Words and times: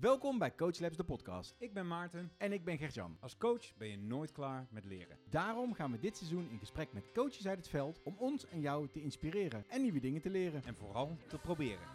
Welkom 0.00 0.38
bij 0.38 0.54
Coach 0.54 0.78
Labs, 0.78 0.96
de 0.96 1.04
podcast. 1.04 1.54
Ik 1.58 1.72
ben 1.72 1.86
Maarten. 1.86 2.32
En 2.38 2.52
ik 2.52 2.64
ben 2.64 2.78
Gert-Jan. 2.78 3.16
Als 3.20 3.36
coach 3.36 3.76
ben 3.76 3.88
je 3.88 3.98
nooit 3.98 4.32
klaar 4.32 4.66
met 4.70 4.84
leren. 4.84 5.18
Daarom 5.30 5.74
gaan 5.74 5.90
we 5.90 5.98
dit 5.98 6.16
seizoen 6.16 6.48
in 6.50 6.58
gesprek 6.58 6.92
met 6.92 7.10
coaches 7.14 7.46
uit 7.46 7.58
het 7.58 7.68
veld 7.68 8.00
om 8.04 8.14
ons 8.18 8.46
en 8.46 8.60
jou 8.60 8.88
te 8.88 9.02
inspireren 9.02 9.64
en 9.68 9.82
nieuwe 9.82 10.00
dingen 10.00 10.20
te 10.20 10.30
leren. 10.30 10.62
En 10.64 10.74
vooral 10.74 11.16
te 11.28 11.38
proberen. 11.38 11.86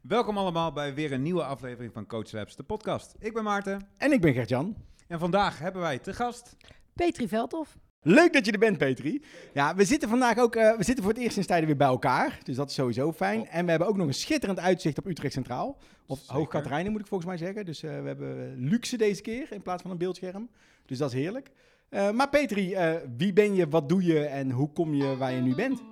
Welkom 0.00 0.38
allemaal 0.38 0.72
bij 0.72 0.94
weer 0.94 1.12
een 1.12 1.22
nieuwe 1.22 1.44
aflevering 1.44 1.92
van 1.92 2.06
Coach 2.06 2.32
Labs, 2.32 2.56
de 2.56 2.62
podcast. 2.62 3.14
Ik 3.18 3.32
ben 3.32 3.44
Maarten. 3.44 3.88
En 3.96 4.12
ik 4.12 4.20
ben 4.20 4.32
Gert-Jan. 4.32 4.76
En 5.08 5.18
vandaag 5.18 5.58
hebben 5.58 5.82
wij 5.82 5.98
te 5.98 6.12
gast... 6.12 6.56
Petri 6.92 7.28
Veldhof. 7.28 7.76
Leuk 8.08 8.32
dat 8.32 8.46
je 8.46 8.52
er 8.52 8.58
bent, 8.58 8.78
Petri. 8.78 9.22
Ja, 9.52 9.74
we 9.74 9.84
zitten 9.84 10.08
vandaag 10.08 10.38
ook, 10.38 10.56
eh, 10.56 10.76
we 10.76 10.84
zitten 10.84 11.04
voor 11.04 11.12
het 11.12 11.22
eerst 11.22 11.32
sinds 11.32 11.48
tijden 11.48 11.66
weer 11.66 11.76
bij 11.76 11.86
elkaar. 11.86 12.38
Dus 12.42 12.56
dat 12.56 12.68
is 12.68 12.74
sowieso 12.74 13.12
fijn. 13.12 13.46
En 13.48 13.64
we 13.64 13.70
hebben 13.70 13.88
ook 13.88 13.96
nog 13.96 14.06
een 14.06 14.14
schitterend 14.14 14.58
uitzicht 14.58 14.98
op 14.98 15.06
Utrecht 15.06 15.32
Centraal. 15.32 15.78
Of 16.06 16.18
Zeker. 16.18 16.34
Hoog 16.34 16.48
Katerijnen 16.48 16.92
moet 16.92 17.00
ik 17.00 17.06
volgens 17.06 17.28
mij 17.28 17.38
zeggen. 17.38 17.64
Dus 17.64 17.82
eh, 17.82 18.00
we 18.00 18.06
hebben 18.06 18.54
luxe 18.56 18.96
deze 18.96 19.22
keer 19.22 19.52
in 19.52 19.62
plaats 19.62 19.82
van 19.82 19.90
een 19.90 19.98
beeldscherm. 19.98 20.48
Dus 20.86 20.98
dat 20.98 21.12
is 21.12 21.18
heerlijk. 21.20 21.50
Eh, 21.88 22.10
maar 22.10 22.28
Petri, 22.28 22.74
eh, 22.74 22.94
wie 23.16 23.32
ben 23.32 23.54
je, 23.54 23.68
wat 23.68 23.88
doe 23.88 24.04
je 24.04 24.24
en 24.24 24.50
hoe 24.50 24.72
kom 24.72 24.94
je 24.94 25.16
waar 25.16 25.32
je 25.32 25.40
nu 25.40 25.54
bent? 25.54 25.82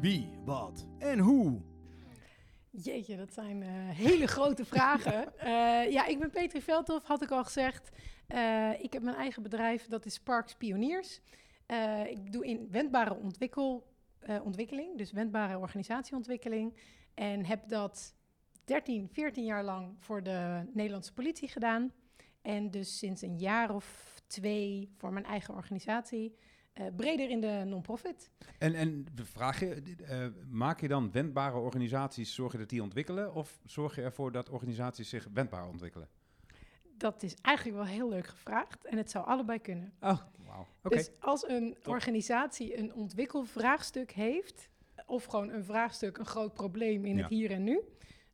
Wie, 0.00 0.28
wat 0.44 0.86
en 0.98 1.18
hoe? 1.18 1.60
Jeetje, 2.82 3.16
dat 3.16 3.32
zijn 3.32 3.62
eh, 3.62 3.68
hele 3.88 4.26
grote 4.26 4.64
vragen. 4.64 5.28
Eh, 5.40 5.90
ja, 5.90 6.06
ik 6.06 6.18
ben 6.18 6.30
Petri 6.30 6.62
Veldhof, 6.62 7.04
had 7.04 7.22
ik 7.22 7.30
al 7.30 7.44
gezegd. 7.44 7.90
Eh, 8.26 8.82
ik 8.82 8.92
heb 8.92 9.02
mijn 9.02 9.16
eigen 9.16 9.42
bedrijf, 9.42 9.86
dat 9.86 10.06
is 10.06 10.14
Sparks 10.14 10.54
Pioniers. 10.54 11.20
Ik 12.08 12.32
doe 12.32 12.46
in 12.46 12.68
wendbare 12.70 13.14
ontwikkel, 13.14 13.86
ontwikkeling, 14.42 14.98
dus 14.98 15.12
wendbare 15.12 15.58
organisatieontwikkeling. 15.58 16.76
En 17.14 17.44
heb 17.44 17.68
dat 17.68 18.14
13, 18.64 19.08
14 19.12 19.44
jaar 19.44 19.64
lang 19.64 19.96
voor 19.98 20.22
de 20.22 20.62
Nederlandse 20.72 21.12
politie 21.12 21.48
gedaan. 21.48 21.92
En 22.42 22.70
dus 22.70 22.98
sinds 22.98 23.22
een 23.22 23.38
jaar 23.38 23.74
of 23.74 24.14
twee 24.26 24.90
voor 24.96 25.12
mijn 25.12 25.24
eigen 25.24 25.54
organisatie. 25.54 26.36
Eh, 26.80 26.94
breder 26.96 27.30
in 27.30 27.40
de 27.40 27.62
non-profit. 27.66 28.30
En, 28.58 28.74
en 28.74 29.06
de 29.14 29.24
vraag 29.24 29.60
je, 29.60 29.82
eh, 30.06 30.26
maak 30.50 30.80
je 30.80 30.88
dan 30.88 31.10
wendbare 31.12 31.58
organisaties, 31.58 32.34
zorg 32.34 32.52
je 32.52 32.58
dat 32.58 32.68
die 32.68 32.82
ontwikkelen? 32.82 33.34
Of 33.34 33.60
zorg 33.64 33.94
je 33.96 34.02
ervoor 34.02 34.32
dat 34.32 34.48
organisaties 34.48 35.08
zich 35.08 35.28
wendbaar 35.32 35.68
ontwikkelen? 35.68 36.08
Dat 36.96 37.22
is 37.22 37.34
eigenlijk 37.42 37.76
wel 37.76 37.86
heel 37.86 38.08
leuk 38.08 38.26
gevraagd 38.26 38.84
en 38.86 38.96
het 38.96 39.10
zou 39.10 39.26
allebei 39.26 39.58
kunnen. 39.58 39.92
Oh. 40.00 40.20
Dus 40.82 41.10
als 41.20 41.48
een 41.48 41.76
top. 41.82 41.92
organisatie 41.94 42.78
een 42.78 42.94
ontwikkelvraagstuk 42.94 44.10
heeft, 44.10 44.68
of 45.06 45.24
gewoon 45.24 45.48
een 45.50 45.64
vraagstuk, 45.64 46.18
een 46.18 46.26
groot 46.26 46.52
probleem 46.52 47.04
in 47.04 47.16
Ja. 47.16 47.20
het 47.22 47.30
hier 47.30 47.50
en 47.50 47.62
nu, 47.64 47.80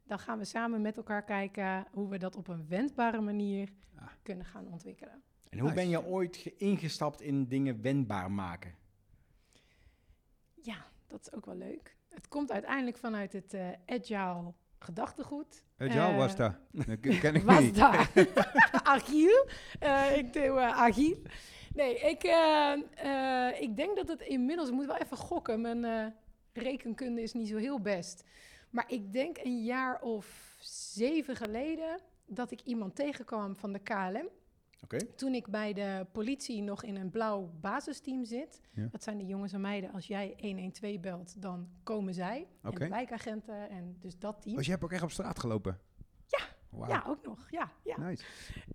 dan 0.05 0.19
gaan 0.19 0.39
we 0.39 0.45
samen 0.45 0.81
met 0.81 0.97
elkaar 0.97 1.25
kijken 1.25 1.87
hoe 1.93 2.09
we 2.09 2.19
dat 2.19 2.37
op 2.37 2.49
een 2.49 2.69
wendbare 2.69 3.21
manier 3.21 3.69
Ah. 3.99 4.07
kunnen 4.23 4.45
gaan 4.47 4.69
ontwikkelen. 4.69 5.23
En 5.57 5.63
hoe 5.63 5.71
Nice. 5.73 5.83
ben 5.83 5.91
je 5.91 6.05
ooit 6.07 6.37
ge- 6.37 6.55
ingestapt 6.57 7.21
in 7.21 7.49
dingen 7.49 7.83
wendbaar 7.83 8.31
maken? 8.31 8.75
Ja, 10.55 10.87
dat 11.07 11.21
is 11.21 11.33
ook 11.33 11.47
wel 11.47 11.57
leuk. 11.57 11.97
Het 12.09 12.29
komt 12.29 12.53
uiteindelijk 12.53 12.97
vanuit 12.99 13.33
het 13.33 13.55
eh, 13.55 13.69
agile 13.87 14.53
gedachtegoed. 14.79 15.63
Agile 15.79 16.01
Eh, 16.01 16.17
was 16.17 16.37
daar. 16.37 16.59
Dat 16.73 17.01
ken 17.01 17.35
ik 17.35 17.43
Was 17.43 17.61
niet. 17.61 17.79
Agiel. 18.97 19.47
Eh, 19.79 20.17
ik 20.17 20.33
doe 20.33 20.43
uh, 20.45 20.79
Agiel. 20.81 21.23
Nee, 21.75 21.99
ik, 21.99 22.23
eh, 22.23 22.73
eh, 22.95 23.61
ik 23.61 23.77
denk 23.77 23.97
dat 23.97 24.09
het 24.09 24.21
inmiddels... 24.21 24.69
Ik 24.69 24.75
moet 24.75 24.87
wel 24.87 24.97
even 24.97 25.17
gokken. 25.17 25.61
Mijn 25.61 25.85
eh, 25.85 26.07
rekenkunde 26.53 27.23
is 27.23 27.33
niet 27.33 27.49
zo 27.49 27.57
heel 27.57 27.81
best. 27.81 28.25
Maar 28.71 28.85
ik 28.93 29.13
denk 29.13 29.39
een 29.43 29.65
jaar 29.65 30.01
of 30.01 30.57
zeven 30.61 31.37
geleden... 31.37 32.01
dat 32.27 32.51
ik 32.51 32.61
iemand 32.61 32.95
tegenkwam 32.97 33.57
van 33.57 33.73
de 33.73 33.79
KLM. 33.79 34.29
Toen 35.17 35.35
ik 35.35 35.49
bij 35.49 35.73
de 35.73 36.07
politie 36.13 36.63
nog 36.63 36.85
in 36.85 36.97
een 36.97 37.11
blauw 37.11 37.51
basisteam 37.61 38.25
zit. 38.25 38.61
Ja. 38.73 38.89
Dat 38.91 39.03
zijn 39.03 39.19
de 39.19 39.27
jongens 39.27 39.53
en 39.53 39.61
meiden. 39.61 39.93
Als 39.93 40.07
jij 40.07 40.35
112 40.41 41.01
belt, 41.01 41.43
dan 41.43 41.69
komen 41.83 42.15
zij. 42.15 42.47
Oké. 42.65 42.85
En 42.85 42.91
wijkagenten 42.91 43.71
en 43.71 43.97
dus 44.01 44.19
dat 44.19 44.43
team. 44.43 44.57
Oh, 44.57 44.63
je 44.63 44.71
hebt 44.71 44.85
ook 44.85 44.93
echt 44.93 45.03
op 45.03 45.11
straat 45.11 45.39
gelopen? 45.39 45.79
Ja. 46.27 46.39
Ja, 46.89 47.05
ook 47.07 47.27
nog. 47.27 47.51
Ja, 47.51 47.71
ja. 47.85 48.01
Nice. 48.01 48.25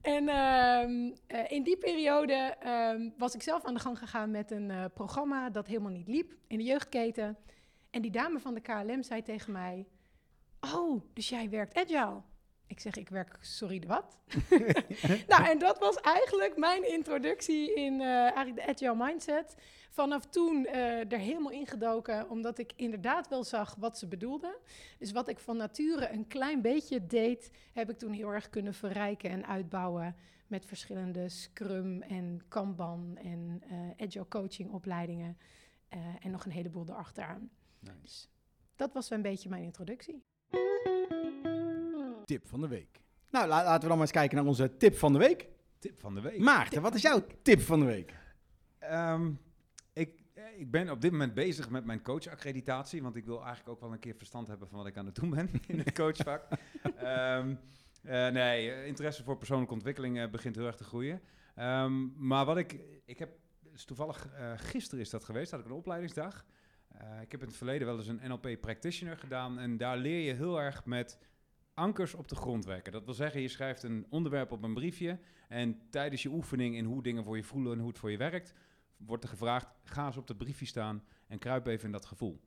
En 0.01 0.27
ehm, 0.29 1.11
eh, 1.27 1.51
in 1.51 1.63
die 1.63 1.77
periode 1.77 2.33
ehm, 2.59 3.09
was 3.17 3.35
ik 3.35 3.41
zelf 3.41 3.65
aan 3.65 3.73
de 3.73 3.79
gang 3.79 3.97
gegaan 3.97 4.31
met 4.31 4.51
een 4.51 4.71
eh, 4.71 4.85
programma 4.93 5.49
dat 5.49 5.67
helemaal 5.67 5.91
niet 5.91 6.07
liep 6.07 6.33
in 6.47 6.57
de 6.57 6.63
jeugdketen. 6.63 7.37
En 7.89 8.01
die 8.01 8.11
dame 8.11 8.39
van 8.39 8.53
de 8.53 8.61
KLM 8.61 9.03
zei 9.03 9.21
tegen 9.21 9.51
mij: 9.51 9.87
Oh, 10.73 11.01
dus 11.13 11.29
jij 11.29 11.49
werkt 11.49 11.75
agile? 11.75 12.21
Ik 12.71 12.79
zeg, 12.79 12.95
ik 12.95 13.09
werk, 13.09 13.37
sorry, 13.39 13.79
de 13.79 13.87
wat? 13.87 14.17
nou, 15.31 15.49
en 15.49 15.59
dat 15.59 15.79
was 15.79 15.95
eigenlijk 15.95 16.57
mijn 16.57 16.91
introductie 16.91 17.73
in 17.73 18.01
eh, 18.01 18.07
eigenlijk 18.07 18.55
de 18.55 18.67
agile 18.67 19.05
mindset. 19.05 19.55
Vanaf 19.89 20.25
toen 20.25 20.65
eh, 20.65 21.11
er 21.11 21.17
helemaal 21.17 21.51
ingedoken, 21.51 22.29
omdat 22.29 22.57
ik 22.57 22.73
inderdaad 22.75 23.27
wel 23.27 23.43
zag 23.43 23.75
wat 23.75 23.97
ze 23.97 24.07
bedoelde. 24.07 24.57
Dus 24.97 25.11
wat 25.11 25.27
ik 25.27 25.39
van 25.39 25.57
nature 25.57 26.09
een 26.09 26.27
klein 26.27 26.61
beetje 26.61 27.05
deed, 27.05 27.51
heb 27.73 27.89
ik 27.89 27.97
toen 27.97 28.11
heel 28.11 28.29
erg 28.29 28.49
kunnen 28.49 28.73
verrijken 28.73 29.29
en 29.29 29.45
uitbouwen 29.45 30.15
met 30.47 30.65
verschillende 30.65 31.29
Scrum 31.29 32.01
en 32.01 32.41
Kanban 32.47 33.17
en 33.17 33.63
eh, 33.69 34.05
Agile 34.05 34.27
coaching 34.27 34.71
opleidingen 34.71 35.37
eh, 35.87 35.99
en 36.25 36.31
nog 36.31 36.45
een 36.45 36.51
heleboel 36.51 36.89
erachteraan. 36.89 37.49
nice. 37.79 37.97
Dus 38.01 38.29
dat 38.75 38.93
was 38.93 39.09
een 39.09 39.21
beetje 39.21 39.49
mijn 39.49 39.63
introductie. 39.63 40.23
Tip 42.31 42.47
van 42.47 42.61
de 42.61 42.67
week. 42.67 43.01
Nou, 43.29 43.47
la- 43.47 43.63
laten 43.63 43.81
we 43.81 43.87
dan 43.87 43.89
maar 43.89 43.99
eens 44.01 44.11
kijken 44.11 44.37
naar 44.37 44.45
onze 44.45 44.77
tip 44.77 44.95
van 44.95 45.13
de 45.13 45.19
week. 45.19 45.47
Tip 45.79 45.99
van 45.99 46.15
de 46.15 46.21
week. 46.21 46.39
Maarten, 46.39 46.81
wat 46.81 46.95
is 46.95 47.01
jouw 47.01 47.25
tip 47.41 47.59
van 47.61 47.79
de 47.79 47.85
week? 47.85 48.13
Ehm, 48.79 49.31
ik, 49.93 50.23
eh, 50.33 50.43
ik 50.59 50.71
ben 50.71 50.89
op 50.89 51.01
dit 51.01 51.11
moment 51.11 51.33
bezig 51.33 51.69
met 51.69 51.85
mijn 51.85 52.01
coachaccreditatie, 52.01 53.01
want 53.01 53.15
ik 53.15 53.25
wil 53.25 53.37
eigenlijk 53.39 53.69
ook 53.69 53.79
wel 53.79 53.91
een 53.91 53.99
keer 53.99 54.15
verstand 54.15 54.47
hebben 54.47 54.67
van 54.67 54.77
wat 54.77 54.87
ik 54.87 54.97
aan 54.97 55.05
het 55.05 55.15
doen 55.15 55.29
ben 55.29 55.49
in 55.67 55.79
het 55.79 55.93
coachvak. 55.93 56.47
Ehm, 56.97 57.55
eh, 58.03 58.27
nee, 58.27 58.71
eh, 58.71 58.87
interesse 58.87 59.23
voor 59.23 59.37
persoonlijke 59.37 59.73
ontwikkeling 59.73 60.29
begint 60.29 60.55
heel 60.55 60.65
erg 60.65 60.75
te 60.75 60.83
groeien. 60.83 61.21
Ehm, 61.55 62.25
maar 62.27 62.45
wat 62.45 62.57
ik, 62.57 62.79
ik 63.05 63.19
heb, 63.19 63.29
dus 63.71 63.85
toevallig 63.85 64.27
eh, 64.27 64.51
gisteren 64.55 64.99
is 65.03 65.09
dat 65.09 65.23
geweest, 65.23 65.51
had 65.51 65.59
ik 65.59 65.65
een 65.65 65.71
opleidingsdag. 65.71 66.45
Ik 67.21 67.31
heb 67.31 67.41
in 67.41 67.47
het 67.47 67.57
verleden 67.57 67.87
wel 67.87 67.97
eens 67.97 68.07
een 68.07 68.21
NLP 68.23 68.61
practitioner 68.61 69.17
gedaan 69.17 69.59
en 69.59 69.77
daar 69.77 69.97
leer 69.97 70.19
je 70.19 70.33
heel 70.33 70.61
erg 70.61 70.85
met 70.85 71.17
ankers 71.73 72.13
op 72.13 72.27
de 72.27 72.35
grond 72.35 72.65
werken. 72.65 72.91
Dat 72.91 73.05
wil 73.05 73.13
zeggen, 73.13 73.41
je 73.41 73.47
schrijft 73.47 73.83
een 73.83 74.05
onderwerp 74.09 74.51
op 74.51 74.63
een 74.63 74.73
briefje 74.73 75.19
en 75.47 75.89
tijdens 75.89 76.23
je 76.23 76.29
oefening 76.29 76.75
in 76.75 76.85
hoe 76.85 77.03
dingen 77.03 77.23
voor 77.23 77.35
je 77.35 77.43
voelen 77.43 77.73
en 77.73 77.79
hoe 77.79 77.87
het 77.87 77.99
voor 77.99 78.11
je 78.11 78.17
werkt, 78.17 78.53
wordt 78.97 79.23
er 79.23 79.29
gevraagd, 79.29 79.67
ga 79.83 80.05
eens 80.05 80.17
op 80.17 80.27
dat 80.27 80.37
briefje 80.37 80.65
staan 80.65 81.03
en 81.27 81.39
kruip 81.39 81.67
even 81.67 81.85
in 81.85 81.91
dat 81.91 82.05
gevoel. 82.05 82.41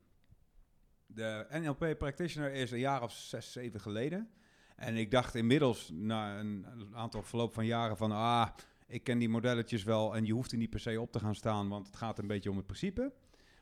De 1.05 1.47
NLP 1.49 1.95
practitioner 1.97 2.51
is 2.51 2.71
een 2.71 2.79
jaar 2.79 3.03
of 3.03 3.11
zes, 3.11 3.51
zeven 3.51 3.79
geleden. 3.79 4.29
En 4.75 4.95
ik 4.95 5.11
dacht 5.11 5.35
inmiddels, 5.35 5.89
na 5.93 6.39
een 6.39 6.65
aantal 6.93 7.23
verloop 7.23 7.53
van 7.53 7.65
jaren, 7.65 7.97
van 7.97 8.11
ah, 8.11 8.47
ik 8.87 9.03
ken 9.03 9.17
die 9.17 9.29
modelletjes 9.29 9.83
wel 9.83 10.15
en 10.15 10.25
je 10.25 10.33
hoeft 10.33 10.51
er 10.51 10.57
niet 10.57 10.69
per 10.69 10.79
se 10.79 11.01
op 11.01 11.11
te 11.11 11.19
gaan 11.19 11.35
staan, 11.35 11.69
want 11.69 11.87
het 11.87 11.95
gaat 11.95 12.19
een 12.19 12.27
beetje 12.27 12.49
om 12.49 12.57
het 12.57 12.65
principe. 12.65 13.13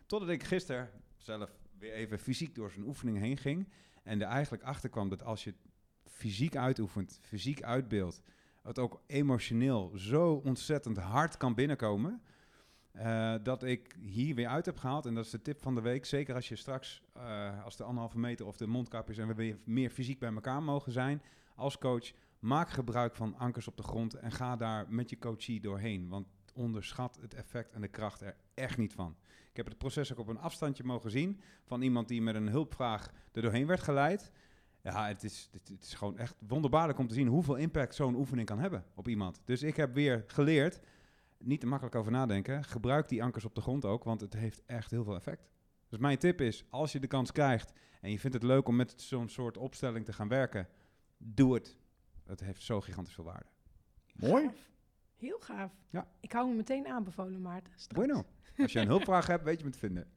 Totdat 0.05 0.29
ik 0.29 0.43
gisteren 0.43 0.89
zelf 1.17 1.51
weer 1.79 1.93
even 1.93 2.19
fysiek 2.19 2.55
door 2.55 2.71
zijn 2.71 2.85
oefening 2.85 3.17
heen 3.17 3.37
ging 3.37 3.67
en 4.03 4.21
er 4.21 4.27
eigenlijk 4.27 4.63
achter 4.63 4.89
kwam 4.89 5.09
dat 5.09 5.23
als 5.23 5.43
je 5.43 5.53
fysiek 6.05 6.55
uitoefent, 6.55 7.19
fysiek 7.21 7.63
uitbeeldt, 7.63 8.21
het 8.61 8.79
ook 8.79 9.01
emotioneel 9.07 9.91
zo 9.95 10.33
ontzettend 10.33 10.97
hard 10.97 11.37
kan 11.37 11.53
binnenkomen. 11.55 12.21
eh, 12.91 13.35
dat 13.43 13.63
ik 13.63 13.95
hier 13.99 14.35
weer 14.35 14.47
uit 14.47 14.65
heb 14.65 14.77
gehaald. 14.77 15.05
En 15.05 15.13
dat 15.15 15.25
is 15.25 15.31
de 15.31 15.41
tip 15.41 15.61
van 15.61 15.75
de 15.75 15.81
week. 15.81 16.05
Zeker 16.05 16.35
als 16.35 16.49
je 16.49 16.55
straks, 16.55 17.03
eh, 17.13 17.63
als 17.63 17.77
de 17.77 17.83
anderhalve 17.83 18.19
meter 18.19 18.45
of 18.45 18.57
de 18.57 18.67
mondkapjes 18.67 19.17
en 19.17 19.27
we 19.27 19.33
weer 19.33 19.57
meer 19.63 19.89
fysiek 19.89 20.19
bij 20.19 20.33
elkaar 20.33 20.63
mogen 20.63 20.91
zijn 20.91 21.21
als 21.55 21.77
coach. 21.77 22.11
Maak 22.39 22.69
gebruik 22.69 23.15
van 23.15 23.37
ankers 23.37 23.67
op 23.67 23.77
de 23.77 23.83
grond 23.83 24.13
en 24.13 24.31
ga 24.31 24.55
daar 24.55 24.85
met 24.89 25.09
je 25.09 25.17
coachie 25.17 25.61
doorheen. 25.61 26.09
Want 26.09 26.27
onderschat 26.53 27.17
het 27.21 27.33
effect 27.33 27.71
en 27.71 27.81
de 27.81 27.87
kracht 27.87 28.21
er 28.21 28.35
echt 28.53 28.77
niet 28.77 28.93
van. 28.93 29.15
Ik 29.49 29.57
heb 29.57 29.65
het 29.65 29.77
proces 29.77 30.11
ook 30.11 30.19
op 30.19 30.27
een 30.27 30.39
afstandje 30.39 30.83
mogen 30.83 31.11
zien 31.11 31.41
van 31.63 31.81
iemand 31.81 32.07
die 32.07 32.21
met 32.21 32.35
een 32.35 32.47
hulpvraag 32.47 33.11
er 33.31 33.41
doorheen 33.41 33.67
werd 33.67 33.81
geleid. 33.81 34.31
Ja, 34.81 35.07
het 35.07 35.23
is, 35.23 35.49
het, 35.51 35.67
het 35.67 35.83
is 35.83 35.93
gewoon 35.93 36.17
echt 36.17 36.35
wonderbaarlijk 36.47 36.99
om 36.99 37.07
te 37.07 37.13
zien 37.13 37.27
hoeveel 37.27 37.55
impact 37.55 37.95
zo'n 37.95 38.15
oefening 38.15 38.47
kan 38.47 38.59
hebben 38.59 38.85
op 38.95 39.07
iemand. 39.07 39.41
Dus 39.45 39.63
ik 39.63 39.75
heb 39.75 39.93
weer 39.93 40.23
geleerd, 40.27 40.79
niet 41.37 41.59
te 41.59 41.67
makkelijk 41.67 41.95
over 41.95 42.11
nadenken, 42.11 42.63
gebruik 42.63 43.07
die 43.07 43.23
ankers 43.23 43.45
op 43.45 43.55
de 43.55 43.61
grond 43.61 43.85
ook, 43.85 44.03
want 44.03 44.21
het 44.21 44.33
heeft 44.33 44.61
echt 44.65 44.91
heel 44.91 45.03
veel 45.03 45.15
effect. 45.15 45.49
Dus 45.87 45.99
mijn 45.99 46.17
tip 46.17 46.41
is, 46.41 46.65
als 46.69 46.91
je 46.91 46.99
de 46.99 47.07
kans 47.07 47.31
krijgt 47.31 47.73
en 48.01 48.11
je 48.11 48.19
vindt 48.19 48.35
het 48.35 48.45
leuk 48.45 48.67
om 48.67 48.75
met 48.75 49.01
zo'n 49.01 49.29
soort 49.29 49.57
opstelling 49.57 50.05
te 50.05 50.13
gaan 50.13 50.27
werken, 50.27 50.67
doe 51.17 51.53
het. 51.53 51.77
Het 52.23 52.39
heeft 52.39 52.61
zo 52.61 52.81
gigantisch 52.81 53.13
veel 53.13 53.23
waarde. 53.23 53.49
Mooi. 54.13 54.49
Heel 55.23 55.39
gaaf. 55.39 55.71
Ja. 55.89 56.07
Ik 56.19 56.31
hou 56.31 56.47
me 56.49 56.53
meteen 56.53 56.87
aanbevolen, 56.87 57.41
Maarten. 57.41 57.73
straks. 57.75 58.05
Bueno. 58.05 58.25
Als 58.57 58.71
je 58.71 58.79
een 58.79 58.87
hulpvraag 58.95 59.27
hebt, 59.27 59.43
weet 59.43 59.59
je 59.59 59.65
me 59.65 59.71
te 59.71 59.77
vinden. 59.77 60.07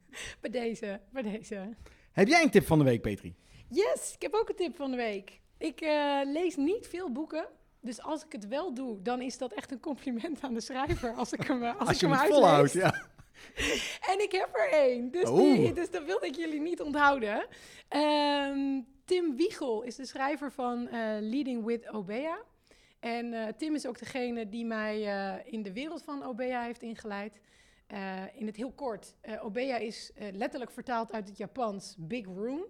Bij 0.41 0.49
deze, 0.49 1.01
bij 1.09 1.21
deze. 1.21 1.75
Heb 2.11 2.27
jij 2.27 2.43
een 2.43 2.49
tip 2.49 2.65
van 2.65 2.77
de 2.77 2.83
week, 2.83 3.01
Petri? 3.01 3.35
Yes, 3.69 4.13
ik 4.13 4.21
heb 4.21 4.33
ook 4.33 4.49
een 4.49 4.55
tip 4.55 4.75
van 4.75 4.91
de 4.91 4.97
week. 4.97 5.41
Ik 5.57 5.81
eh, 5.81 6.19
lees 6.23 6.55
niet 6.55 6.87
veel 6.87 7.11
boeken. 7.11 7.47
Dus 7.81 8.01
als 8.01 8.25
ik 8.25 8.31
het 8.31 8.47
wel 8.47 8.73
doe, 8.73 9.01
dan 9.01 9.21
is 9.21 9.37
dat 9.37 9.53
echt 9.53 9.71
een 9.71 9.79
compliment 9.79 10.41
aan 10.41 10.53
de 10.53 10.61
schrijver. 10.61 11.13
Als 11.13 11.33
ik 11.33 11.41
hem, 11.41 11.63
eh, 11.63 11.69
als 11.69 11.87
Als, 11.87 11.89
ik 11.89 12.09
je 12.09 12.15
hem 12.15 12.27
volhoudt, 12.27 12.71
ja. 12.71 13.05
En 14.11 14.21
ik 14.21 14.31
heb 14.31 14.49
er 14.55 14.69
één. 14.71 15.11
Dus, 15.11 15.29
die, 15.29 15.73
dus 15.73 15.91
dat 15.91 16.05
wilde 16.05 16.25
ik 16.25 16.35
jullie 16.35 16.61
niet 16.61 16.81
onthouden. 16.81 17.47
Ehm, 17.87 18.81
Tim 19.05 19.35
Wiegel 19.35 19.81
is 19.81 19.95
de 19.95 20.05
schrijver 20.05 20.51
van 20.51 20.87
eh, 20.87 20.99
Leading 21.19 21.65
with 21.65 21.89
Obea. 21.89 22.39
En 23.07 23.33
eh, 23.33 23.53
Tim 23.57 23.75
is 23.75 23.85
ook 23.85 23.99
degene 23.99 24.49
die 24.49 24.65
mij 24.65 25.05
eh, 25.05 25.53
in 25.53 25.63
de 25.63 25.73
wereld 25.73 26.03
van 26.03 26.23
Obea 26.23 26.61
heeft 26.61 26.81
ingeleid. 26.81 27.39
Eh, 27.87 28.23
in 28.33 28.45
het 28.45 28.55
heel 28.55 28.71
kort, 28.71 29.15
Obea 29.41 29.77
is 29.77 30.11
letterlijk 30.31 30.71
vertaald 30.71 31.11
uit 31.11 31.27
het 31.27 31.37
Japans 31.37 31.95
Big 31.97 32.25
Room. 32.25 32.65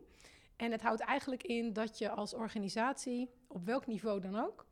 En 0.55 0.71
het 0.71 0.81
houdt 0.81 1.01
eigenlijk 1.01 1.43
in 1.43 1.73
dat 1.73 1.97
je 1.97 2.09
als 2.09 2.33
organisatie, 2.33 3.29
op 3.47 3.65
welk 3.65 3.87
niveau 3.87 4.21
dan 4.21 4.35
ook, 4.39 4.65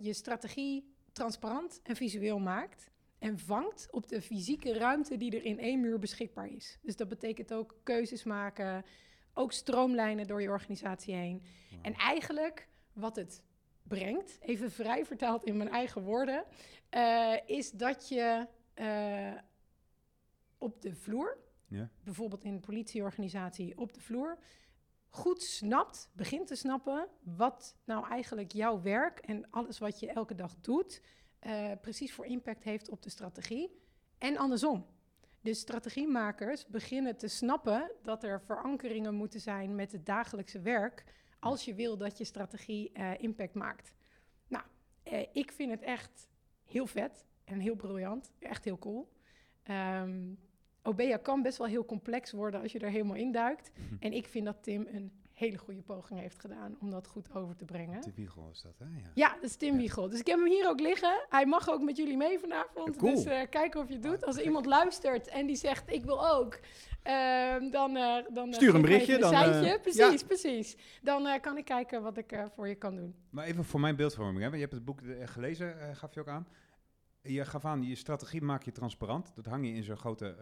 je 0.00 0.12
strategie 0.12 0.94
transparant 1.12 1.80
en 1.82 1.96
visueel 1.96 2.38
maakt. 2.38 2.90
En 3.18 3.38
vangt 3.38 3.88
op 3.90 4.08
de 4.08 4.22
fysieke 4.22 4.72
ruimte 4.72 5.16
die 5.16 5.36
er 5.36 5.44
in 5.44 5.58
één 5.58 5.80
muur 5.80 5.98
beschikbaar 5.98 6.48
is. 6.48 6.78
Dus 6.82 6.96
dat 6.96 7.08
betekent 7.08 7.52
ook 7.52 7.76
keuzes 7.82 8.24
maken, 8.24 8.84
ook 9.34 9.52
stroomlijnen 9.52 10.26
door 10.26 10.42
je 10.42 10.48
organisatie 10.48 11.14
heen. 11.14 11.42
En 11.82 11.94
eigenlijk 11.94 12.68
wat 12.92 13.16
het 13.16 13.42
brengt, 13.98 14.38
even 14.40 14.70
vrij 14.70 15.04
vertaald 15.06 15.44
in 15.44 15.56
mijn 15.56 15.68
eigen 15.68 16.02
woorden, 16.02 16.44
eh, 16.88 17.36
is 17.46 17.70
dat 17.70 18.08
je 18.08 18.46
eh, 18.74 19.32
op 20.58 20.82
de 20.82 20.94
vloer, 20.94 21.38
Ja. 21.66 21.90
bijvoorbeeld 22.04 22.44
in 22.44 22.52
een 22.52 22.60
politieorganisatie 22.60 23.78
op 23.78 23.92
de 23.92 24.00
vloer, 24.00 24.38
goed 25.08 25.42
snapt, 25.42 26.10
begint 26.12 26.46
te 26.46 26.54
snappen 26.54 27.08
wat 27.22 27.76
nou 27.84 28.08
eigenlijk 28.08 28.52
jouw 28.52 28.82
werk 28.82 29.18
en 29.18 29.50
alles 29.50 29.78
wat 29.78 30.00
je 30.00 30.08
elke 30.12 30.34
dag 30.34 30.54
doet, 30.60 31.02
eh, 31.38 31.72
precies 31.80 32.12
voor 32.12 32.26
impact 32.26 32.64
heeft 32.64 32.88
op 32.88 33.02
de 33.02 33.10
strategie. 33.10 33.78
En 34.18 34.36
andersom. 34.36 34.86
Dus 35.40 35.58
strategiemakers 35.58 36.66
beginnen 36.66 37.16
te 37.16 37.28
snappen 37.28 37.90
dat 38.02 38.24
er 38.24 38.40
verankeringen 38.40 39.14
moeten 39.14 39.40
zijn 39.40 39.74
met 39.74 39.92
het 39.92 40.06
dagelijkse 40.06 40.60
werk. 40.60 41.04
Als 41.40 41.64
je 41.64 41.74
wil 41.74 41.96
dat 41.96 42.18
je 42.18 42.24
strategie 42.24 42.92
eh, 42.92 43.10
impact 43.18 43.54
maakt. 43.54 43.94
Nou, 44.48 44.64
eh, 45.02 45.26
ik 45.32 45.52
vind 45.52 45.70
het 45.70 45.82
echt 45.82 46.28
heel 46.64 46.86
vet 46.86 47.26
en 47.44 47.60
heel 47.60 47.76
briljant. 47.76 48.32
Echt 48.38 48.64
heel 48.64 48.78
cool. 48.78 49.12
Ehm 49.62 50.34
Obea 50.82 51.16
kan 51.16 51.42
best 51.42 51.58
wel 51.58 51.66
heel 51.66 51.84
complex 51.84 52.32
worden 52.32 52.60
als 52.60 52.72
je 52.72 52.78
er 52.78 52.90
helemaal 52.90 53.16
induikt. 53.16 53.70
En 54.00 54.12
ik 54.12 54.26
vind 54.26 54.44
dat 54.44 54.62
Tim 54.62 54.86
een 54.90 55.12
hele 55.40 55.58
goede 55.58 55.82
poging 55.82 56.20
heeft 56.20 56.40
gedaan 56.40 56.76
om 56.80 56.90
dat 56.90 57.06
goed 57.06 57.34
over 57.34 57.56
te 57.56 57.64
brengen. 57.64 58.00
Te 58.00 58.12
Wiegel 58.14 58.48
is 58.52 58.62
dat, 58.62 58.78
hè? 58.78 58.84
Ja. 58.84 59.10
Ja, 59.14 59.34
dat 59.34 59.42
is 59.42 59.56
Tim 59.56 59.76
Wiegel. 59.76 60.08
Dus 60.08 60.20
ik 60.20 60.26
heb 60.26 60.38
hem 60.38 60.48
hier 60.48 60.68
ook 60.68 60.80
liggen. 60.80 61.26
Hij 61.28 61.46
mag 61.46 61.70
ook 61.70 61.82
met 61.82 61.96
jullie 61.96 62.16
mee 62.16 62.38
vanavond. 62.38 62.96
Cool. 62.96 63.14
Dus 63.14 63.24
eh 63.24 63.48
kijken 63.50 63.80
of 63.80 63.88
je 63.88 63.92
het 63.92 64.02
doet. 64.02 64.24
Als 64.24 64.36
er 64.36 64.44
iemand 64.44 64.66
luistert 64.66 65.28
en 65.28 65.46
die 65.46 65.56
zegt 65.56 65.92
ik 65.92 66.04
wil 66.04 66.30
ook, 66.30 66.58
ehm, 67.02 67.70
dan, 67.70 67.96
eh 67.96 68.24
dan 68.32 68.48
eh, 68.48 68.54
Stuur 68.54 68.74
een 68.74 68.80
berichtje, 68.80 69.14
een 69.14 69.20
dan, 69.20 69.32
ja. 69.64 69.78
Precies, 69.78 70.22
precies. 70.22 70.76
Dan 71.02 71.40
kan 71.40 71.56
ik 71.56 71.64
kijken 71.64 72.02
wat 72.02 72.16
ik 72.16 72.46
voor 72.54 72.68
je 72.68 72.74
kan 72.74 72.96
doen. 72.96 73.14
Maar 73.30 73.44
even 73.44 73.64
voor 73.64 73.80
mijn 73.80 73.96
beeldvorming, 73.96 74.44
hè? 74.44 74.54
je 74.54 74.60
hebt 74.60 74.72
het 74.72 74.84
boek 74.84 75.00
gelezen, 75.24 75.96
gaf 75.96 76.14
je 76.14 76.20
ook 76.20 76.28
aan. 76.28 76.48
Je 77.22 77.44
gaf 77.44 77.64
aan, 77.64 77.82
je 77.82 77.94
strategie 77.94 78.42
maak 78.42 78.62
je 78.62 78.72
transparant. 78.72 79.34
Dat 79.34 79.46
hang 79.46 79.66
je 79.66 79.72
in 79.72 79.82
zo'n 79.82 79.96
grote 79.96 80.36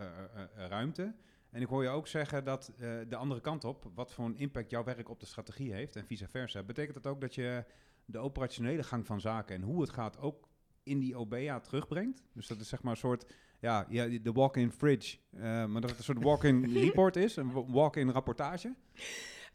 ruimte. 0.55 1.15
En 1.51 1.61
ik 1.61 1.67
hoor 1.69 1.83
je 1.83 1.89
ook 1.89 2.07
zeggen 2.07 2.45
dat 2.45 2.73
eh, 2.79 2.91
de 3.09 3.17
andere 3.17 3.41
kant 3.41 3.65
op, 3.65 3.91
wat 3.95 4.13
voor 4.13 4.25
een 4.25 4.37
impact 4.39 4.71
jouw 4.71 4.85
werk 4.85 5.09
op 5.09 5.21
de 5.21 5.27
strategie 5.27 5.73
heeft 5.73 5.97
en 5.97 6.07
vice 6.07 6.29
versa. 6.29 6.63
Betekent 6.63 6.95
dat 7.03 7.13
ook 7.13 7.21
dat 7.21 7.35
je 7.35 7.65
de 8.05 8.19
operationele 8.19 8.83
gang 8.83 9.07
van 9.07 9.21
zaken 9.21 9.55
en 9.57 9.63
hoe 9.63 9.81
het 9.81 9.91
gaat 9.91 10.19
ook 10.19 10.49
in 10.83 10.99
die 10.99 11.17
OBA 11.19 11.61
terugbrengt? 11.61 12.23
Dus 12.33 12.47
dat 12.47 12.61
is 12.61 12.69
zeg 12.69 12.83
maar 12.83 12.93
een 12.93 12.99
soort, 12.99 13.33
ja, 13.61 13.87
ja 13.89 14.07
de 14.23 14.33
walk-in 14.33 14.73
fridge, 14.73 15.19
eh, 15.31 15.41
maar 15.41 15.81
dat 15.81 15.91
het 15.91 15.99
een 15.99 16.05
soort 16.05 16.23
walk-in 16.23 16.73
report 16.85 17.17
is, 17.17 17.37
een 17.37 17.53
wa- 17.53 17.65
walk-in 17.67 18.11
rapportage. 18.11 18.75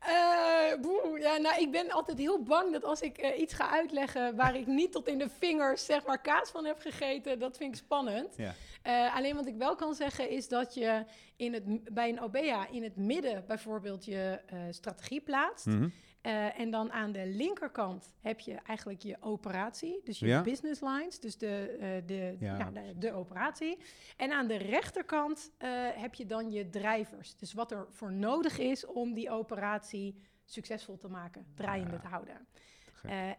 Eh, 0.06 0.82
boe, 0.82 1.20
ja, 1.20 1.38
nou, 1.38 1.62
ik 1.62 1.72
ben 1.72 1.92
altijd 1.92 2.18
heel 2.18 2.44
bang 2.44 2.72
dat 2.72 2.84
als 2.84 3.02
ik 3.02 3.18
eh, 3.18 3.40
iets 3.40 3.54
ga 3.54 3.70
uitleggen 3.70 4.36
waar 4.36 4.56
ik 4.56 4.68
niet 4.68 4.92
tot 4.92 5.08
in 5.08 5.18
de 5.18 5.30
vingers 5.40 5.86
zeg 5.86 6.06
maar 6.06 6.22
kaas 6.22 6.50
van 6.50 6.66
heb 6.66 6.80
gegeten, 6.80 7.40
dat 7.40 7.58
vind 7.58 7.76
ik 7.76 7.82
spannend. 7.82 8.34
Ja. 8.38 8.54
Eh, 8.82 9.16
alleen 9.16 9.36
wat 9.36 9.48
ik 9.48 9.56
wel 9.56 9.76
kan 9.76 9.94
zeggen 9.96 10.30
is 10.30 10.48
dat 10.48 10.74
je 10.74 11.06
in 11.36 11.54
het, 11.54 11.94
bij 11.94 12.10
een 12.10 12.22
OBEA 12.22 12.68
in 12.72 12.84
het 12.84 12.96
midden 12.96 13.44
bijvoorbeeld 13.48 14.06
je 14.06 14.40
strategie 14.70 15.22
plaatst. 15.22 15.66
Mhm. 15.66 15.88
Eh, 16.24 16.60
en 16.60 16.70
dan 16.72 16.92
aan 16.92 17.12
de 17.12 17.26
linkerkant 17.28 18.14
heb 18.20 18.40
je 18.40 18.54
eigenlijk 18.54 19.02
je 19.02 19.18
operatie, 19.20 20.02
dus 20.04 20.20
je 20.20 20.26
Ja. 20.28 20.42
business 20.42 20.82
lines, 20.82 21.20
dus 21.20 21.38
de, 21.38 21.78
eh, 21.80 22.08
de, 22.08 22.36
Ja, 22.40 22.58
ja, 22.58 22.72
de, 22.72 22.98
de 22.98 23.12
operatie. 23.14 23.78
En 24.18 24.32
aan 24.32 24.48
de 24.48 24.56
rechterkant 24.56 25.52
eh, 25.58 25.70
heb 25.94 26.14
je 26.14 26.26
dan 26.26 26.52
je 26.52 26.70
drijvers, 26.70 27.36
dus 27.38 27.54
wat 27.54 27.72
er 27.72 27.86
voor 27.90 28.12
nodig 28.12 28.58
is 28.60 28.86
om 28.86 29.14
die 29.14 29.30
operatie 29.30 30.22
succesvol 30.46 30.98
te 30.98 31.08
maken, 31.08 31.46
draaiende 31.56 31.94
Ja. 31.94 32.00
te 32.00 32.08
houden. 32.08 32.48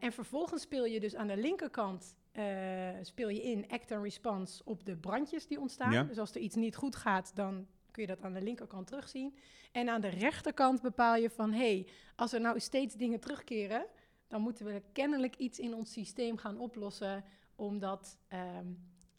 En 0.00 0.12
vervolgens 0.12 0.62
speel 0.62 0.84
je 0.84 1.00
dus 1.00 1.14
aan 1.14 1.26
de 1.26 1.36
linkerkant 1.36 2.14
speel 3.02 3.28
je 3.28 3.42
in 3.42 3.68
act 3.68 3.92
and 3.92 4.02
response 4.02 4.62
op 4.64 4.84
de 4.84 4.96
brandjes 4.96 5.46
die 5.46 5.60
ontstaan. 5.60 6.06
Dus 6.06 6.18
als 6.18 6.34
er 6.34 6.40
iets 6.40 6.54
niet 6.56 6.76
goed 6.76 6.96
gaat, 6.96 7.30
dan 7.36 7.66
kun 7.94 8.02
je 8.02 8.08
dat 8.08 8.22
aan 8.22 8.32
de 8.32 8.42
linkerkant 8.42 8.86
terugzien. 8.86 9.36
En 9.72 9.88
aan 9.88 10.00
de 10.00 10.08
rechterkant 10.08 10.82
bepaal 10.82 11.16
je 11.16 11.30
van, 11.30 11.52
hé, 11.52 11.58
hey, 11.58 11.86
als 12.16 12.32
er 12.32 12.40
nou 12.40 12.60
steeds 12.60 12.94
dingen 12.94 13.20
terugkeren, 13.20 13.86
dan 14.28 14.40
moeten 14.40 14.66
we 14.66 14.82
kennelijk 14.92 15.36
iets 15.36 15.58
in 15.58 15.74
ons 15.74 15.92
systeem 15.92 16.36
gaan 16.36 16.58
oplossen 16.58 17.24
om 17.54 17.78
dat 17.78 18.18
ehm, 18.28 18.66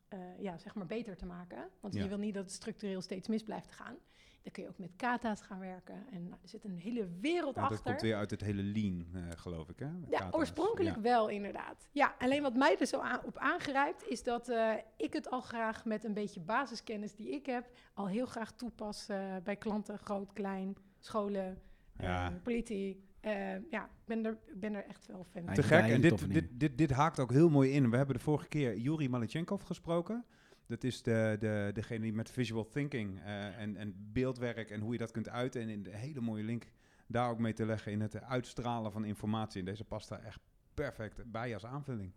eh, 0.08 0.20
ja, 0.40 0.58
zeg 0.58 0.76
maar 0.76 0.86
beter 0.86 1.16
te 1.18 1.26
maken. 1.26 1.70
Want 1.80 1.94
Ja. 1.94 2.04
je 2.04 2.08
wil 2.10 2.18
niet 2.18 2.34
dat 2.34 2.44
het 2.44 2.54
structureel 2.54 3.02
steeds 3.02 3.28
mis 3.28 3.44
blijft 3.44 3.72
gaan. 3.72 3.98
Dan 4.46 4.54
kun 4.54 4.64
je 4.64 4.70
ook 4.70 4.78
met 4.78 4.92
kata's 4.96 5.42
gaan 5.42 5.60
werken. 5.60 5.96
En 6.12 6.28
nou, 6.28 6.40
er 6.42 6.50
zit 6.50 6.64
een 6.64 6.78
hele 6.78 7.08
wereld 7.20 7.56
Nou, 7.56 7.68
dat 7.70 7.78
achter. 7.78 7.92
komt 7.92 8.02
weer 8.02 8.16
uit 8.16 8.32
het 8.32 8.42
hele 8.42 8.62
lean, 8.64 9.06
eh, 9.14 9.22
geloof 9.36 9.70
ik, 9.70 9.80
hè? 9.80 9.88
Ja, 10.10 10.28
oorspronkelijk 10.32 10.96
Ja. 10.96 11.02
wel, 11.02 11.30
inderdaad. 11.30 11.88
Ja, 11.92 12.16
alleen 12.20 12.42
wat 12.42 12.54
mij 12.56 12.78
er 12.80 12.86
zo 12.86 13.00
aan, 13.00 13.20
op 13.26 13.38
aangrijpt, 13.38 14.08
is 14.08 14.24
dat 14.24 14.50
eh, 14.50 14.74
ik 14.98 15.14
het 15.14 15.30
al 15.30 15.42
graag 15.42 15.86
met 15.86 16.04
een 16.04 16.14
beetje 16.14 16.40
basiskennis 16.40 17.16
die 17.16 17.30
ik 17.32 17.46
heb, 17.46 17.70
al 17.94 18.08
heel 18.08 18.26
graag 18.26 18.52
toepas 18.54 19.08
eh, 19.10 19.36
bij 19.44 19.56
klanten, 19.56 19.98
groot, 20.00 20.34
klein, 20.34 20.76
scholen, 21.00 21.62
Ja. 21.98 22.32
politie. 22.44 23.04
Eh, 23.20 23.70
ja, 23.72 23.84
ik 23.84 24.06
ben 24.06 24.26
er, 24.26 24.38
ben 24.56 24.74
er 24.74 24.86
echt 24.86 25.06
wel 25.08 25.24
fan 25.32 25.46
van. 25.46 25.54
Te 25.54 25.64
gek. 25.64 25.84
En 25.90 26.02
dit, 26.02 26.32
dit, 26.34 26.46
dit, 26.52 26.78
dit 26.78 26.92
haakt 26.92 27.20
ook 27.20 27.32
heel 27.32 27.50
mooi 27.50 27.72
in. 27.72 27.90
We 27.90 27.98
hebben 27.98 28.16
de 28.16 28.22
vorige 28.22 28.48
keer 28.48 28.78
Yuri 28.78 29.10
Malichenkov 29.10 29.64
gesproken. 29.64 30.26
Dat 30.68 30.84
is 30.84 31.02
de, 31.04 31.38
de, 31.40 31.70
degene 31.74 32.00
die 32.02 32.14
met 32.14 32.30
visual 32.32 32.68
thinking 32.68 33.20
eh, 33.20 33.60
en, 33.62 33.76
en 33.76 34.10
beeldwerk 34.14 34.70
en 34.70 34.82
hoe 34.82 34.92
je 34.92 34.98
dat 34.98 35.12
kunt 35.12 35.30
uiten. 35.30 35.62
En 35.62 35.70
in 35.70 35.84
de 35.84 35.96
hele 35.96 36.22
mooie 36.22 36.44
link 36.44 36.68
daar 37.08 37.30
ook 37.30 37.40
mee 37.40 37.54
te 37.54 37.66
leggen 37.66 37.92
in 37.92 38.02
het 38.02 38.22
uitstralen 38.22 38.92
van 38.92 39.06
informatie. 39.06 39.60
En 39.60 39.66
deze 39.66 39.84
past 39.84 40.10
daar 40.10 40.24
echt 40.24 40.40
perfect 40.74 41.32
bij 41.32 41.54
als 41.54 41.66
aanvulling. 41.66 42.12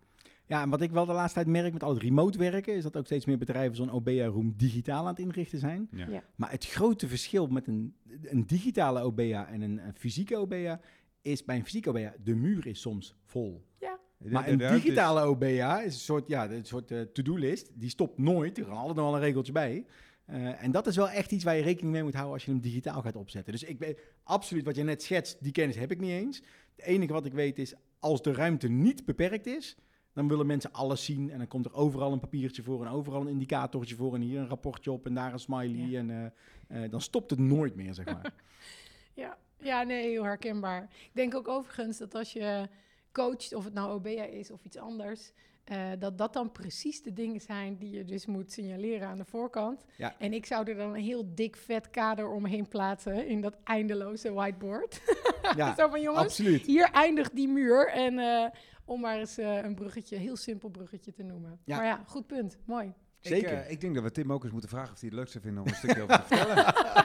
Ja, 0.47 0.63
en 0.63 0.71
wat 0.71 0.81
ik 0.81 0.91
wel 0.91 1.07
de 1.07 1.13
laatste 1.13 1.35
tijd 1.35 1.47
merk 1.53 1.73
met 1.73 1.83
al 1.83 1.95
het 1.95 2.03
remote 2.03 2.39
werken, 2.39 2.75
is 2.75 2.83
dat 2.83 2.97
ook 2.97 3.05
steeds 3.05 3.25
meer 3.27 3.39
bedrijven 3.39 3.77
zo'n 3.77 3.91
OBA-room 3.91 4.55
digitaal 4.57 5.03
aan 5.03 5.11
het 5.11 5.19
inrichten 5.19 5.59
zijn. 5.59 5.89
Ja. 5.93 6.09
Ja. 6.09 6.23
Maar 6.37 6.51
het 6.51 6.67
grote 6.67 7.09
verschil 7.09 7.47
met 7.47 7.67
een, 7.67 7.95
een 8.23 8.47
digitale 8.47 9.03
OBA 9.03 9.49
en 9.49 9.61
een, 9.61 9.79
een 9.87 9.95
fysieke 9.95 10.37
OBA 10.37 10.81
is 11.23 11.45
bij 11.45 11.57
een 11.57 11.65
fysieke 11.65 11.89
OBA, 11.89 12.15
de 12.25 12.35
muur 12.35 12.67
is 12.67 12.81
soms 12.81 13.15
vol. 13.25 13.67
De- 13.79 13.99
Maar 14.19 14.49
een 14.49 14.61
is- 14.61 14.71
digitale 14.71 15.23
OBA 15.27 15.81
is 15.81 15.95
een 15.95 16.01
soort, 16.01 16.29
ja, 16.29 16.51
een 16.51 16.65
soort 16.65 16.91
eh, 16.91 17.01
to-do-list. 17.01 17.71
Die 17.75 17.89
stopt 17.91 18.19
nooit. 18.19 18.59
Er 18.59 18.65
kan 18.65 18.77
altijd 18.77 18.97
nog 18.97 19.05
wel 19.05 19.15
een 19.15 19.21
regeltje 19.21 19.53
bij. 19.53 19.87
Eh, 20.25 20.63
en 20.63 20.71
dat 20.71 20.87
is 20.87 20.97
wel 20.97 21.09
echt 21.09 21.31
iets 21.33 21.45
waar 21.45 21.57
je 21.57 21.63
rekening 21.63 21.93
mee 21.93 22.03
moet 22.03 22.13
houden 22.15 22.35
als 22.35 22.45
je 22.45 22.51
hem 22.51 22.61
digitaal 22.61 23.03
gaat 23.03 23.17
opzetten. 23.17 23.53
Dus 23.53 23.63
ik 23.63 23.79
ben 23.79 23.97
absoluut 24.23 24.65
wat 24.65 24.77
je 24.77 24.83
net 24.83 25.03
schetst, 25.03 25.43
die 25.43 25.53
kennis 25.53 25.77
heb 25.77 25.91
ik 25.91 26.01
niet 26.01 26.11
eens. 26.11 26.43
Het 26.77 26.85
enige 26.87 27.13
wat 27.13 27.27
ik 27.27 27.33
weet 27.33 27.59
is, 27.59 27.75
als 27.99 28.23
de 28.23 28.33
ruimte 28.33 28.69
niet 28.69 29.05
beperkt 29.05 29.47
is, 29.47 29.77
dan 30.13 30.29
willen 30.29 30.47
mensen 30.47 30.73
alles 30.73 31.05
zien. 31.05 31.31
En 31.31 31.39
dan 31.39 31.47
komt 31.49 31.65
er 31.65 31.75
overal 31.75 32.13
een 32.13 32.21
papiertje 32.21 32.63
voor 32.63 32.85
en 32.85 32.91
overal 32.93 33.21
een 33.21 33.29
indicatortje 33.29 33.97
voor. 33.97 34.15
En 34.15 34.21
hier 34.21 34.41
een 34.41 34.49
rapportje 34.49 34.93
op 34.93 35.07
en 35.07 35.15
daar 35.15 35.33
een 35.33 35.39
smiley. 35.39 35.87
Ja. 35.89 35.99
En 35.99 36.11
eh, 36.69 36.85
eh, 36.85 36.91
dan 36.91 37.01
stopt 37.01 37.31
het 37.31 37.39
nooit 37.39 37.75
meer, 37.75 37.95
zeg 37.95 38.05
maar. 38.05 38.33
Ja, 39.15 39.39
ja, 39.61 39.83
nee, 39.83 40.09
heel 40.09 40.25
herkenbaar. 40.25 40.83
Ik 40.83 41.11
denk 41.13 41.35
ook 41.35 41.49
overigens 41.49 41.99
dat 41.99 42.15
als 42.15 42.33
je 42.33 42.69
coacht, 43.13 43.55
of 43.55 43.65
het 43.65 43.75
nou 43.75 43.93
OBA 43.93 44.25
is 44.25 44.51
of 44.51 44.65
iets 44.65 44.77
anders, 44.77 45.33
eh, 45.65 45.91
dat 45.99 46.19
dat 46.19 46.33
dan 46.33 46.53
precies 46.53 47.03
de 47.03 47.13
dingen 47.13 47.41
zijn 47.41 47.77
die 47.77 47.91
je 47.91 48.05
dus 48.05 48.27
moet 48.27 48.53
signaleren 48.53 49.09
aan 49.09 49.17
de 49.17 49.25
voorkant. 49.25 49.85
Ja. 49.97 50.15
En 50.19 50.33
ik 50.33 50.47
zou 50.47 50.71
er 50.71 50.77
dan 50.77 50.95
een 50.95 51.03
heel 51.03 51.35
dik 51.35 51.57
vet 51.57 51.91
kader 51.91 52.29
omheen 52.29 52.69
plaatsen 52.69 53.27
in 53.27 53.41
dat 53.41 53.57
eindeloze 53.65 54.33
whiteboard. 54.33 55.03
ja, 55.57 55.75
Zo 55.79 55.89
van 55.89 56.01
jongens, 56.01 56.25
absoluut. 56.25 56.67
hier 56.67 56.91
eindigt 56.91 57.35
die 57.35 57.49
muur 57.49 57.89
en 57.89 58.19
eh, 58.19 58.47
Om 58.85 59.01
maar 59.01 59.19
eens 59.19 59.39
eh, 59.39 59.63
een 59.63 59.75
bruggetje, 59.75 60.17
heel 60.17 60.37
simpel 60.37 60.69
bruggetje 60.69 61.13
te 61.13 61.23
noemen. 61.23 61.61
Ja. 61.65 61.77
Maar 61.77 61.87
ja, 61.87 62.03
goed 62.07 62.27
punt. 62.27 62.59
Mooi. 62.65 62.93
Zeker. 63.21 63.53
Ik, 63.53 63.65
eh, 63.65 63.71
ik 63.71 63.81
denk 63.81 63.95
dat 63.95 64.03
we 64.05 64.11
Tim 64.11 64.33
ook 64.33 64.43
eens 64.43 64.53
moeten 64.53 64.71
vragen 64.71 64.93
of 64.93 65.01
hij 65.01 65.09
het 65.09 65.19
leuk 65.19 65.29
zou 65.29 65.45
vinden 65.45 65.63
om 65.63 65.69
een 65.69 65.75
stukje 65.75 66.03
over 66.03 66.17
te 66.17 66.23
vertellen. 66.35 66.65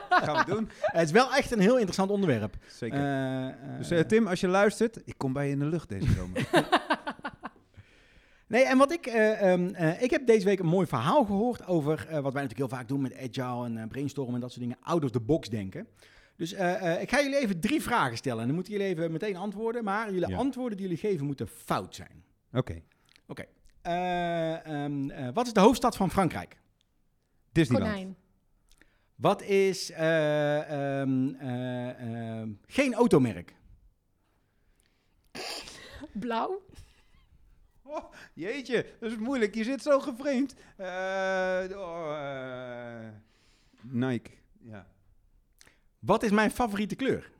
Gaan 0.09 0.45
we 0.45 0.51
doen. 0.51 0.69
Het 0.81 1.05
is 1.05 1.11
wel 1.11 1.33
echt 1.33 1.51
een 1.51 1.59
heel 1.59 1.75
interessant 1.75 2.09
onderwerp. 2.11 2.55
Zeker. 2.67 2.97
Eh, 2.99 3.47
eh, 3.47 3.53
dus 3.77 3.91
eh, 3.91 3.99
Tim, 3.99 4.27
als 4.27 4.39
je 4.39 4.47
luistert, 4.47 5.01
ik 5.05 5.17
kom 5.17 5.33
bij 5.33 5.45
je 5.45 5.51
in 5.51 5.59
de 5.59 5.65
lucht 5.65 5.89
deze 5.89 6.11
zomer. 6.11 6.47
Nee, 8.47 8.63
en 8.63 8.77
wat 8.77 8.91
ik, 8.91 9.05
eh, 9.05 9.51
ehm, 9.51 9.67
eh, 9.73 10.01
ik 10.01 10.09
heb 10.11 10.25
deze 10.27 10.45
week 10.45 10.59
een 10.59 10.65
mooi 10.65 10.87
verhaal 10.87 11.23
gehoord 11.25 11.65
over 11.67 11.93
eh, 12.07 12.19
wat 12.19 12.33
wij 12.33 12.41
natuurlijk 12.43 12.69
heel 12.69 12.77
vaak 12.79 12.87
doen 12.87 13.01
met 13.01 13.13
agile 13.17 13.65
en 13.65 13.77
eh, 13.77 13.87
brainstormen 13.87 14.33
en 14.35 14.39
dat 14.39 14.49
soort 14.51 14.61
dingen, 14.61 14.77
out 14.81 15.03
of 15.03 15.11
the 15.11 15.19
box 15.19 15.49
denken. 15.49 15.87
Dus 16.35 16.53
eh, 16.53 16.93
eh, 16.95 17.01
ik 17.01 17.09
ga 17.09 17.21
jullie 17.21 17.37
even 17.39 17.59
drie 17.59 17.81
vragen 17.81 18.17
stellen 18.17 18.39
en 18.39 18.45
dan 18.45 18.55
moeten 18.55 18.73
jullie 18.73 18.87
even 18.87 19.11
meteen 19.11 19.35
antwoorden, 19.35 19.83
maar 19.83 20.11
jullie 20.13 20.29
Ja. 20.29 20.37
antwoorden 20.37 20.77
die 20.77 20.87
jullie 20.87 21.01
geven 21.01 21.25
moeten 21.25 21.47
fout 21.47 21.95
zijn. 21.95 22.23
Oké. 22.53 22.81
Eh, 23.83 24.65
ehm, 24.65 25.09
eh, 25.09 25.29
wat 25.33 25.45
is 25.45 25.53
de 25.53 25.59
hoofdstad 25.59 25.95
van 25.95 26.11
Frankrijk? 26.11 26.57
Disneyland. 27.51 27.91
Konijn. 27.91 28.15
Wat 29.15 29.41
is 29.41 29.91
eh, 29.91 30.99
ehm, 31.01 31.33
eh, 31.35 32.39
ehm, 32.39 32.51
geen 32.65 32.93
automerk? 32.93 33.55
Blauw. 36.11 36.61
Oh, 37.81 38.11
jeetje, 38.33 38.85
dat 38.99 39.11
is 39.11 39.17
moeilijk. 39.17 39.55
Je 39.55 39.63
zit 39.63 39.81
zo 39.81 39.99
gevreemd. 39.99 40.55
Oh, 40.77 42.13
eh, 42.17 43.09
Nike. 43.81 44.31
Ja. 44.61 44.87
Wat 45.99 46.23
is 46.23 46.31
mijn 46.31 46.51
favoriete 46.51 46.95
kleur? 46.95 47.31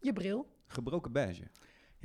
Je 0.00 0.12
bril. 0.12 0.48
Gebroken 0.66 1.12
beige. 1.12 1.42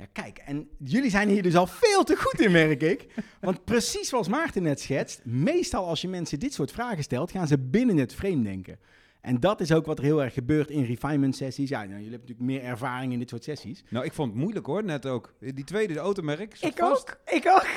Ja, 0.04 0.22
kijk, 0.22 0.38
en 0.38 0.68
jullie 0.78 1.10
zijn 1.10 1.28
hier 1.28 1.42
dus 1.42 1.56
al 1.56 1.66
veel 1.66 2.04
te 2.04 2.16
goed 2.16 2.40
in, 2.40 2.52
merk 2.52 2.82
ik. 2.82 3.06
Want 3.40 3.64
precies 3.64 4.08
zoals 4.08 4.28
Maarten 4.28 4.62
net 4.62 4.80
schetst, 4.80 5.20
meestal 5.24 5.86
als 5.86 6.00
je 6.00 6.08
mensen 6.08 6.38
dit 6.38 6.54
soort 6.54 6.72
vragen 6.72 7.02
stelt, 7.02 7.30
gaan 7.30 7.46
ze 7.46 7.58
binnen 7.58 7.96
het 7.96 8.14
frame 8.14 8.42
denken. 8.42 8.78
En 9.20 9.40
dat 9.40 9.60
is 9.60 9.72
ook 9.72 9.86
wat 9.86 9.98
er 9.98 10.04
heel 10.04 10.22
erg 10.22 10.34
gebeurt 10.34 10.70
in 10.70 10.84
refinement 10.84 11.36
sessies. 11.36 11.68
Ja, 11.68 11.78
nou, 11.78 11.90
jullie 11.90 12.10
hebben 12.10 12.28
natuurlijk 12.28 12.62
meer 12.62 12.70
ervaring 12.70 13.12
in 13.12 13.18
dit 13.18 13.28
soort 13.28 13.44
sessies. 13.44 13.84
Nou, 13.90 14.04
ik 14.04 14.12
vond 14.12 14.30
het 14.30 14.40
moeilijk 14.40 14.66
hoor, 14.66 14.84
net 14.84 15.06
ook. 15.06 15.34
Die 15.38 15.64
tweede, 15.64 15.92
de 15.92 15.98
automerk. 15.98 16.56
Ik 16.60 16.76
vast. 16.76 17.10
ook. 17.10 17.34
Ik 17.34 17.46
ook. 17.46 17.68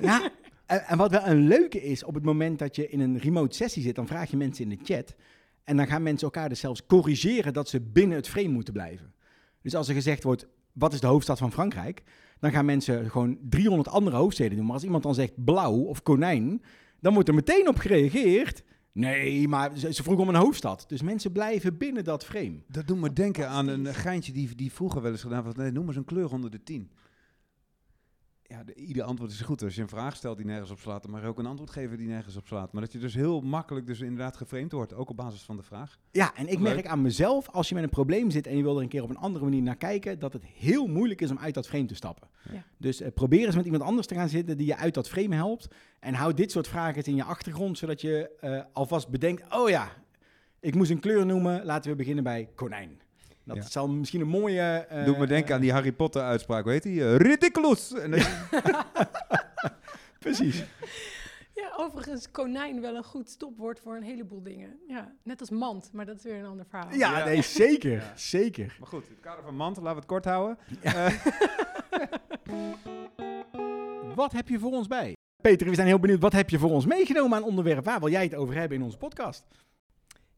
Ja, 0.00 0.30
en, 0.66 0.86
en 0.86 0.98
wat 0.98 1.10
wel 1.10 1.26
een 1.26 1.46
leuke 1.46 1.82
is, 1.82 2.04
op 2.04 2.14
het 2.14 2.24
moment 2.24 2.58
dat 2.58 2.76
je 2.76 2.88
in 2.88 3.00
een 3.00 3.18
remote 3.18 3.56
sessie 3.56 3.82
zit, 3.82 3.94
dan 3.94 4.06
vraag 4.06 4.30
je 4.30 4.36
mensen 4.36 4.70
in 4.70 4.78
de 4.78 4.84
chat. 4.84 5.14
En 5.64 5.76
dan 5.76 5.86
gaan 5.86 6.02
mensen 6.02 6.26
elkaar 6.26 6.48
dus 6.48 6.60
zelfs 6.60 6.86
corrigeren 6.86 7.52
dat 7.52 7.68
ze 7.68 7.80
binnen 7.80 8.16
het 8.16 8.28
frame 8.28 8.48
moeten 8.48 8.72
blijven. 8.72 9.14
Dus 9.62 9.74
als 9.74 9.88
er 9.88 9.94
gezegd 9.94 10.22
wordt, 10.22 10.46
wat 10.78 10.92
is 10.92 11.00
de 11.00 11.06
hoofdstad 11.06 11.38
van 11.38 11.52
Frankrijk? 11.52 12.02
Dan 12.38 12.50
gaan 12.50 12.64
mensen 12.64 13.10
gewoon 13.10 13.38
300 13.48 13.88
andere 13.88 14.16
hoofdsteden 14.16 14.56
doen. 14.56 14.64
Maar 14.64 14.74
als 14.74 14.84
iemand 14.84 15.02
dan 15.02 15.14
zegt 15.14 15.44
blauw 15.44 15.74
of 15.74 16.02
konijn, 16.02 16.62
dan 17.00 17.14
wordt 17.14 17.28
er 17.28 17.34
meteen 17.34 17.68
op 17.68 17.78
gereageerd. 17.78 18.62
Nee, 18.92 19.48
maar 19.48 19.78
ze, 19.78 19.92
ze 19.92 20.02
vroegen 20.02 20.28
om 20.28 20.34
een 20.34 20.40
hoofdstad. 20.40 20.84
Dus 20.88 21.02
mensen 21.02 21.32
blijven 21.32 21.78
binnen 21.78 22.04
dat 22.04 22.24
frame. 22.24 22.62
Dat 22.68 22.86
doet 22.86 23.00
me 23.00 23.12
denken 23.12 23.48
aan 23.48 23.68
een 23.68 23.94
geintje 23.94 24.32
die, 24.32 24.54
die 24.54 24.72
vroeger 24.72 25.02
wel 25.02 25.10
eens 25.10 25.22
gedaan 25.22 25.44
was. 25.44 25.54
Nee, 25.54 25.70
noem 25.70 25.86
eens 25.86 25.96
een 25.96 26.04
kleur 26.04 26.32
onder 26.32 26.50
de 26.50 26.62
tien. 26.62 26.90
Ja, 28.48 28.64
de, 28.64 28.74
ieder 28.74 29.02
antwoord 29.02 29.30
is 29.30 29.40
goed. 29.40 29.62
Als 29.62 29.74
je 29.74 29.82
een 29.82 29.88
vraag 29.88 30.16
stelt 30.16 30.36
die 30.36 30.46
nergens 30.46 30.70
op 30.70 30.78
slaat, 30.78 31.02
dan 31.02 31.10
mag 31.10 31.20
je 31.20 31.26
ook 31.26 31.38
een 31.38 31.46
antwoord 31.46 31.70
geven 31.70 31.98
die 31.98 32.06
nergens 32.06 32.36
op 32.36 32.46
slaat. 32.46 32.72
Maar 32.72 32.82
dat 32.82 32.92
je 32.92 32.98
dus 32.98 33.14
heel 33.14 33.40
makkelijk 33.40 33.86
dus 33.86 34.00
inderdaad 34.00 34.36
geframed 34.36 34.72
wordt, 34.72 34.94
ook 34.94 35.10
op 35.10 35.16
basis 35.16 35.42
van 35.42 35.56
de 35.56 35.62
vraag. 35.62 35.98
Ja, 36.10 36.34
en 36.34 36.48
ik 36.48 36.58
Leuk. 36.58 36.74
merk 36.74 36.86
aan 36.86 37.02
mezelf, 37.02 37.48
als 37.50 37.68
je 37.68 37.74
met 37.74 37.84
een 37.84 37.90
probleem 37.90 38.30
zit 38.30 38.46
en 38.46 38.56
je 38.56 38.62
wil 38.62 38.76
er 38.76 38.82
een 38.82 38.88
keer 38.88 39.02
op 39.02 39.10
een 39.10 39.16
andere 39.16 39.44
manier 39.44 39.62
naar 39.62 39.76
kijken, 39.76 40.18
dat 40.18 40.32
het 40.32 40.44
heel 40.44 40.86
moeilijk 40.86 41.20
is 41.20 41.30
om 41.30 41.38
uit 41.38 41.54
dat 41.54 41.68
frame 41.68 41.84
te 41.84 41.94
stappen. 41.94 42.28
Ja. 42.52 42.64
Dus 42.76 43.00
eh, 43.00 43.12
probeer 43.14 43.46
eens 43.46 43.56
met 43.56 43.64
iemand 43.64 43.82
anders 43.82 44.06
te 44.06 44.14
gaan 44.14 44.28
zitten 44.28 44.56
die 44.56 44.66
je 44.66 44.76
uit 44.76 44.94
dat 44.94 45.08
frame 45.08 45.34
helpt. 45.34 45.68
En 46.00 46.14
hou 46.14 46.34
dit 46.34 46.50
soort 46.50 46.68
vragen 46.68 47.04
in 47.04 47.14
je 47.16 47.24
achtergrond, 47.24 47.78
zodat 47.78 48.00
je 48.00 48.30
eh, 48.40 48.62
alvast 48.72 49.08
bedenkt, 49.08 49.54
oh 49.54 49.68
ja, 49.68 49.88
ik 50.60 50.74
moest 50.74 50.90
een 50.90 51.00
kleur 51.00 51.26
noemen, 51.26 51.64
laten 51.64 51.90
we 51.90 51.96
beginnen 51.96 52.24
bij 52.24 52.48
konijn. 52.54 53.00
Dat 53.46 53.56
Ja. 53.56 53.62
zal 53.62 53.88
misschien 53.88 54.20
een 54.20 54.28
mooie... 54.28 54.60
eh, 54.62 55.04
Doe 55.04 55.18
me 55.18 55.26
denken 55.26 55.54
aan 55.54 55.60
die 55.60 55.72
Harry 55.72 55.92
Potter 55.92 56.22
uitspraak, 56.22 56.62
hoe 56.62 56.72
heet 56.72 56.82
die? 56.82 57.04
Eh, 57.04 57.16
ridiculous! 57.16 57.92
Precies. 60.18 60.64
Ja, 61.54 61.72
overigens 61.76 62.30
konijn 62.30 62.80
wel 62.80 62.96
een 62.96 63.04
goed 63.04 63.30
stopwoord 63.30 63.80
voor 63.80 63.96
een 63.96 64.02
heleboel 64.02 64.42
dingen. 64.42 64.78
Ja, 64.88 65.12
net 65.22 65.40
als 65.40 65.50
mand, 65.50 65.90
maar 65.92 66.06
dat 66.06 66.16
is 66.16 66.22
weer 66.22 66.38
een 66.38 66.46
ander 66.46 66.66
verhaal. 66.68 66.92
Ja, 66.94 67.18
Ja. 67.18 67.24
nee, 67.24 67.42
zeker. 67.42 67.92
Ja. 67.92 68.12
Zeker. 68.16 68.76
maar 68.78 68.88
goed, 68.88 69.04
in 69.06 69.12
het 69.12 69.20
kader 69.20 69.44
van 69.44 69.56
mand, 69.56 69.76
laten 69.76 69.90
we 69.92 69.98
het 69.98 70.06
kort 70.06 70.24
houden. 70.24 70.58
Wat 74.14 74.32
heb 74.32 74.48
je 74.48 74.58
voor 74.58 74.72
ons 74.72 74.86
bij? 74.86 75.16
Peter, 75.42 75.68
we 75.68 75.74
zijn 75.74 75.86
heel 75.86 75.98
benieuwd. 75.98 76.20
Wat 76.20 76.32
heb 76.32 76.50
je 76.50 76.58
voor 76.58 76.70
ons 76.70 76.86
meegenomen 76.86 77.36
aan 77.38 77.44
onderwerp? 77.44 77.84
Waar 77.84 77.98
wil 78.00 78.10
jij 78.10 78.22
het 78.22 78.34
over 78.34 78.54
hebben 78.54 78.78
in 78.78 78.84
onze 78.84 78.98
podcast? 78.98 79.44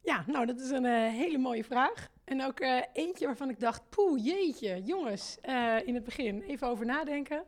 Ja, 0.02 0.24
nou, 0.26 0.46
dat 0.46 0.60
is 0.60 0.70
een 0.70 0.84
eh, 0.84 0.92
hele 1.12 1.38
mooie 1.38 1.64
vraag. 1.64 2.08
En 2.28 2.44
ook 2.44 2.60
eh, 2.60 2.82
eentje 2.92 3.26
waarvan 3.26 3.50
ik 3.50 3.60
dacht, 3.60 3.88
poeh, 3.88 4.24
jeetje, 4.24 4.82
jongens, 4.82 5.38
eh, 5.40 5.86
in 5.86 5.94
het 5.94 6.04
begin 6.04 6.42
even 6.42 6.68
over 6.68 6.86
nadenken. 6.86 7.44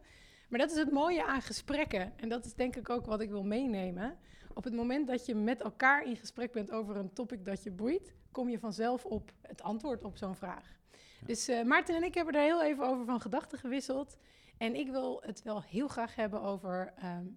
Maar 0.49 0.59
dat 0.59 0.71
is 0.71 0.77
het 0.77 0.91
mooie 0.91 1.25
aan 1.25 1.43
gesprekken. 1.43 2.13
En 2.17 2.29
dat 2.29 2.45
is 2.45 2.55
denk 2.55 2.77
ik 2.77 2.91
ook 2.91 3.07
wat 3.07 3.21
ik 3.21 3.31
wil 3.31 3.45
meenemen. 3.45 4.19
Op 4.55 4.65
het 4.65 4.75
moment 4.75 5.07
dat 5.07 5.27
je 5.27 5.35
met 5.35 5.63
elkaar 5.63 6.05
in 6.05 6.17
gesprek 6.17 6.53
bent 6.53 6.71
over 6.71 6.97
een 6.97 7.13
topic 7.13 7.45
dat 7.45 7.63
je 7.63 7.71
boeit, 7.71 8.15
kom 8.33 8.49
je 8.49 8.59
vanzelf 8.59 9.05
op 9.05 9.33
het 9.43 9.63
antwoord 9.63 10.05
op 10.05 10.17
zo'n 10.17 10.37
vraag. 10.37 10.79
Dus 11.27 11.49
eh, 11.49 11.63
Maarten 11.63 11.97
en 11.97 12.03
ik 12.03 12.15
hebben 12.15 12.35
daar 12.35 12.43
heel 12.43 12.63
even 12.63 12.85
over 12.85 13.05
van 13.05 13.21
gedachten 13.21 13.59
gewisseld. 13.59 14.17
En 14.59 14.75
ik 14.75 14.91
wil 14.91 15.23
het 15.27 15.43
wel 15.43 15.63
heel 15.63 15.89
graag 15.89 16.15
hebben 16.15 16.43
over 16.43 16.95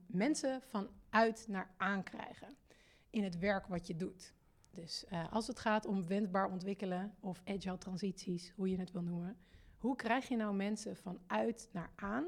mensen 0.08 0.62
van 0.62 0.90
uit 1.10 1.46
naar 1.48 1.74
aankrijgen 1.78 2.56
in 3.10 3.24
het 3.24 3.40
werk 3.40 3.68
wat 3.68 3.88
je 3.88 3.96
doet. 3.96 4.34
Dus 4.76 5.06
eh, 5.06 5.34
als 5.34 5.48
het 5.48 5.60
gaat 5.60 5.86
om 5.86 6.08
wendbaar 6.08 6.52
ontwikkelen 6.52 7.14
of 7.20 7.42
agile 7.46 7.78
transities, 7.78 8.54
hoe 8.56 8.70
je 8.70 8.78
het 8.78 8.92
wil 8.92 9.02
noemen, 9.02 9.38
hoe 9.78 9.96
krijg 9.96 10.28
je 10.28 10.36
nou 10.36 10.56
mensen 10.56 10.96
van 10.96 11.20
uit 11.28 11.70
naar 11.72 11.92
aan? 11.96 12.26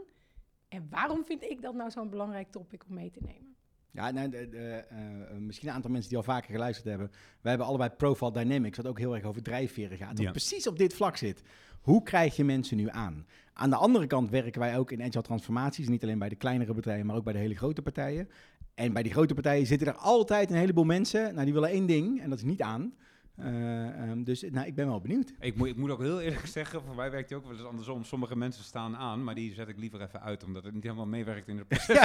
En 0.68 0.88
waarom 0.90 1.25
vind 1.25 1.44
ik 1.44 1.62
dat 1.62 1.75
nou 1.75 1.92
zo'n 1.92 2.10
belangrijk 2.10 2.52
topic 2.52 2.84
om 2.88 2.94
mee 2.94 3.12
te 3.12 3.20
nemen? 3.22 3.56
Ja, 3.92 4.12
nou, 4.12 4.30
de, 4.30 4.50
de, 4.50 4.86
eh, 4.90 5.38
misschien 5.38 5.68
een 5.68 5.74
aantal 5.74 5.92
mensen 5.92 6.10
die 6.10 6.18
al 6.18 6.24
vaker 6.24 6.52
geluisterd 6.52 6.88
hebben. 6.88 7.12
Wij 7.42 7.50
hebben 7.52 7.68
allebei 7.68 7.90
Profile 7.90 8.32
Dynamics, 8.32 8.78
wat 8.78 8.88
ook 8.88 9.00
heel 9.00 9.16
erg 9.16 9.24
over 9.24 9.42
drijfveren 9.42 9.98
gaat. 9.98 10.18
Ja. 10.18 10.32
precies 10.32 10.68
op 10.68 10.78
dit 10.78 10.94
vlak 10.94 11.18
zit. 11.18 11.42
Hoe 11.82 12.04
krijg 12.04 12.36
je 12.36 12.44
mensen 12.44 12.78
nu 12.78 12.90
aan? 12.90 13.25
Aan 13.54 13.70
de 13.70 13.75
andere 13.75 14.08
kant 14.08 14.30
werken 14.30 14.60
wij 14.60 14.78
ook 14.78 14.92
in 14.92 15.02
agile 15.02 15.22
transformaties. 15.22 15.88
Niet 15.88 16.04
alleen 16.04 16.20
bij 16.20 16.30
de 16.30 16.36
kleinere 16.36 16.74
bedrijven, 16.74 17.06
maar 17.06 17.16
ook 17.16 17.24
bij 17.24 17.34
de 17.34 17.40
hele 17.40 17.56
grote 17.56 17.82
partijen. 17.82 18.30
En 18.75 18.94
bij 18.94 19.03
die 19.03 19.12
grote 19.12 19.34
partijen 19.34 19.65
zitten 19.65 19.88
er 19.88 19.96
altijd 19.96 20.50
een 20.50 20.55
heleboel 20.55 20.84
mensen. 20.84 21.34
Nou, 21.34 21.46
die 21.46 21.53
willen 21.53 21.70
één 21.70 21.86
ding, 21.86 22.22
en 22.22 22.29
dat 22.29 22.38
is 22.38 22.44
niet 22.44 22.62
aan. 22.62 22.94
Eh, 23.36 23.88
ehm, 24.01 24.24
dus 24.24 24.41
nou, 24.51 24.67
ik 24.67 24.75
ben 24.75 24.88
wel 24.88 25.01
benieuwd. 25.01 25.34
Ik 25.39 25.55
moet, 25.55 25.67
ik 25.67 25.75
moet 25.75 25.89
ook 25.89 26.01
heel 26.01 26.22
eerlijk 26.22 26.46
zeggen, 26.60 26.82
voor 26.82 26.96
mij 26.96 27.12
werkt 27.12 27.29
het 27.29 27.38
ook 27.38 27.46
wel 27.46 27.53
eens 27.53 27.65
andersom. 27.65 28.03
Sommige 28.03 28.36
mensen 28.36 28.63
staan 28.63 28.96
aan, 28.96 29.24
maar 29.24 29.36
die 29.36 29.53
zet 29.53 29.67
ik 29.67 29.77
liever 29.77 30.01
even 30.01 30.22
uit, 30.22 30.44
omdat 30.44 30.63
het 30.63 30.74
niet 30.74 30.84
helemaal 30.84 31.05
meewerkt 31.05 31.48
in 31.48 31.58
het 31.58 31.67
proces. 31.67 31.98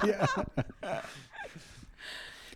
Ja. 0.00 0.26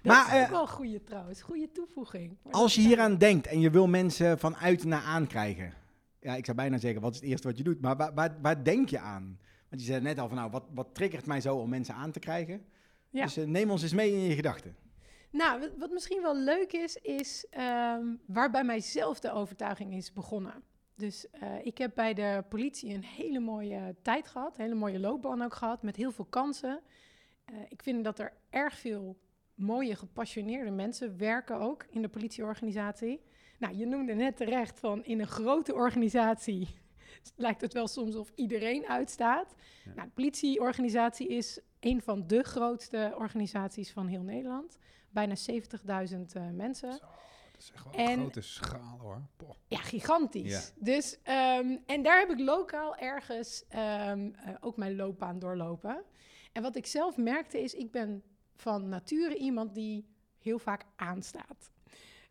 Dat 0.02 0.14
Maar, 0.14 0.26
is 0.26 0.40
ook 0.40 0.44
eh, 0.44 0.50
wel 0.50 0.66
goede 0.66 1.04
trouwens, 1.04 1.42
goede 1.42 1.72
toevoeging. 1.72 2.36
Maar 2.42 2.52
Als 2.52 2.74
je 2.74 2.80
hieraan 2.80 3.18
denkt 3.18 3.46
en 3.46 3.60
je 3.60 3.70
wil 3.70 3.86
mensen 3.86 4.38
van 4.38 4.56
uit 4.56 4.84
naar 4.84 5.02
aan 5.02 5.26
krijgen. 5.26 5.72
Ja, 6.20 6.34
ik 6.34 6.44
zou 6.44 6.56
bijna 6.56 6.78
zeggen, 6.78 7.00
wat 7.00 7.14
is 7.14 7.20
het 7.20 7.28
eerste 7.28 7.48
wat 7.48 7.58
je 7.58 7.64
doet? 7.64 7.80
Maar 7.80 7.96
waar, 7.96 8.14
waar, 8.14 8.36
waar 8.42 8.64
denk 8.64 8.88
je 8.88 8.98
aan? 8.98 9.38
Want 9.68 9.80
je 9.80 9.86
zei 9.86 10.00
net 10.00 10.18
al 10.18 10.28
van, 10.28 10.36
nou, 10.36 10.50
wat, 10.50 10.64
wat 10.74 10.88
triggert 10.92 11.26
mij 11.26 11.40
zo 11.40 11.56
om 11.56 11.68
mensen 11.68 11.94
aan 11.94 12.10
te 12.10 12.18
krijgen? 12.18 12.64
Ja. 13.10 13.25
Dus 13.25 13.36
eh, 13.36 13.44
neem 13.44 13.70
ons 13.70 13.82
eens 13.82 13.92
mee 13.92 14.12
in 14.12 14.20
je 14.20 14.34
gedachten. 14.34 14.76
Nou, 15.30 15.70
wat, 15.78 15.90
misschien 15.90 16.22
wel 16.22 16.36
leuk 16.36 16.72
is, 16.72 16.96
is 16.96 17.46
ehm, 17.50 18.04
waar 18.26 18.50
bij 18.50 18.64
mijzelf 18.64 19.20
de 19.20 19.32
overtuiging 19.32 19.94
is 19.94 20.12
begonnen. 20.12 20.62
Dus 20.94 21.30
eh, 21.30 21.66
ik 21.66 21.78
heb 21.78 21.94
bij 21.94 22.14
de 22.14 22.44
politie 22.48 22.94
een 22.94 23.04
hele 23.04 23.40
mooie 23.40 23.96
tijd 24.02 24.26
gehad, 24.26 24.56
een 24.56 24.62
hele 24.62 24.75
mooie 24.75 25.00
loopbaan 25.00 25.42
ook 25.42 25.54
gehad, 25.54 25.82
met 25.82 25.96
heel 25.96 26.12
veel 26.12 26.25
kansen. 26.25 26.80
Eh, 27.44 27.54
ik 27.68 27.82
vind 27.82 28.04
dat 28.04 28.18
er 28.18 28.32
erg 28.50 28.78
veel 28.78 29.18
mooie, 29.54 29.96
gepassioneerde 29.96 30.70
mensen 30.70 31.18
werken 31.18 31.60
ook 31.60 31.86
in 31.90 32.02
de 32.02 32.08
politieorganisatie. 32.08 33.20
Nou, 33.58 33.76
je 33.76 33.86
noemde 33.86 34.14
net 34.14 34.36
terecht 34.36 34.80
van 34.80 35.04
in 35.04 35.20
een 35.20 35.26
grote 35.26 35.75
organisatie 35.75 36.68
lijkt 37.36 37.60
het 37.60 37.72
wel 37.72 37.88
soms 37.88 38.14
of 38.14 38.32
iedereen 38.34 38.86
uitstaat. 38.86 39.54
Ja. 39.84 39.94
Nou, 39.94 40.06
de 40.06 40.14
politieorganisatie 40.14 41.28
is 41.28 41.60
een 41.80 42.02
van 42.02 42.26
de 42.26 42.42
grootste 42.42 43.14
organisaties 43.18 43.92
van 43.92 44.06
heel 44.06 44.23
Nederland. 44.23 44.78
Bijna 45.11 45.35
70.000 45.35 46.33
eh, 46.33 46.42
mensen. 46.52 46.90
Dat 46.90 47.64
is 47.64 47.71
echt 47.75 47.85
wel 47.85 47.92
En- 47.92 48.11
een 48.12 48.18
grote 48.18 48.40
schaal 48.40 48.99
hoor. 49.00 49.23
Ja, 49.68 49.78
gigantisch. 49.78 50.73
Dus, 50.76 51.18
ehm, 51.23 51.76
en 51.87 52.02
daar 52.02 52.18
heb 52.18 52.30
ik 52.30 52.38
lokaal 52.40 52.97
ergens 52.97 53.64
ehm, 53.68 54.30
eh, 54.35 54.54
ook 54.61 54.76
mijn 54.76 54.97
loopbaan 54.97 55.38
doorlopen. 55.38 56.02
En 56.52 56.62
wat 56.62 56.76
ik 56.76 56.87
zelf 56.87 57.16
merkte 57.16 57.61
is, 57.62 57.75
ik 57.75 57.90
ben 57.90 58.23
van 58.56 58.88
nature 58.88 59.37
iemand 59.37 59.75
die 59.75 60.06
heel 60.38 60.59
vaak 60.59 60.85
aanstaat. 60.97 61.71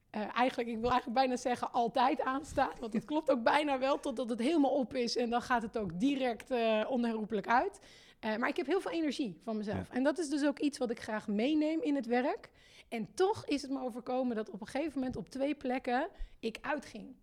Eh, 0.10 0.22
eigenlijk, 0.36 0.70
ik 0.70 0.80
wil 0.80 0.90
eigenlijk 0.90 1.20
bijna 1.20 1.38
zeggen 1.38 1.72
altijd 1.72 2.22
aanstaat, 2.22 2.80
want 2.80 2.94
het 2.94 3.06
klopt 3.06 3.32
ook 3.32 3.44
bijna 3.44 3.80
wel 3.80 4.00
totdat 4.00 4.30
het 4.30 4.40
helemaal 4.40 4.72
op 4.72 4.94
is 4.94 5.16
en 5.18 5.30
dan 5.30 5.42
gaat 5.42 5.62
het 5.62 5.78
ook 5.78 6.00
direct 6.00 6.52
onherroepelijk 6.88 7.48
uit. 7.48 7.80
Eh, 8.26 8.36
maar 8.36 8.50
ik 8.50 8.58
heb 8.58 8.66
heel 8.66 8.82
veel 8.82 8.92
energie 8.92 9.40
van 9.44 9.58
mezelf. 9.58 9.90
En 9.90 10.04
dat 10.04 10.18
is 10.18 10.30
dus 10.30 10.46
ook 10.46 10.60
iets 10.60 10.78
wat 10.78 10.90
ik 10.90 11.00
graag 11.00 11.28
meeneem 11.28 11.82
in 11.82 11.96
het 11.96 12.06
werk. 12.06 12.50
En 12.90 13.14
toch 13.14 13.46
is 13.46 13.62
het 13.62 13.72
me 13.72 13.80
overkomen 13.80 14.36
dat 14.36 14.50
op 14.50 14.62
een 14.62 14.68
gegeven 14.68 15.00
moment 15.00 15.16
op 15.16 15.30
twee 15.30 15.56
plekken 15.56 16.10
ik 16.40 16.58
uitging. 16.62 17.16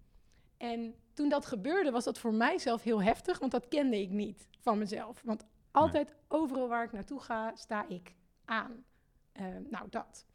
En 0.57 0.95
toen 1.13 1.29
dat 1.29 1.47
gebeurde, 1.47 1.91
was 1.91 2.05
dat 2.05 2.19
voor 2.19 2.35
mijzelf 2.35 2.83
heel 2.83 3.03
heftig, 3.03 3.39
want 3.39 3.53
dat 3.53 3.69
kende 3.69 4.01
ik 4.01 4.11
niet 4.11 4.49
van 4.61 4.79
mezelf. 4.79 5.23
Want 5.25 5.45
altijd, 5.71 6.15
overal 6.29 6.69
waar 6.69 6.85
ik 6.85 6.93
naartoe 6.93 7.21
ga, 7.21 7.53
sta 7.55 7.89
ik 7.89 8.15
aan. 8.45 8.85
Eh, 9.33 9.45
nou, 9.71 9.87
dat. 9.91 10.27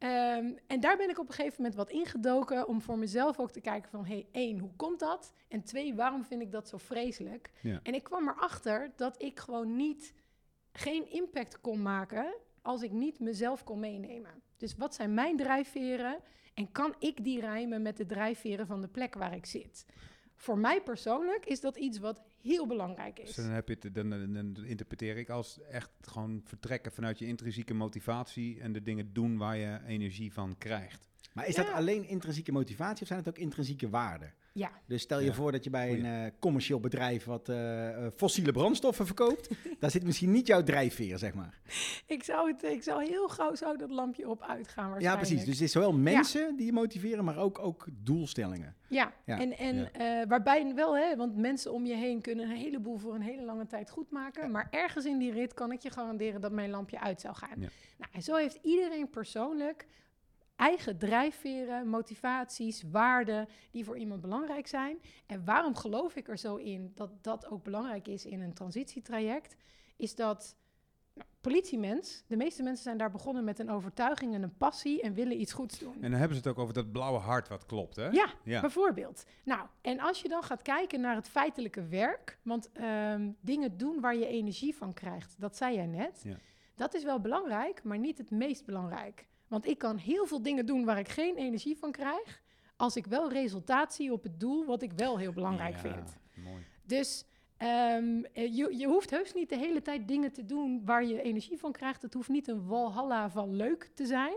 Ehm, 0.00 0.52
en 0.66 0.80
daar 0.80 0.96
ben 0.96 1.10
ik 1.10 1.18
op 1.18 1.28
een 1.28 1.34
gegeven 1.34 1.56
moment 1.56 1.74
wat 1.74 1.90
ingedoken 1.90 2.68
om 2.68 2.80
voor 2.80 2.98
mezelf 2.98 3.38
ook 3.38 3.50
te 3.50 3.60
kijken 3.60 3.90
van, 3.90 4.06
hey, 4.06 4.26
één, 4.32 4.58
hoe 4.58 4.74
komt 4.76 5.00
dat? 5.00 5.32
En 5.48 5.62
twee, 5.62 5.94
waarom 5.94 6.24
vind 6.24 6.42
ik 6.42 6.52
dat 6.52 6.68
zo 6.68 6.76
vreselijk? 6.76 7.50
Ja. 7.62 7.80
En 7.82 7.94
ik 7.94 8.02
kwam 8.02 8.28
erachter 8.28 8.92
dat 8.96 9.22
ik 9.22 9.38
gewoon 9.38 9.76
niet, 9.76 10.14
geen 10.72 11.10
impact 11.10 11.60
kon 11.60 11.82
maken 11.82 12.34
als 12.62 12.82
ik 12.82 12.90
niet 12.90 13.18
mezelf 13.18 13.64
kon 13.64 13.80
meenemen. 13.80 14.42
Dus 14.56 14.76
wat 14.76 14.94
zijn 14.94 15.14
mijn 15.14 15.36
drijfveren 15.36 16.18
en 16.54 16.72
kan 16.72 16.94
ik 16.98 17.24
die 17.24 17.40
rijmen 17.40 17.82
met 17.82 17.96
de 17.96 18.06
drijfveren 18.06 18.66
van 18.66 18.80
de 18.80 18.88
plek 18.88 19.14
waar 19.14 19.34
ik 19.34 19.46
zit? 19.46 19.86
Voor 20.40 20.58
mij 20.58 20.82
persoonlijk 20.82 21.46
is 21.46 21.60
dat 21.60 21.76
iets 21.76 21.98
wat 21.98 22.22
heel 22.40 22.66
belangrijk 22.66 23.18
is. 23.18 23.34
Dus 23.34 23.44
dan, 23.44 23.54
heb 23.54 23.68
je 23.68 23.76
het, 23.80 23.94
dan, 23.94 24.10
dan, 24.10 24.32
dan 24.32 24.64
interpreteer 24.64 25.16
ik 25.16 25.28
als 25.28 25.60
echt 25.60 25.90
gewoon 26.00 26.40
vertrekken 26.44 26.92
vanuit 26.92 27.18
je 27.18 27.26
intrinsieke 27.26 27.74
motivatie 27.74 28.60
en 28.60 28.72
de 28.72 28.82
dingen 28.82 29.12
doen 29.12 29.36
waar 29.36 29.56
je 29.56 29.80
energie 29.86 30.32
van 30.32 30.58
krijgt. 30.58 31.09
Maar 31.32 31.46
is 31.48 31.54
Ja. 31.56 31.62
dat 31.62 31.72
alleen 31.72 32.08
intrinsieke 32.08 32.52
motivatie 32.52 33.00
of 33.02 33.06
zijn 33.06 33.18
het 33.18 33.28
ook 33.28 33.38
intrinsieke 33.38 33.88
waarden? 33.88 34.32
Ja, 34.52 34.70
Dus 34.86 35.02
stel 35.02 35.18
je 35.20 35.26
Ja. 35.26 35.32
voor 35.32 35.52
dat 35.52 35.64
je 35.64 35.70
bij 35.70 35.92
een 35.98 36.04
eh, 36.04 36.30
commercieel 36.38 36.80
bedrijf 36.80 37.24
wat 37.24 37.48
eh, 37.48 37.88
eh, 38.06 38.12
fossiele 38.16 38.52
brandstoffen 38.52 39.06
verkoopt. 39.06 39.48
daar 39.80 39.90
zit 39.90 40.04
misschien 40.04 40.30
niet 40.30 40.46
jouw 40.46 40.62
drijfveer, 40.62 41.18
zeg 41.18 41.34
maar. 41.34 41.60
ik 42.06 42.22
zou, 42.24 42.52
het, 42.52 42.62
ik 42.62 42.82
zou 42.82 43.04
heel 43.06 43.28
gauw 43.28 43.54
zou 43.54 43.76
dat 43.78 43.90
lampje 43.90 44.28
op 44.28 44.42
uitgaan 44.42 45.00
Ja, 45.00 45.16
precies. 45.16 45.44
Dus 45.44 45.54
het 45.54 45.62
is 45.62 45.72
zowel 45.72 45.92
mensen 45.92 46.56
die 46.56 46.66
je 46.66 46.72
motiveren, 46.72 47.24
maar 47.24 47.36
ook, 47.38 47.58
ook 47.58 47.86
doelstellingen. 47.92 48.74
Ja, 48.88 49.12
Ja. 49.24 49.38
en, 49.38 49.58
en 49.58 49.76
Ja. 49.76 49.90
eh, 49.92 50.28
waarbij 50.28 50.74
wel, 50.74 50.96
hè, 50.96 51.16
want 51.16 51.36
mensen 51.36 51.72
om 51.72 51.86
je 51.86 51.94
heen 51.94 52.20
kunnen 52.20 52.50
een 52.50 52.56
heleboel 52.56 52.98
voor 52.98 53.14
een 53.14 53.22
hele 53.22 53.42
lange 53.44 53.66
tijd 53.66 53.90
goed 53.90 54.10
maken. 54.10 54.50
Maar 54.50 54.68
ergens 54.70 55.04
in 55.04 55.18
die 55.18 55.32
rit 55.32 55.54
kan 55.54 55.72
ik 55.72 55.80
je 55.80 55.90
garanderen 55.90 56.40
dat 56.40 56.52
mijn 56.52 56.70
lampje 56.70 57.00
uit 57.00 57.20
zou 57.20 57.34
gaan. 57.34 57.60
Ja. 57.60 57.68
Nou, 57.98 58.10
en 58.12 58.22
zo 58.22 58.36
heeft 58.36 58.58
iedereen 58.62 59.10
persoonlijk 59.10 59.86
eigen 60.60 60.98
drijfveren, 60.98 61.88
motivaties, 61.88 62.82
waarden 62.90 63.48
die 63.70 63.84
voor 63.84 63.98
iemand 63.98 64.20
belangrijk 64.20 64.66
zijn. 64.66 64.98
En 65.26 65.44
waarom 65.44 65.74
geloof 65.76 66.16
ik 66.16 66.28
er 66.28 66.38
zo 66.38 66.56
in 66.56 66.92
dat 66.94 67.10
dat 67.22 67.50
ook 67.50 67.62
belangrijk 67.64 68.08
is 68.08 68.24
in 68.26 68.40
een 68.40 68.54
transitietraject? 68.54 69.56
Is 69.96 70.14
dat 70.14 70.56
nou, 71.14 71.28
politiemens, 71.40 72.24
de 72.26 72.36
meeste 72.36 72.62
mensen 72.62 72.82
zijn 72.82 72.96
daar 72.98 73.10
begonnen 73.10 73.44
met 73.44 73.58
een 73.58 73.70
overtuiging 73.70 74.34
en 74.34 74.42
een 74.42 74.56
passie 74.56 75.02
en 75.02 75.14
willen 75.14 75.40
iets 75.40 75.52
goeds 75.52 75.78
doen. 75.78 75.94
En 75.94 76.10
dan 76.10 76.20
hebben 76.20 76.36
ze 76.36 76.42
het 76.42 76.52
ook 76.52 76.58
over 76.62 76.74
dat 76.74 76.92
blauwe 76.92 77.18
hart 77.18 77.48
wat 77.48 77.66
klopt, 77.66 77.96
hè? 77.96 78.08
Ja, 78.08 78.26
Ja. 78.44 78.60
bijvoorbeeld. 78.60 79.24
Nou, 79.44 79.66
en 79.80 80.00
als 80.00 80.22
je 80.22 80.28
dan 80.28 80.42
gaat 80.42 80.62
kijken 80.62 81.00
naar 81.00 81.14
het 81.14 81.28
feitelijke 81.28 81.86
werk, 81.86 82.38
want 82.42 82.72
ehm, 82.72 83.30
dingen 83.40 83.76
doen 83.76 84.00
waar 84.00 84.16
je 84.16 84.26
energie 84.26 84.74
van 84.76 84.92
krijgt, 84.94 85.34
dat 85.38 85.56
zei 85.56 85.74
jij 85.74 85.86
net, 85.86 86.20
Ja. 86.24 86.36
dat 86.74 86.94
is 86.94 87.04
wel 87.04 87.20
belangrijk, 87.20 87.82
maar 87.82 87.98
niet 87.98 88.18
het 88.18 88.30
meest 88.30 88.64
belangrijk. 88.66 89.28
Want 89.50 89.66
ik 89.66 89.78
kan 89.78 89.96
heel 89.96 90.26
veel 90.26 90.42
dingen 90.42 90.66
doen 90.66 90.84
waar 90.84 90.98
ik 90.98 91.08
geen 91.08 91.36
energie 91.36 91.76
van 91.76 91.92
krijg, 91.92 92.42
als 92.76 92.96
ik 92.96 93.06
wel 93.06 93.32
resultaat 93.32 93.94
zie 93.94 94.12
op 94.12 94.22
het 94.22 94.40
doel 94.40 94.64
wat 94.66 94.82
ik 94.82 94.92
wel 94.92 95.18
heel 95.18 95.32
belangrijk 95.32 95.74
Ja, 95.74 95.80
vind. 95.80 96.16
Mooi. 96.34 96.62
Dus 96.82 97.24
ehm, 97.56 98.22
eh, 98.32 98.56
je, 98.56 98.76
je 98.78 98.86
hoeft 98.86 99.10
heus 99.10 99.34
niet 99.34 99.48
de 99.48 99.56
hele 99.56 99.82
tijd 99.82 100.08
dingen 100.08 100.32
te 100.32 100.44
doen 100.46 100.84
waar 100.84 101.04
je 101.04 101.22
energie 101.22 101.58
van 101.58 101.72
krijgt. 101.72 102.02
Het 102.02 102.14
hoeft 102.14 102.28
niet 102.28 102.48
een 102.48 102.66
walhalla 102.66 103.30
van 103.30 103.54
leuk 103.54 103.90
te 103.94 104.06
zijn. 104.06 104.36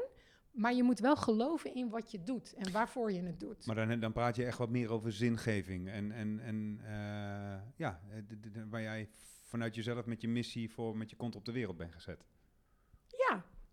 Maar 0.51 0.73
je 0.73 0.83
moet 0.83 0.99
wel 0.99 1.15
geloven 1.15 1.75
in 1.75 1.89
wat 1.89 2.11
je 2.11 2.23
doet 2.23 2.53
en 2.53 2.71
waarvoor 2.71 3.11
je 3.11 3.21
het 3.23 3.39
doet. 3.39 3.65
Maar 3.65 3.75
dan, 3.87 3.99
dan 3.99 4.11
praat 4.13 4.35
je 4.35 4.45
echt 4.45 4.57
wat 4.57 4.69
meer 4.69 4.91
over 4.91 5.11
zingeving. 5.11 5.89
En, 5.89 6.11
en, 6.11 6.39
en 6.43 6.79
eh, 6.83 7.61
ja, 7.75 8.01
de- 8.27 8.39
de- 8.39 8.51
de- 8.51 8.69
waar 8.69 8.81
jij 8.81 9.09
vanuit 9.45 9.75
jezelf 9.75 10.05
met 10.05 10.21
je 10.21 10.27
missie 10.27 10.71
voor 10.71 10.97
met 10.97 11.09
je 11.09 11.15
kont 11.15 11.35
op 11.35 11.45
de 11.45 11.51
wereld 11.51 11.77
bent 11.77 11.93
gezet. 11.93 12.25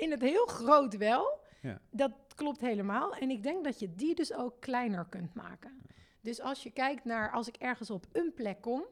In 0.00 0.10
het 0.10 0.20
heel 0.20 0.46
groot 0.46 0.96
wel. 0.96 1.40
Ja. 1.62 1.80
Dat 1.90 2.12
klopt 2.34 2.60
helemaal. 2.60 3.14
En 3.14 3.30
ik 3.30 3.42
denk 3.42 3.64
dat 3.64 3.78
je 3.78 3.94
die 3.94 4.14
dus 4.14 4.32
ook 4.34 4.60
kleiner 4.60 5.06
kunt 5.08 5.34
maken. 5.34 5.82
Dus 6.20 6.40
als 6.40 6.62
je 6.62 6.70
kijkt 6.70 7.04
naar 7.04 7.30
als 7.30 7.48
ik 7.48 7.56
ergens 7.56 7.90
op 7.90 8.06
een 8.12 8.32
plek 8.34 8.60
kom 8.60 8.84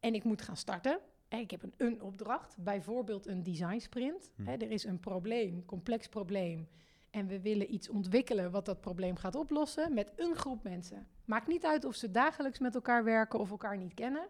en 0.00 0.14
ik 0.14 0.24
moet 0.24 0.42
gaan 0.42 0.56
starten. 0.56 1.00
En 1.28 1.38
ik 1.38 1.50
heb 1.50 1.62
een, 1.62 1.74
een 1.76 2.02
opdracht, 2.02 2.56
bijvoorbeeld 2.58 3.26
een 3.26 3.42
design 3.42 3.78
sprint. 3.78 4.30
Hm. 4.36 4.46
Hè, 4.46 4.52
er 4.52 4.70
is 4.70 4.84
een 4.84 5.00
probleem, 5.00 5.64
complex 5.64 6.08
probleem. 6.08 6.68
En 7.10 7.26
we 7.26 7.40
willen 7.40 7.74
iets 7.74 7.88
ontwikkelen 7.88 8.50
wat 8.50 8.66
dat 8.66 8.80
probleem 8.80 9.16
gaat 9.16 9.34
oplossen 9.34 9.94
met 9.94 10.12
een 10.16 10.34
groep 10.34 10.62
mensen. 10.62 11.08
Maakt 11.24 11.46
niet 11.46 11.64
uit 11.64 11.84
of 11.84 11.94
ze 11.94 12.10
dagelijks 12.10 12.58
met 12.58 12.74
elkaar 12.74 13.04
werken 13.04 13.38
of 13.38 13.50
elkaar 13.50 13.76
niet 13.76 13.94
kennen. 13.94 14.28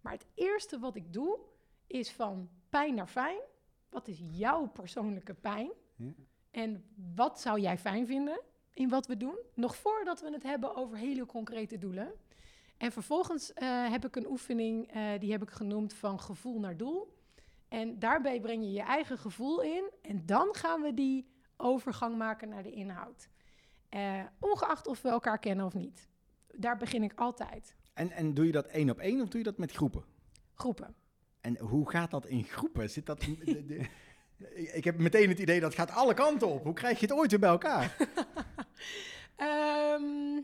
Maar 0.00 0.12
het 0.12 0.26
eerste 0.34 0.78
wat 0.78 0.96
ik 0.96 1.12
doe 1.12 1.38
is 1.86 2.12
van 2.12 2.48
pijn 2.68 2.94
naar 2.94 3.06
fijn. 3.06 3.40
Wat 3.90 4.08
is 4.08 4.20
jouw 4.32 4.66
persoonlijke 4.66 5.34
pijn? 5.34 5.72
Ja. 5.96 6.12
En 6.50 6.84
wat 7.14 7.40
zou 7.40 7.60
jij 7.60 7.78
fijn 7.78 8.06
vinden 8.06 8.40
in 8.72 8.88
wat 8.88 9.06
we 9.06 9.16
doen? 9.16 9.38
Nog 9.54 9.76
voordat 9.76 10.20
we 10.20 10.32
het 10.32 10.42
hebben 10.42 10.76
over 10.76 10.96
hele 10.96 11.26
concrete 11.26 11.78
doelen. 11.78 12.12
En 12.76 12.92
vervolgens 12.92 13.52
eh, 13.52 13.90
heb 13.90 14.04
ik 14.04 14.16
een 14.16 14.26
oefening, 14.26 14.92
eh, 14.92 15.18
die 15.18 15.32
heb 15.32 15.42
ik 15.42 15.50
genoemd 15.50 15.94
van 15.94 16.20
gevoel 16.20 16.60
naar 16.60 16.76
doel. 16.76 17.16
En 17.68 17.98
daarbij 17.98 18.40
breng 18.40 18.62
je 18.62 18.72
je 18.72 18.82
eigen 18.82 19.18
gevoel 19.18 19.62
in. 19.62 19.90
En 20.02 20.26
dan 20.26 20.54
gaan 20.54 20.82
we 20.82 20.94
die 20.94 21.28
overgang 21.56 22.16
maken 22.16 22.48
naar 22.48 22.62
de 22.62 22.70
inhoud. 22.70 23.28
Eh, 23.88 24.22
ongeacht 24.40 24.86
of 24.86 25.02
we 25.02 25.08
elkaar 25.08 25.38
kennen 25.38 25.66
of 25.66 25.74
niet. 25.74 26.08
Daar 26.46 26.76
begin 26.76 27.02
ik 27.02 27.12
altijd. 27.14 27.76
En, 27.94 28.10
en 28.10 28.34
doe 28.34 28.46
je 28.46 28.52
dat 28.52 28.66
één 28.66 28.90
op 28.90 28.98
één 28.98 29.20
of 29.20 29.28
doe 29.28 29.38
je 29.38 29.44
dat 29.44 29.58
met 29.58 29.72
groepen? 29.72 30.04
Groepen. 30.54 30.94
En 31.48 31.58
hoe 31.58 31.90
gaat 31.90 32.10
dat 32.10 32.26
in 32.26 32.44
groepen? 32.44 32.90
Zit 32.90 33.06
dat... 33.06 33.20
de- 33.20 33.64
de- 33.66 33.86
ik 34.78 34.84
heb 34.84 34.98
meteen 34.98 35.28
het 35.28 35.38
idee 35.38 35.60
dat 35.60 35.74
gaat 35.74 35.90
alle 35.90 36.14
kanten 36.14 36.48
op. 36.48 36.62
Hoe 36.64 36.72
krijg 36.72 37.00
je 37.00 37.06
het 37.06 37.14
ooit 37.14 37.30
weer 37.30 37.40
bij 37.40 37.48
elkaar? 37.48 37.96
Ehm, 39.36 40.40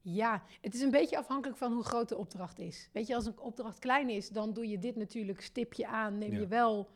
ja, 0.00 0.42
het 0.60 0.74
is 0.74 0.80
een 0.80 0.90
beetje 0.90 1.18
afhankelijk 1.18 1.58
van 1.58 1.72
hoe 1.72 1.82
groot 1.84 2.08
de 2.08 2.16
opdracht 2.16 2.58
is. 2.58 2.88
Weet 2.92 3.06
je, 3.06 3.14
als 3.14 3.26
een 3.26 3.38
opdracht 3.38 3.78
klein 3.78 4.08
is, 4.10 4.28
dan 4.28 4.52
doe 4.52 4.68
je 4.68 4.78
dit 4.78 4.96
natuurlijk 4.96 5.40
stipje 5.40 5.86
aan. 5.86 6.18
Neem 6.18 6.32
Ja. 6.32 6.38
je 6.40 6.46
wel 6.46 6.90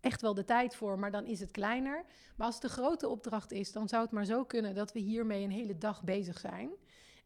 echt 0.00 0.20
wel 0.20 0.34
de 0.34 0.44
tijd 0.44 0.76
voor, 0.76 0.98
maar 0.98 1.10
dan 1.10 1.24
is 1.26 1.40
het 1.40 1.50
kleiner. 1.50 2.04
Maar 2.36 2.46
als 2.46 2.54
het 2.54 2.64
een 2.64 2.70
grote 2.70 3.08
opdracht 3.08 3.52
is, 3.52 3.72
dan 3.72 3.88
zou 3.88 4.02
het 4.02 4.10
maar 4.12 4.24
zo 4.24 4.44
kunnen 4.44 4.74
dat 4.74 4.92
we 4.92 4.98
hiermee 5.00 5.44
een 5.44 5.50
hele 5.50 5.78
dag 5.78 6.02
bezig 6.04 6.38
zijn. 6.38 6.70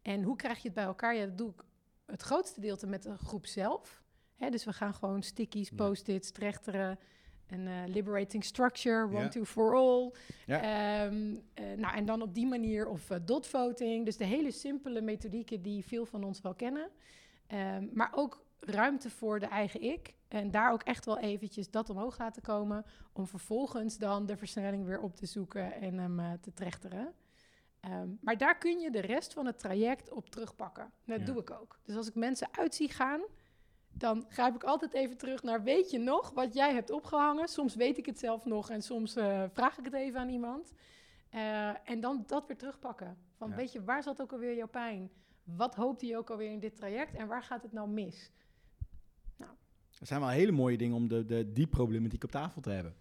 En 0.03 0.23
hoe 0.23 0.37
krijg 0.37 0.57
je 0.59 0.65
het 0.65 0.75
bij 0.75 0.85
elkaar? 0.85 1.15
Ja, 1.15 1.27
dat 1.27 1.39
doe 1.39 1.51
ik 1.51 1.65
het 2.07 2.23
grootste 2.23 2.55
gedeelte 2.55 2.87
met 2.87 3.03
de 3.03 3.17
groep 3.19 3.47
zelf. 3.47 4.03
Hè, 4.37 4.51
dus 4.51 4.65
we 4.65 4.73
gaan 4.73 4.95
gewoon 4.95 5.23
stickies, 5.23 5.71
post-its, 5.71 6.31
trechteren. 6.31 6.99
Een 7.47 7.67
eh, 7.67 7.83
liberating 7.87 8.45
structure, 8.45 9.05
one, 9.05 9.29
two, 9.29 9.45
for 9.45 9.75
all. 9.75 10.13
Ehm, 10.47 11.37
eh, 11.55 11.65
nou, 11.77 11.97
en 11.97 12.05
dan 12.05 12.23
op 12.23 12.35
die 12.35 12.47
manier 12.47 12.89
of 12.89 13.11
eh, 13.11 13.19
dot 13.25 13.47
voting. 13.47 14.05
Dus 14.05 14.17
de 14.17 14.25
hele 14.25 14.51
simpele 14.51 15.01
methodieken 15.01 15.63
die 15.63 15.85
veel 15.85 16.07
van 16.07 16.25
ons 16.25 16.41
wel 16.41 16.55
kennen. 16.55 16.89
Ehm, 17.47 17.87
maar 17.93 18.13
ook 18.15 18.45
ruimte 18.61 19.11
voor 19.11 19.41
de 19.41 19.47
eigen 19.47 19.83
ik. 19.83 20.15
En 20.29 20.51
daar 20.51 20.73
ook 20.73 20.83
echt 20.83 21.05
wel 21.05 21.19
eventjes 21.19 21.71
dat 21.71 21.91
omhoog 21.91 22.19
laten 22.19 22.43
komen. 22.43 22.85
Om 23.13 23.27
vervolgens 23.27 23.99
dan 23.99 24.27
de 24.27 24.37
versnelling 24.37 24.85
weer 24.85 25.01
op 25.01 25.17
te 25.17 25.27
zoeken 25.27 25.73
en 25.73 25.99
hem 25.99 26.41
te 26.41 26.53
trechteren. 26.53 27.15
Ehm, 27.81 28.09
maar 28.21 28.37
daar 28.37 28.59
kun 28.59 28.79
je 28.79 28.91
de 28.91 29.01
rest 29.01 29.33
van 29.33 29.47
het 29.47 29.59
traject 29.59 30.11
op 30.11 30.31
terugpakken. 30.31 30.93
Dat 31.05 31.27
doe 31.27 31.41
ik 31.41 31.51
ook. 31.51 31.79
Dus 31.83 31.97
als 31.97 32.09
ik 32.09 32.15
mensen 32.15 32.49
uit 32.51 32.75
zie 32.75 32.89
gaan, 32.89 33.21
dan 33.99 34.25
grijp 34.29 34.55
ik 34.55 34.65
altijd 34.65 34.93
even 34.93 35.17
terug 35.17 35.43
naar... 35.43 35.63
weet 35.63 35.91
je 35.91 35.99
nog 35.99 36.31
wat 36.31 36.55
jij 36.55 36.75
hebt 36.75 36.91
opgehangen? 36.91 37.49
Soms 37.49 37.75
weet 37.75 37.99
ik 37.99 38.07
het 38.07 38.19
zelf 38.19 38.45
nog 38.45 38.71
en 38.71 38.83
soms 38.83 39.17
eh, 39.17 39.45
vraag 39.53 39.79
ik 39.79 39.85
het 39.85 39.95
even 39.95 40.21
aan 40.21 40.29
iemand. 40.29 40.73
Eh, 41.31 41.91
en 41.91 42.01
dan 42.01 42.25
dat 42.27 42.47
weer 42.47 42.57
terugpakken. 42.57 43.17
Van 43.37 43.49
Ja. 43.49 43.57
weet 43.57 43.73
je, 43.73 43.85
waar 43.85 44.03
zat 44.03 44.21
ook 44.21 44.33
alweer 44.33 44.57
jouw 44.57 44.69
pijn? 44.69 45.11
Wat 45.45 45.75
hoopte 45.75 46.07
je 46.07 46.17
ook 46.17 46.31
alweer 46.31 46.51
in 46.51 46.61
dit 46.61 46.77
traject? 46.77 47.15
En 47.15 47.27
waar 47.27 47.43
gaat 47.43 47.63
het 47.63 47.73
nou 47.73 47.89
mis? 47.89 48.31
Dat 49.99 50.09
zijn 50.09 50.21
wel 50.21 50.29
hele 50.29 50.53
mooie 50.53 50.77
dingen 50.77 50.97
om 50.97 51.09
de, 51.09 51.25
de, 51.25 51.53
die 51.53 51.67
problematiek 51.67 52.25
op 52.25 52.31
tafel 52.31 52.61
te 52.61 52.71
hebben. 52.71 52.95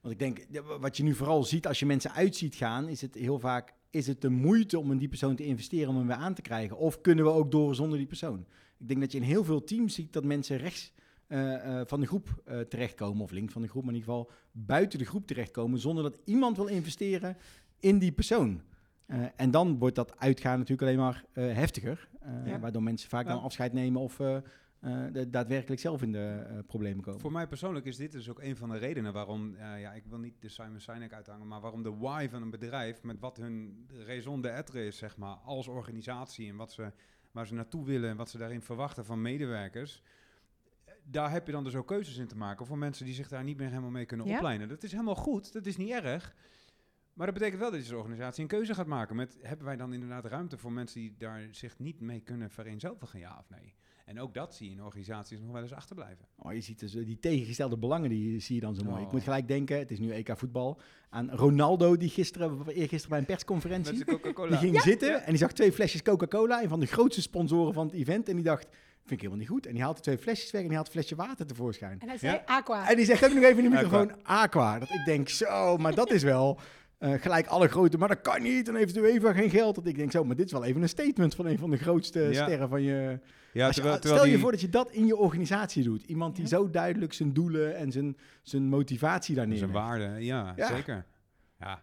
Want 0.00 0.14
ik 0.14 0.20
denk, 0.20 0.62
wat 0.80 0.96
je 0.96 1.02
nu 1.02 1.14
vooral 1.14 1.44
ziet 1.44 1.66
als 1.66 1.78
je 1.78 1.86
mensen 1.86 2.12
uit 2.12 2.36
ziet 2.36 2.54
gaan, 2.54 2.88
is 2.88 3.00
het 3.00 3.14
heel 3.14 3.38
vaak, 3.38 3.74
is 3.90 4.06
het 4.06 4.20
de 4.20 4.28
moeite 4.28 4.78
om 4.78 4.90
in 4.90 4.98
die 4.98 5.08
persoon 5.08 5.36
te 5.36 5.44
investeren 5.44 5.88
om 5.88 5.96
hem 5.96 6.06
weer 6.06 6.16
aan 6.16 6.34
te 6.34 6.42
krijgen? 6.42 6.76
Of 6.76 7.00
kunnen 7.00 7.24
we 7.24 7.30
ook 7.30 7.50
door 7.50 7.74
zonder 7.74 7.98
die 7.98 8.06
persoon? 8.06 8.46
Ik 8.82 8.88
denk 8.88 9.00
dat 9.00 9.12
je 9.12 9.18
in 9.18 9.24
heel 9.24 9.44
veel 9.44 9.64
teams 9.64 9.94
ziet 9.94 10.12
dat 10.12 10.24
mensen 10.24 10.56
rechts 10.56 10.92
eh, 11.26 11.80
eh, 11.80 11.86
van 11.86 12.00
de 12.00 12.06
groep 12.06 12.42
eh, 12.44 12.60
terechtkomen, 12.60 13.22
of 13.22 13.30
links 13.30 13.52
van 13.52 13.62
de 13.62 13.68
groep, 13.68 13.84
maar 13.84 13.92
in 13.94 13.98
ieder 14.00 14.14
geval 14.14 14.30
buiten 14.52 14.98
de 14.98 15.04
groep 15.04 15.26
terechtkomen, 15.26 15.78
zonder 15.78 16.02
dat 16.04 16.18
iemand 16.24 16.56
wil 16.56 16.66
investeren 16.66 17.36
in 17.80 17.98
die 17.98 18.12
persoon. 18.12 18.60
Eh, 19.06 19.18
en 19.36 19.50
dan 19.50 19.78
wordt 19.78 19.94
dat 19.96 20.18
uitgaan 20.18 20.58
natuurlijk 20.58 20.82
alleen 20.82 20.98
maar 20.98 21.24
eh, 21.32 21.44
heftiger, 21.54 22.08
eh, 22.20 22.46
Ja. 22.46 22.58
waardoor 22.58 22.82
mensen 22.82 23.08
vaak 23.08 23.26
dan 23.26 23.40
afscheid 23.42 23.72
nemen 23.72 24.00
of 24.00 24.20
eh, 24.20 24.36
eh, 24.36 24.42
de- 25.12 25.30
daadwerkelijk 25.30 25.80
zelf 25.80 26.02
in 26.02 26.12
de 26.12 26.44
eh, 26.48 26.58
problemen 26.66 27.02
komen. 27.04 27.20
Voor 27.20 27.32
mij 27.32 27.46
persoonlijk 27.46 27.86
is 27.86 27.96
dit 27.96 28.12
dus 28.12 28.28
ook 28.30 28.40
een 28.42 28.56
van 28.56 28.68
de 28.70 28.78
redenen 28.78 29.12
waarom, 29.12 29.54
eh, 29.54 29.80
ja, 29.80 29.92
ik 29.92 30.04
wil 30.06 30.18
niet 30.18 30.34
de 30.40 30.48
Simon 30.48 30.80
Sinek 30.80 31.12
uithangen, 31.12 31.46
maar 31.48 31.60
waarom 31.60 31.82
de 31.82 31.96
why 31.96 32.28
van 32.30 32.42
een 32.42 32.50
bedrijf, 32.50 33.02
met 33.02 33.20
wat 33.20 33.36
hun 33.36 33.86
raison 34.06 34.40
d'être 34.40 34.86
is, 34.86 34.96
zeg 34.96 35.16
maar, 35.16 35.34
als 35.34 35.68
organisatie 35.68 36.48
en 36.48 36.56
wat 36.56 36.72
ze, 36.72 36.92
waar 37.32 37.46
ze 37.46 37.54
naartoe 37.54 37.84
willen 37.84 38.10
en 38.10 38.16
wat 38.16 38.30
ze 38.30 38.38
daarin 38.38 38.62
verwachten 38.62 39.04
van 39.04 39.22
medewerkers. 39.22 40.02
Daar 41.04 41.30
heb 41.30 41.46
je 41.46 41.52
dan 41.52 41.64
dus 41.64 41.74
ook 41.74 41.86
keuzes 41.86 42.16
in 42.16 42.26
te 42.26 42.36
maken 42.36 42.66
voor 42.66 42.78
mensen 42.78 43.04
die 43.04 43.14
zich 43.14 43.28
daar 43.28 43.44
niet 43.44 43.56
meer 43.56 43.68
helemaal 43.68 43.90
mee 43.90 44.06
kunnen 44.06 44.26
Ja. 44.26 44.34
opleiden. 44.34 44.68
Dat 44.68 44.82
is 44.82 44.90
helemaal 44.92 45.14
goed, 45.14 45.52
dat 45.52 45.66
is 45.66 45.76
niet 45.76 45.90
erg. 45.90 46.34
Maar 47.12 47.26
dat 47.26 47.34
betekent 47.34 47.60
wel 47.60 47.70
dat 47.70 47.80
je 47.86 47.92
als 47.92 48.00
organisatie 48.02 48.42
een 48.42 48.48
keuze 48.48 48.74
gaat 48.74 48.86
maken. 48.86 49.16
Met, 49.16 49.38
hebben 49.42 49.66
wij 49.66 49.76
dan 49.76 49.92
inderdaad 49.92 50.24
ruimte 50.24 50.58
voor 50.58 50.72
mensen 50.72 51.00
die 51.00 51.14
daar 51.18 51.48
zich 51.50 51.78
niet 51.78 52.00
mee 52.00 52.20
kunnen 52.20 52.50
vereenzelvigen, 52.50 53.18
ja 53.18 53.36
of 53.38 53.50
nee? 53.50 53.74
En 54.12 54.20
ook 54.20 54.34
dat 54.34 54.54
zie 54.54 54.66
je 54.70 54.72
in 54.76 54.82
organisaties 54.82 55.38
nog 55.40 55.52
wel 55.52 55.62
eens 55.62 55.72
achterblijven. 55.72 56.24
Oh, 56.38 56.52
je 56.52 56.60
ziet 56.60 56.78
dus 56.80 56.94
eh, 56.94 57.04
die 57.06 57.18
tegengestelde 57.18 57.76
belangen, 57.76 58.08
die 58.10 58.40
zie 58.40 58.54
je 58.54 58.60
dan 58.60 58.74
zo 58.74 58.84
mooi. 58.84 58.96
Oh. 59.00 59.06
Ik 59.06 59.12
moet 59.12 59.22
gelijk 59.22 59.48
denken, 59.48 59.78
het 59.78 59.90
is 59.90 59.98
nu 59.98 60.10
EK 60.12 60.32
voetbal, 60.38 60.80
aan 61.10 61.30
Ronaldo 61.30 61.96
die 61.96 62.08
gisteren, 62.08 62.66
eergisteren 62.68 63.08
bij 63.08 63.18
een 63.18 63.24
persconferentie, 63.24 63.92
die 64.04 64.56
ging 64.56 64.74
Ja. 64.74 64.80
zitten 64.80 65.08
Ja. 65.08 65.18
en 65.20 65.28
die 65.28 65.36
zag 65.38 65.52
twee 65.52 65.72
flesjes 65.72 66.02
Coca-Cola, 66.02 66.62
een 66.62 66.68
van 66.68 66.80
de 66.80 66.86
grootste 66.86 67.22
sponsoren 67.22 67.74
van 67.74 67.86
het 67.86 67.94
event. 67.94 68.28
En 68.28 68.34
die 68.34 68.44
dacht, 68.44 68.66
vind 68.98 69.10
ik 69.10 69.16
helemaal 69.20 69.38
niet 69.38 69.48
goed. 69.48 69.66
En 69.66 69.72
die 69.74 69.82
haalt 69.82 69.96
de 69.96 70.02
twee 70.02 70.18
flesjes 70.18 70.50
weg 70.50 70.60
en 70.60 70.66
die 70.66 70.76
haalt 70.76 70.86
een 70.86 70.92
flesje 70.92 71.14
water 71.16 71.46
tevoorschijn. 71.46 72.00
En 72.00 72.08
hij 72.08 72.18
zei 72.18 72.32
Ja. 72.32 72.42
aqua. 72.46 72.88
En 72.90 72.96
die 72.96 73.04
zegt 73.04 73.24
ook 73.24 73.32
nog 73.34 73.44
even 73.44 73.64
in 73.64 73.70
de 73.70 73.76
Aqua. 73.76 73.98
microfoon, 74.02 74.24
aqua. 74.24 74.78
Dat 74.78 74.90
ik 74.90 75.04
denk, 75.04 75.28
zo, 75.28 75.76
maar 75.76 75.94
dat 75.94 76.10
is 76.10 76.22
wel 76.22 76.58
eh, 77.02 77.12
gelijk 77.20 77.46
alle 77.46 77.68
grote, 77.68 77.98
maar 77.98 78.08
dat 78.08 78.20
kan 78.20 78.42
niet. 78.42 78.68
En 78.68 78.74
heeft 78.74 78.94
de 78.94 79.00
UEFA 79.00 79.32
geen 79.32 79.50
geld. 79.50 79.74
Dat 79.74 79.86
ik 79.86 79.96
denk, 79.96 80.10
zo, 80.10 80.24
maar 80.24 80.36
dit 80.36 80.46
is 80.46 80.52
wel 80.52 80.64
even 80.64 80.82
een 80.82 80.88
statement 80.88 81.34
van 81.34 81.46
een 81.46 81.58
van 81.58 81.70
de 81.70 81.76
grootste 81.76 82.20
Ja. 82.20 82.42
sterren 82.44 82.68
van 82.68 82.82
je... 82.82 83.18
Ja, 83.52 83.66
je- 83.66 83.72
terwijl, 83.72 83.96
stel 83.96 84.10
terwijl 84.10 84.32
je 84.32 84.38
voor 84.38 84.50
dat 84.50 84.60
je 84.60 84.68
dat 84.68 84.90
in 84.90 85.06
je 85.06 85.16
organisatie 85.16 85.82
doet. 85.82 86.02
Iemand 86.02 86.34
die 86.36 86.44
Ja. 86.44 86.50
zo 86.50 86.70
duidelijk 86.70 87.12
zijn 87.12 87.32
doelen 87.32 87.76
en 87.76 87.92
zijn, 87.92 88.16
zijn 88.42 88.62
motivatie 88.68 89.34
daar 89.34 89.46
zijn 89.46 89.58
neerlegt. 89.58 89.78
waarde, 89.86 90.24
ja, 90.24 90.52
Ja. 90.56 90.66
zeker. 90.66 91.06
Ja, 91.58 91.82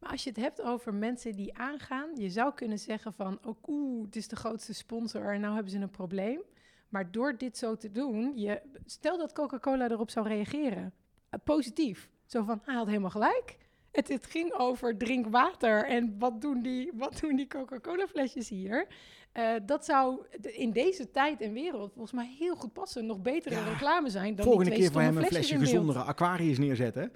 Maar 0.00 0.10
als 0.10 0.22
je 0.24 0.30
het 0.30 0.38
hebt 0.38 0.62
over 0.62 0.94
mensen 0.94 1.32
die 1.36 1.58
aangaan, 1.58 2.08
je 2.16 2.30
zou 2.30 2.54
kunnen 2.54 2.78
zeggen 2.78 3.12
van, 3.12 3.38
oh, 3.44 3.56
oeh, 3.66 4.04
het 4.04 4.16
is 4.16 4.28
de 4.28 4.36
grootste 4.36 4.74
sponsor 4.74 5.32
en 5.32 5.40
nou 5.40 5.54
hebben 5.54 5.72
ze 5.72 5.78
een 5.78 5.90
probleem. 5.90 6.40
Maar 6.88 7.10
door 7.10 7.38
dit 7.38 7.58
zo 7.58 7.76
te 7.76 7.90
doen, 7.90 8.32
je, 8.36 8.60
stel 8.86 9.18
dat 9.18 9.32
Coca-Cola 9.32 9.90
erop 9.90 10.10
zou 10.10 10.28
reageren, 10.28 10.92
eh, 11.30 11.40
positief. 11.44 12.08
Zo 12.26 12.42
van, 12.44 12.60
hij 12.64 12.74
had 12.74 12.86
helemaal 12.86 13.10
gelijk. 13.10 13.56
Het, 13.94 14.08
het 14.08 14.26
ging 14.26 14.52
over 14.52 14.96
drink 14.96 15.26
water 15.26 15.84
en 15.84 16.14
wat 16.18 16.40
doen 16.40 16.62
die, 16.62 16.90
wat 16.94 17.18
doen 17.20 17.36
die 17.36 17.46
Coca-Cola 17.46 18.06
flesjes 18.06 18.48
hier? 18.48 18.86
Eh, 19.32 19.52
dat 19.66 19.84
zou 19.84 20.26
in 20.40 20.70
deze 20.70 21.10
tijd 21.10 21.40
en 21.40 21.52
wereld 21.52 21.92
volgens 21.92 22.12
mij 22.12 22.34
heel 22.38 22.56
goed 22.56 22.72
passen. 22.72 23.06
Nog 23.06 23.22
betere 23.22 23.54
Ja. 23.54 23.68
reclame 23.72 24.10
zijn 24.10 24.34
dan 24.34 24.44
Volgende 24.44 24.70
die 24.70 24.78
keer 24.78 24.90
twee 24.90 25.02
voor 25.02 25.12
hem 25.12 25.22
een 25.22 25.30
flesje 25.30 25.58
gezondere 25.58 25.98
Aquarius 25.98 26.58
neerzetten. 26.58 27.12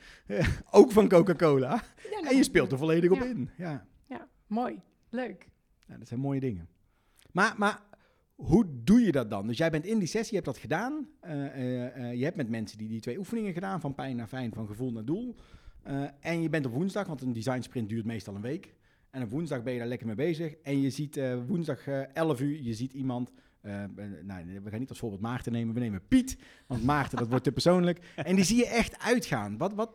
Ook 0.71 0.93
van 0.93 1.09
Coca-Cola. 1.09 1.83
Ja, 2.11 2.11
nou, 2.11 2.27
En 2.27 2.37
je 2.37 2.43
speelt 2.43 2.73
er 2.73 2.79
volledig 2.79 3.11
op 3.11 3.21
in. 3.21 3.51
Ja. 3.57 3.87
Ja, 4.07 4.29
mooi. 4.47 4.81
Leuk. 5.11 5.49
ja, 5.87 5.97
dat 5.97 6.09
zijn 6.09 6.21
mooie 6.21 6.41
dingen. 6.41 6.69
Maar, 7.33 7.55
maar 7.57 7.83
hoe 8.35 8.67
doe 8.85 9.01
je 9.01 9.13
dat 9.13 9.31
dan? 9.31 9.47
Dus 9.47 9.59
jij 9.59 9.71
bent 9.71 9.85
in 9.85 9.99
die 9.99 10.09
sessie, 10.09 10.37
je 10.37 10.43
hebt 10.43 10.47
dat 10.47 10.59
gedaan. 10.59 11.09
Eh, 11.21 11.47
eh, 11.47 11.97
eh, 11.97 12.15
je 12.15 12.25
hebt 12.25 12.37
met 12.37 12.49
mensen 12.49 12.79
die 12.79 12.89
die 12.89 13.01
twee 13.01 13.19
oefeningen 13.19 13.53
gedaan. 13.53 13.81
Van 13.81 13.95
pijn 13.95 14.17
naar 14.17 14.27
fijn, 14.27 14.53
van 14.53 14.67
gevoel 14.67 14.93
naar 14.93 15.05
doel. 15.05 15.37
Eh, 15.89 16.05
en 16.21 16.43
je 16.43 16.49
bent 16.49 16.67
op 16.67 16.73
woensdag, 16.73 17.07
want 17.07 17.23
een 17.23 17.33
design 17.33 17.61
sprint 17.61 17.89
duurt 17.89 18.05
meestal 18.05 18.35
een 18.35 18.41
week. 18.41 18.75
En 19.11 19.23
op 19.23 19.31
woensdag 19.31 19.63
ben 19.63 19.73
je 19.73 19.79
daar 19.79 19.89
lekker 19.89 20.07
mee 20.07 20.17
bezig. 20.17 20.55
En 20.63 20.81
je 20.81 20.91
ziet 20.91 21.17
eh, 21.17 21.37
woensdag 21.47 21.87
eh 21.87 22.15
11 22.15 22.41
uur, 22.41 22.63
je 22.63 22.75
ziet 22.75 22.93
iemand... 22.93 23.31
eh, 23.61 23.83
eh, 23.85 23.91
nou, 24.23 24.61
we 24.63 24.71
gaan 24.71 24.79
niet 24.79 24.89
als 24.89 24.99
voorbeeld 24.99 25.21
Maarten 25.23 25.53
nemen, 25.53 25.75
we 25.75 25.81
nemen 25.81 26.07
Piet. 26.09 26.39
Want 26.67 26.85
Maarten, 26.85 27.19
dat 27.19 27.29
wordt 27.29 27.45
te 27.45 27.53
persoonlijk. 27.53 28.13
En 28.17 28.35
die 28.37 28.45
zie 28.45 28.57
je 28.57 28.67
echt 28.67 28.99
uitgaan. 28.99 29.57
Wat, 29.57 29.73
wat, 29.75 29.91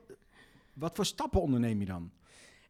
wat 0.74 0.96
voor 0.96 1.06
stappen 1.06 1.42
onderneem 1.42 1.80
je 1.80 1.86
dan? 1.86 2.12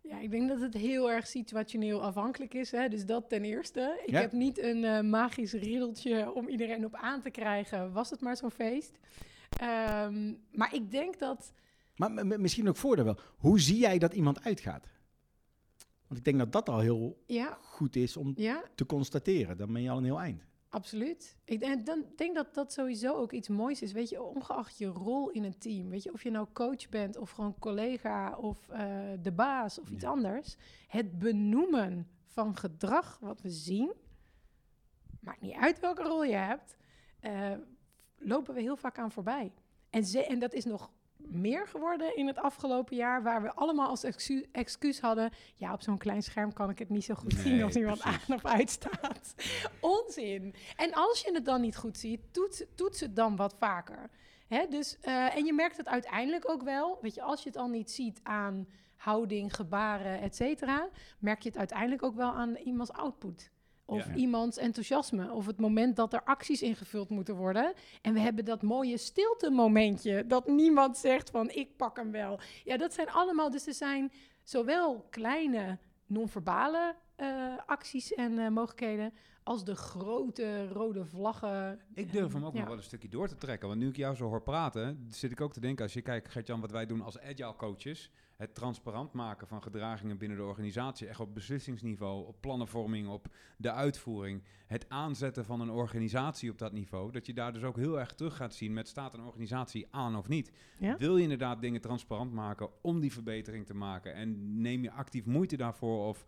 Ja, 0.01 0.19
ik 0.19 0.31
denk 0.31 0.49
dat 0.49 0.61
het 0.61 0.73
heel 0.73 1.11
erg 1.11 1.27
situationeel 1.27 2.01
afhankelijk 2.03 2.53
is. 2.53 2.71
Hè? 2.71 2.87
Dus 2.89 3.05
dat 3.05 3.29
ten 3.29 3.43
eerste. 3.43 3.99
Ik 4.05 4.11
Ja. 4.11 4.19
heb 4.21 4.31
niet 4.31 4.59
een 4.59 4.83
eh, 4.83 5.01
magisch 5.01 5.53
riddeltje 5.53 6.33
om 6.33 6.47
iedereen 6.47 6.85
op 6.85 6.95
aan 6.95 7.21
te 7.21 7.29
krijgen. 7.29 7.91
Was 7.91 8.09
het 8.09 8.21
maar 8.21 8.37
zo'n 8.37 8.51
feest. 8.51 8.97
Ehm, 9.49 10.33
maar 10.51 10.73
ik 10.73 10.91
denk 10.91 11.19
dat... 11.19 11.53
Maar 11.95 12.11
misschien 12.39 12.67
ook 12.69 12.75
voordeel 12.77 13.05
wel. 13.05 13.19
Hoe 13.37 13.59
zie 13.59 13.77
jij 13.77 13.97
dat 13.97 14.13
iemand 14.13 14.43
uitgaat? 14.43 14.87
Want 16.07 16.19
ik 16.19 16.23
denk 16.23 16.37
dat 16.37 16.51
dat 16.51 16.69
al 16.69 16.79
heel 16.79 17.23
Ja, 17.25 17.57
goed 17.61 17.95
is 17.95 18.17
om 18.17 18.33
ja 18.35 18.63
te 18.75 18.85
constateren. 18.85 19.57
Dan 19.57 19.73
ben 19.73 19.81
je 19.81 19.89
al 19.89 19.97
een 19.97 20.03
heel 20.03 20.19
eind. 20.19 20.45
absoluut. 20.69 21.37
Ik 21.45 21.59
denk, 21.59 21.85
dan, 21.85 22.05
denk 22.15 22.35
dat 22.35 22.53
dat 22.53 22.73
sowieso 22.73 23.13
ook 23.13 23.31
iets 23.31 23.47
moois 23.47 23.81
is. 23.81 23.91
Weet 23.91 24.09
je, 24.09 24.21
ongeacht 24.23 24.77
je 24.77 24.85
rol 24.85 25.29
in 25.29 25.43
een 25.43 25.57
team. 25.57 25.89
Weet 25.89 26.03
je, 26.03 26.13
of 26.13 26.23
je 26.23 26.29
nou 26.31 26.47
coach 26.53 26.89
bent 26.89 27.17
of 27.17 27.31
gewoon 27.31 27.59
collega 27.59 28.37
of 28.37 28.69
eh, 28.69 29.11
de 29.21 29.31
baas 29.31 29.79
of 29.79 29.89
iets 29.89 30.03
anders. 30.03 30.55
Het 30.87 31.19
benoemen 31.19 32.07
van 32.25 32.55
gedrag 32.55 33.17
wat 33.19 33.41
we 33.41 33.49
zien, 33.49 33.93
maakt 35.19 35.41
niet 35.41 35.55
uit 35.55 35.79
welke 35.79 36.03
rol 36.03 36.23
je 36.23 36.35
hebt, 36.35 36.75
eh, 37.19 37.51
lopen 38.17 38.53
we 38.53 38.61
heel 38.61 38.77
vaak 38.77 38.97
aan 38.97 39.11
voorbij. 39.11 39.53
En, 39.89 40.05
ze, 40.05 40.25
en 40.25 40.39
dat 40.39 40.53
is 40.53 40.65
nog 40.65 40.91
meer 41.27 41.67
geworden 41.67 42.15
in 42.15 42.27
het 42.27 42.37
afgelopen 42.37 42.95
jaar, 42.95 43.23
waar 43.23 43.41
we 43.41 43.53
allemaal 43.53 43.89
als 43.89 44.03
excu- 44.03 44.45
excuus 44.51 44.99
hadden, 44.99 45.31
ja, 45.55 45.73
op 45.73 45.81
zo'n 45.81 45.97
klein 45.97 46.23
scherm 46.23 46.53
kan 46.53 46.69
ik 46.69 46.79
het 46.79 46.89
niet 46.89 47.03
zo 47.03 47.13
goed 47.13 47.33
zien 47.33 47.63
als 47.63 47.75
iemand 47.75 47.99
precies. 47.99 48.29
aan 48.29 48.35
of 48.35 48.45
uit 48.45 48.69
staat. 48.69 49.35
Onzin. 49.79 50.55
En 50.75 50.93
als 50.93 51.21
je 51.21 51.33
het 51.33 51.45
dan 51.45 51.61
niet 51.61 51.77
goed 51.77 51.97
ziet, 51.97 52.19
toets, 52.31 52.63
toets 52.75 52.99
het 52.99 53.15
dan 53.15 53.35
wat 53.35 53.55
vaker. 53.59 54.09
Hè, 54.47 54.67
dus, 54.67 54.97
eh, 55.01 55.35
en 55.35 55.45
je 55.45 55.53
merkt 55.53 55.77
het 55.77 55.87
uiteindelijk 55.87 56.49
ook 56.49 56.63
wel, 56.63 56.97
weet 57.01 57.13
je, 57.15 57.21
als 57.21 57.43
je 57.43 57.49
het 57.49 57.57
al 57.57 57.67
niet 57.67 57.91
ziet 57.91 58.19
aan 58.23 58.67
houding, 58.95 59.55
gebaren, 59.55 60.21
et 60.21 60.35
cetera, 60.35 60.89
merk 61.19 61.41
je 61.41 61.49
het 61.49 61.57
uiteindelijk 61.57 62.03
ook 62.03 62.15
wel 62.15 62.31
aan 62.31 62.55
iemands 62.55 62.91
output. 62.91 63.51
Of 63.85 64.05
Ja. 64.07 64.13
iemands 64.15 64.57
enthousiasme. 64.57 65.31
Of 65.31 65.45
het 65.45 65.59
moment 65.59 65.95
dat 65.95 66.13
er 66.13 66.23
acties 66.23 66.61
ingevuld 66.61 67.09
moeten 67.09 67.35
worden. 67.35 67.73
En 68.01 68.13
we 68.13 68.19
hebben 68.19 68.45
dat 68.45 68.61
mooie 68.61 68.97
stilte 68.97 69.49
momentje. 69.49 70.27
Dat 70.27 70.47
niemand 70.47 70.97
zegt 70.97 71.29
van 71.29 71.49
ik 71.49 71.77
pak 71.77 71.97
hem 71.97 72.11
wel. 72.11 72.39
Ja, 72.63 72.77
dat 72.77 72.93
zijn 72.93 73.09
allemaal. 73.09 73.49
Dus 73.51 73.67
er 73.67 73.73
zijn 73.73 74.11
zowel 74.43 75.07
kleine 75.09 75.77
non-verbale 76.05 76.95
eh, 77.15 77.53
acties 77.65 78.13
en 78.13 78.39
eh, 78.39 78.49
mogelijkheden. 78.49 79.13
Als 79.43 79.63
de 79.65 79.75
grote 79.75 80.67
rode 80.67 81.05
vlaggen. 81.05 81.79
Ik 81.93 82.11
durf 82.11 82.33
hem 82.33 82.45
ook 82.45 82.53
Ja. 82.53 82.59
nog 82.59 82.67
wel 82.67 82.77
een 82.77 82.83
stukje 82.83 83.09
door 83.09 83.27
te 83.27 83.35
trekken. 83.35 83.67
Want 83.67 83.79
nu 83.79 83.87
ik 83.87 83.95
jou 83.95 84.15
zo 84.15 84.27
hoor 84.27 84.41
praten, 84.41 85.05
zit 85.09 85.31
ik 85.31 85.41
ook 85.41 85.53
te 85.53 85.59
denken... 85.59 85.83
als 85.83 85.93
je 85.93 86.01
kijkt, 86.01 86.29
Gert-Jan, 86.29 86.61
wat 86.61 86.71
wij 86.71 86.85
doen 86.85 87.01
als 87.01 87.19
agile 87.19 87.55
coaches... 87.55 88.11
het 88.35 88.55
transparant 88.55 89.13
maken 89.13 89.47
van 89.47 89.63
gedragingen 89.63 90.17
binnen 90.17 90.37
de 90.37 90.43
organisatie... 90.43 91.07
echt 91.07 91.19
op 91.19 91.33
beslissingsniveau, 91.33 92.27
op 92.27 92.41
plannenvorming, 92.41 93.07
op 93.07 93.27
de 93.57 93.71
uitvoering... 93.71 94.43
het 94.67 94.89
aanzetten 94.89 95.45
van 95.45 95.61
een 95.61 95.69
organisatie 95.69 96.51
op 96.51 96.57
dat 96.57 96.71
niveau... 96.71 97.11
dat 97.11 97.25
je 97.25 97.33
daar 97.33 97.53
dus 97.53 97.63
ook 97.63 97.77
heel 97.77 97.99
erg 97.99 98.13
terug 98.13 98.35
gaat 98.35 98.53
zien 98.53 98.73
met 98.73 98.87
staat 98.87 99.13
een 99.13 99.23
organisatie 99.23 99.87
aan 99.91 100.15
of 100.15 100.27
niet. 100.27 100.51
Ja? 100.79 100.97
Wil 100.97 101.17
je 101.17 101.23
inderdaad 101.23 101.61
dingen 101.61 101.81
transparant 101.81 102.33
maken 102.33 102.69
om 102.81 102.99
die 102.99 103.11
verbetering 103.11 103.65
te 103.65 103.73
maken... 103.73 104.13
en 104.13 104.61
neem 104.61 104.83
je 104.83 104.91
actief 104.91 105.25
moeite 105.25 105.57
daarvoor 105.57 106.07
of... 106.07 106.25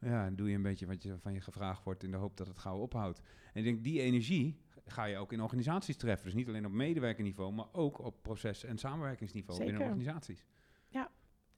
Ja, 0.00 0.30
doe 0.30 0.48
je 0.48 0.54
een 0.54 0.62
beetje 0.62 0.86
wat 0.86 1.02
je 1.02 1.18
van 1.18 1.32
je 1.32 1.40
gevraagd 1.40 1.84
wordt 1.84 2.02
in 2.02 2.10
de 2.10 2.16
hoop 2.16 2.36
dat 2.36 2.46
het 2.46 2.58
gauw 2.58 2.78
ophoudt. 2.78 3.20
En 3.52 3.58
ik 3.58 3.64
denk, 3.64 3.84
die 3.84 4.00
energie 4.00 4.56
ga 4.84 5.04
je 5.04 5.16
ook 5.16 5.32
in 5.32 5.42
organisaties 5.42 5.96
treffen. 5.96 6.24
Dus 6.24 6.34
niet 6.34 6.48
alleen 6.48 6.66
op 6.66 6.72
medewerkerniveau, 6.72 7.52
maar 7.52 7.66
ook 7.72 7.98
op 7.98 8.22
proces- 8.22 8.64
en 8.64 8.78
samenwerkingsniveau 8.78 9.64
binnen 9.64 9.82
organisaties. 9.82 10.44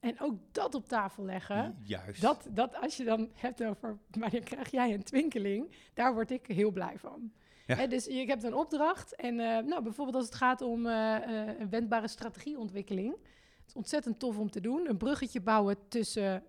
En 0.03 0.19
ook 0.19 0.35
dat 0.51 0.75
op 0.75 0.87
tafel 0.87 1.25
leggen. 1.25 1.77
Juist. 1.83 2.21
Dat, 2.21 2.47
dat 2.51 2.75
als 2.81 2.97
je 2.97 3.03
dan 3.03 3.29
hebt 3.33 3.63
over 3.63 3.97
wanneer 4.19 4.43
krijg 4.43 4.71
jij 4.71 4.93
een 4.93 5.03
twinkeling, 5.03 5.75
daar 5.93 6.13
word 6.13 6.31
ik 6.31 6.47
heel 6.47 6.71
blij 6.71 6.97
van. 6.97 7.31
Ja. 7.65 7.75
Hè, 7.75 7.87
dus 7.87 8.05
je 8.05 8.25
hebt 8.25 8.43
een 8.43 8.53
opdracht 8.53 9.15
en 9.15 9.39
eh, 9.39 9.65
nou, 9.65 9.83
bijvoorbeeld 9.83 10.15
als 10.15 10.25
het 10.25 10.35
gaat 10.35 10.61
om 10.61 10.85
eh, 10.85 11.15
eh, 11.15 11.59
een 11.59 11.69
wendbare 11.69 12.07
strategieontwikkeling. 12.07 13.11
Het 13.11 13.67
is 13.67 13.73
ontzettend 13.73 14.19
tof 14.19 14.37
om 14.37 14.51
te 14.51 14.61
doen. 14.61 14.89
Een 14.89 14.97
bruggetje 14.97 15.41
bouwen 15.41 15.77
tussen, 15.87 16.43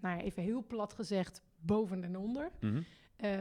nou 0.00 0.16
ja, 0.16 0.20
even 0.20 0.42
heel 0.42 0.64
plat 0.66 0.92
gezegd, 0.92 1.42
boven 1.60 2.04
en 2.04 2.16
onder. 2.16 2.50
Mhm. 2.60 2.82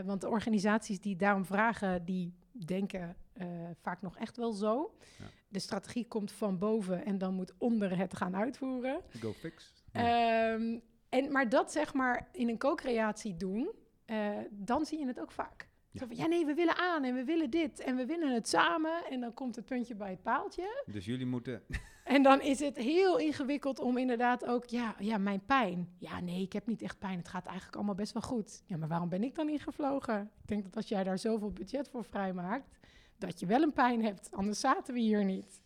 Want 0.06 0.22
de 0.22 0.30
organisaties 0.30 1.00
die 1.00 1.16
daarom 1.16 1.46
vragen, 1.46 2.06
die 2.06 2.34
denken 2.66 3.16
eh, 3.34 3.48
vaak 3.82 4.02
nog 4.02 4.18
echt 4.18 4.38
wel 4.38 4.52
zo. 4.52 4.96
Ja. 5.20 5.26
De 5.48 5.60
strategie 5.60 6.08
komt 6.08 6.32
van 6.32 6.58
boven 6.58 7.06
en 7.06 7.18
dan 7.18 7.34
moet 7.34 7.54
onder 7.58 7.98
het 7.98 8.16
gaan 8.16 8.36
uitvoeren. 8.36 9.02
Go 9.20 9.34
fix. 9.34 9.74
Ehm, 9.92 10.80
en, 11.10 11.32
maar 11.32 11.50
dat 11.50 11.72
zeg 11.72 11.94
maar 11.94 12.30
in 12.32 12.50
een 12.50 12.58
co-creatie 12.58 13.36
doen, 13.36 13.72
eh, 14.06 14.38
dan 14.52 14.86
zie 14.86 15.00
je 15.00 15.08
het 15.08 15.20
ook 15.20 15.32
vaak. 15.32 15.70
Ja. 15.92 16.00
Van, 16.00 16.16
ja 16.16 16.26
nee, 16.26 16.46
we 16.46 16.54
willen 16.54 16.76
aan 16.78 17.04
en 17.04 17.16
we 17.16 17.24
willen 17.24 17.50
dit 17.50 17.80
en 17.80 17.96
we 17.96 18.06
willen 18.06 18.34
het 18.34 18.48
samen. 18.48 19.06
En 19.10 19.20
dan 19.20 19.34
komt 19.34 19.56
het 19.56 19.66
puntje 19.66 19.96
bij 19.96 20.10
het 20.10 20.22
paaltje. 20.22 20.84
Dus 20.86 21.06
jullie 21.06 21.26
moeten... 21.26 21.64
En 22.06 22.24
dan 22.24 22.42
is 22.42 22.60
het 22.60 22.78
heel 22.78 23.20
ingewikkeld 23.20 23.80
om 23.80 23.98
inderdaad 23.98 24.46
ook, 24.46 24.66
ja, 24.66 24.96
ja, 25.00 25.18
mijn 25.18 25.46
pijn. 25.46 25.96
Ja, 25.98 26.20
nee, 26.20 26.42
ik 26.42 26.54
heb 26.54 26.68
niet 26.68 26.82
echt 26.82 27.00
pijn. 27.00 27.18
Het 27.18 27.28
gaat 27.28 27.46
eigenlijk 27.46 27.76
allemaal 27.76 27.96
best 27.96 28.14
wel 28.14 28.22
goed. 28.22 28.64
Ja, 28.66 28.78
maar 28.78 28.88
waarom 28.88 29.10
ben 29.10 29.24
ik 29.24 29.36
dan 29.36 29.50
ingevlogen? 29.50 30.32
Ik 30.42 30.48
denk 30.48 30.64
dat 30.64 30.76
als 30.76 30.88
jij 30.88 31.04
daar 31.04 31.18
zoveel 31.18 31.52
budget 31.52 31.90
voor 31.90 32.04
vrijmaakt, 32.04 32.78
dat 33.18 33.40
je 33.40 33.46
wel 33.46 33.62
een 33.62 33.74
pijn 33.74 34.04
hebt, 34.04 34.30
anders 34.32 34.60
zaten 34.60 34.94
we 34.94 35.00
hier 35.00 35.26
niet. 35.26 35.62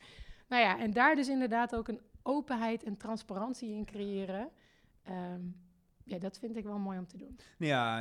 Nou 0.47 0.62
ja, 0.63 0.80
en 0.80 0.91
daar 0.91 1.15
dus 1.15 1.28
inderdaad 1.28 1.75
ook 1.75 1.88
een 1.88 2.02
openheid 2.23 2.84
en 2.84 2.97
transparantie 2.97 3.73
in 3.73 3.86
creëren. 3.86 4.49
Ehm, 5.04 5.41
ja, 6.04 6.17
dat 6.17 6.39
vind 6.39 6.56
ik 6.56 6.63
wel 6.63 6.80
mooi 6.80 6.97
om 6.97 7.08
te 7.08 7.17
doen. 7.17 7.39
Ja, 7.58 7.99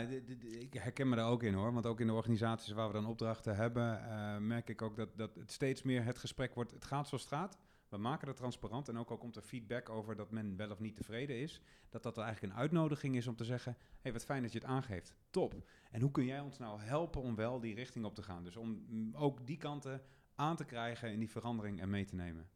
ik 0.60 0.74
herken 0.74 1.08
me 1.08 1.16
daar 1.16 1.30
ook 1.30 1.42
in 1.42 1.54
hoor. 1.54 1.72
Want 1.72 1.86
ook 1.86 2.00
in 2.00 2.06
de 2.06 2.12
organisaties 2.12 2.72
waar 2.72 2.86
we 2.86 2.92
dan 2.92 3.06
opdrachten 3.06 3.56
hebben, 3.56 4.10
eh, 4.10 4.36
merk 4.36 4.68
ik 4.68 4.82
ook 4.82 4.96
dat, 4.96 5.16
dat 5.16 5.34
het 5.34 5.52
steeds 5.52 5.82
meer 5.82 6.04
het 6.04 6.18
gesprek 6.18 6.54
wordt. 6.54 6.70
Het 6.70 6.84
gaat 6.84 7.08
zoals 7.08 7.24
het 7.24 7.32
gaat. 7.32 7.58
We 7.88 7.96
maken 7.96 8.28
het 8.28 8.36
transparant. 8.36 8.88
En 8.88 8.98
ook 8.98 9.10
al 9.10 9.16
komt 9.16 9.36
er 9.36 9.42
feedback 9.42 9.88
over 9.88 10.16
dat 10.16 10.30
men 10.30 10.56
wel 10.56 10.70
of 10.70 10.80
niet 10.80 10.96
tevreden 10.96 11.36
is. 11.36 11.60
Dat 11.88 12.02
dat 12.02 12.18
eigenlijk 12.18 12.52
een 12.52 12.58
uitnodiging 12.58 13.16
is 13.16 13.26
om 13.26 13.36
te 13.36 13.44
zeggen: 13.44 13.72
hé, 13.72 13.78
hey, 14.00 14.12
wat 14.12 14.24
fijn 14.24 14.42
dat 14.42 14.52
je 14.52 14.58
het 14.58 14.68
aangeeft. 14.68 15.14
Top. 15.30 15.54
En 15.90 16.00
hoe 16.00 16.10
kun 16.10 16.24
jij 16.24 16.40
ons 16.40 16.58
nou 16.58 16.80
helpen 16.80 17.22
om 17.22 17.34
wel 17.34 17.60
die 17.60 17.74
richting 17.74 18.04
op 18.04 18.14
te 18.14 18.22
gaan? 18.22 18.44
Dus 18.44 18.56
om 18.56 18.86
ook 19.12 19.46
die 19.46 19.56
kanten 19.56 20.02
aan 20.34 20.56
te 20.56 20.64
krijgen 20.64 21.08
en 21.08 21.18
die 21.18 21.30
verandering 21.30 21.80
en 21.80 21.90
mee 21.90 22.04
te 22.04 22.14
nemen. 22.14 22.48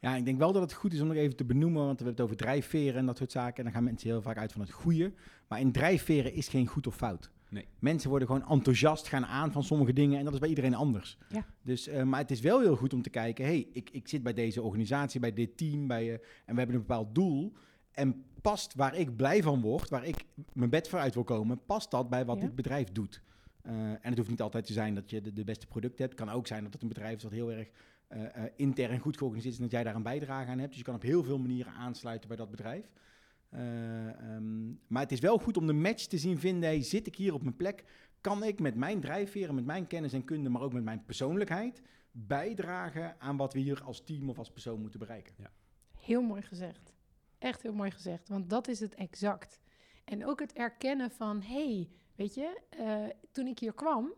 Ja, 0.00 0.14
ik 0.14 0.24
denk 0.24 0.38
wel 0.38 0.52
dat 0.52 0.62
het 0.62 0.72
goed 0.72 0.92
is 0.92 1.00
om 1.00 1.06
nog 1.06 1.16
even 1.16 1.36
te 1.36 1.44
benoemen, 1.44 1.84
want 1.84 1.98
we 1.98 2.04
hebben 2.04 2.24
het 2.24 2.32
over 2.32 2.36
drijfveren 2.36 2.94
en 2.94 3.06
dat 3.06 3.16
soort 3.16 3.32
zaken. 3.32 3.56
En 3.56 3.64
dan 3.64 3.72
gaan 3.72 3.84
mensen 3.84 4.08
heel 4.08 4.22
vaak 4.22 4.36
uit 4.36 4.52
van 4.52 4.60
het 4.60 4.70
goede. 4.70 5.12
Maar 5.48 5.60
in 5.60 5.72
drijfveren 5.72 6.32
is 6.32 6.48
geen 6.48 6.66
goed 6.66 6.86
of 6.86 6.96
fout. 6.96 7.30
Nee. 7.48 7.66
Mensen 7.78 8.10
worden 8.10 8.28
gewoon 8.28 8.48
enthousiast, 8.48 9.08
gaan 9.08 9.26
aan 9.26 9.52
van 9.52 9.62
sommige 9.64 9.92
dingen 9.92 10.18
en 10.18 10.24
dat 10.24 10.32
is 10.32 10.38
bij 10.40 10.48
iedereen 10.48 10.74
anders. 10.74 11.18
Ja. 11.28 11.46
Dus, 11.62 11.86
eh, 11.86 12.02
maar 12.02 12.20
het 12.20 12.30
is 12.30 12.40
wel 12.40 12.60
heel 12.60 12.76
goed 12.76 12.92
om 12.94 13.02
te 13.02 13.10
kijken, 13.10 13.44
hey, 13.44 13.68
ik, 13.72 13.90
ik 13.90 14.08
zit 14.08 14.22
bij 14.22 14.32
deze 14.32 14.62
organisatie, 14.62 15.20
bij 15.20 15.32
dit 15.32 15.56
team, 15.56 15.86
bij, 15.86 16.02
eh, 16.04 16.12
en 16.12 16.52
we 16.52 16.58
hebben 16.58 16.74
een 16.74 16.80
bepaald 16.86 17.14
doel. 17.14 17.52
En 17.92 18.24
past 18.42 18.74
waar 18.74 18.94
ik 18.96 19.16
blij 19.16 19.42
van 19.42 19.60
word, 19.60 19.88
waar 19.88 20.04
ik 20.04 20.24
mijn 20.52 20.70
bed 20.70 20.88
voor 20.88 20.98
uit 20.98 21.14
wil 21.14 21.24
komen, 21.24 21.60
past 21.66 21.90
dat 21.90 22.10
bij 22.10 22.24
wat 22.24 22.36
Ja. 22.36 22.42
dit 22.42 22.54
bedrijf 22.54 22.92
doet? 22.92 23.22
Eh, 23.62 23.72
en 23.72 23.98
het 24.02 24.16
hoeft 24.16 24.30
niet 24.30 24.42
altijd 24.42 24.66
te 24.66 24.72
zijn 24.72 24.94
dat 24.94 25.10
je 25.10 25.20
de, 25.20 25.32
de 25.32 25.44
beste 25.44 25.66
producten 25.66 26.04
hebt. 26.04 26.18
Het 26.18 26.28
kan 26.28 26.36
ook 26.36 26.46
zijn 26.46 26.62
dat 26.62 26.72
het 26.72 26.82
een 26.82 26.88
bedrijf 26.88 27.16
is 27.16 27.22
dat 27.22 27.32
heel 27.32 27.52
erg 27.52 27.68
eh, 28.08 28.24
eh, 28.24 28.50
intern 28.56 28.98
goed 28.98 29.16
georganiseerd 29.16 29.54
is 29.54 29.60
en 29.60 29.66
dat 29.66 29.74
jij 29.74 29.84
daar 29.84 29.94
een 29.94 30.02
bijdrage 30.02 30.50
aan 30.50 30.58
hebt. 30.58 30.68
Dus 30.68 30.78
je 30.78 30.84
kan 30.84 30.94
op 30.94 31.02
heel 31.02 31.22
veel 31.24 31.38
manieren 31.38 31.72
aansluiten 31.72 32.28
bij 32.28 32.36
dat 32.36 32.50
bedrijf. 32.50 32.90
Eh, 33.50 34.08
ehm, 34.08 34.68
maar 34.86 35.02
het 35.02 35.12
is 35.12 35.20
wel 35.20 35.38
goed 35.38 35.56
om 35.56 35.66
de 35.66 35.72
match 35.72 36.06
te 36.06 36.18
zien 36.18 36.38
vinden. 36.38 36.68
Hey, 36.68 36.82
zit 36.82 37.06
ik 37.06 37.16
hier 37.16 37.34
op 37.34 37.42
mijn 37.42 37.56
plek? 37.56 37.84
Kan 38.20 38.42
ik 38.44 38.60
met 38.60 38.74
mijn 38.74 39.00
drijfveren, 39.00 39.54
met 39.54 39.64
mijn 39.64 39.86
kennis 39.86 40.12
en 40.12 40.24
kunde, 40.24 40.48
maar 40.48 40.62
ook 40.62 40.72
met 40.72 40.84
mijn 40.84 41.04
persoonlijkheid 41.04 41.82
bijdragen 42.10 43.20
aan 43.20 43.36
wat 43.36 43.52
we 43.52 43.58
hier 43.58 43.82
als 43.82 44.04
team 44.04 44.28
of 44.28 44.38
als 44.38 44.50
persoon 44.50 44.80
moeten 44.80 44.98
bereiken? 44.98 45.34
Heel 45.98 46.22
mooi 46.22 46.42
gezegd. 46.42 46.94
Echt 47.38 47.62
heel 47.62 47.72
mooi 47.72 47.90
gezegd, 47.90 48.28
want 48.28 48.50
dat 48.50 48.68
is 48.68 48.80
het 48.80 48.94
exact. 48.94 49.60
En 50.04 50.26
ook 50.26 50.40
het 50.40 50.52
erkennen 50.52 51.10
van, 51.10 51.42
hey, 51.42 51.88
weet 52.14 52.34
je, 52.34 52.60
eh, 52.68 53.04
toen 53.32 53.46
ik 53.46 53.58
hier 53.58 53.74
kwam, 53.74 54.12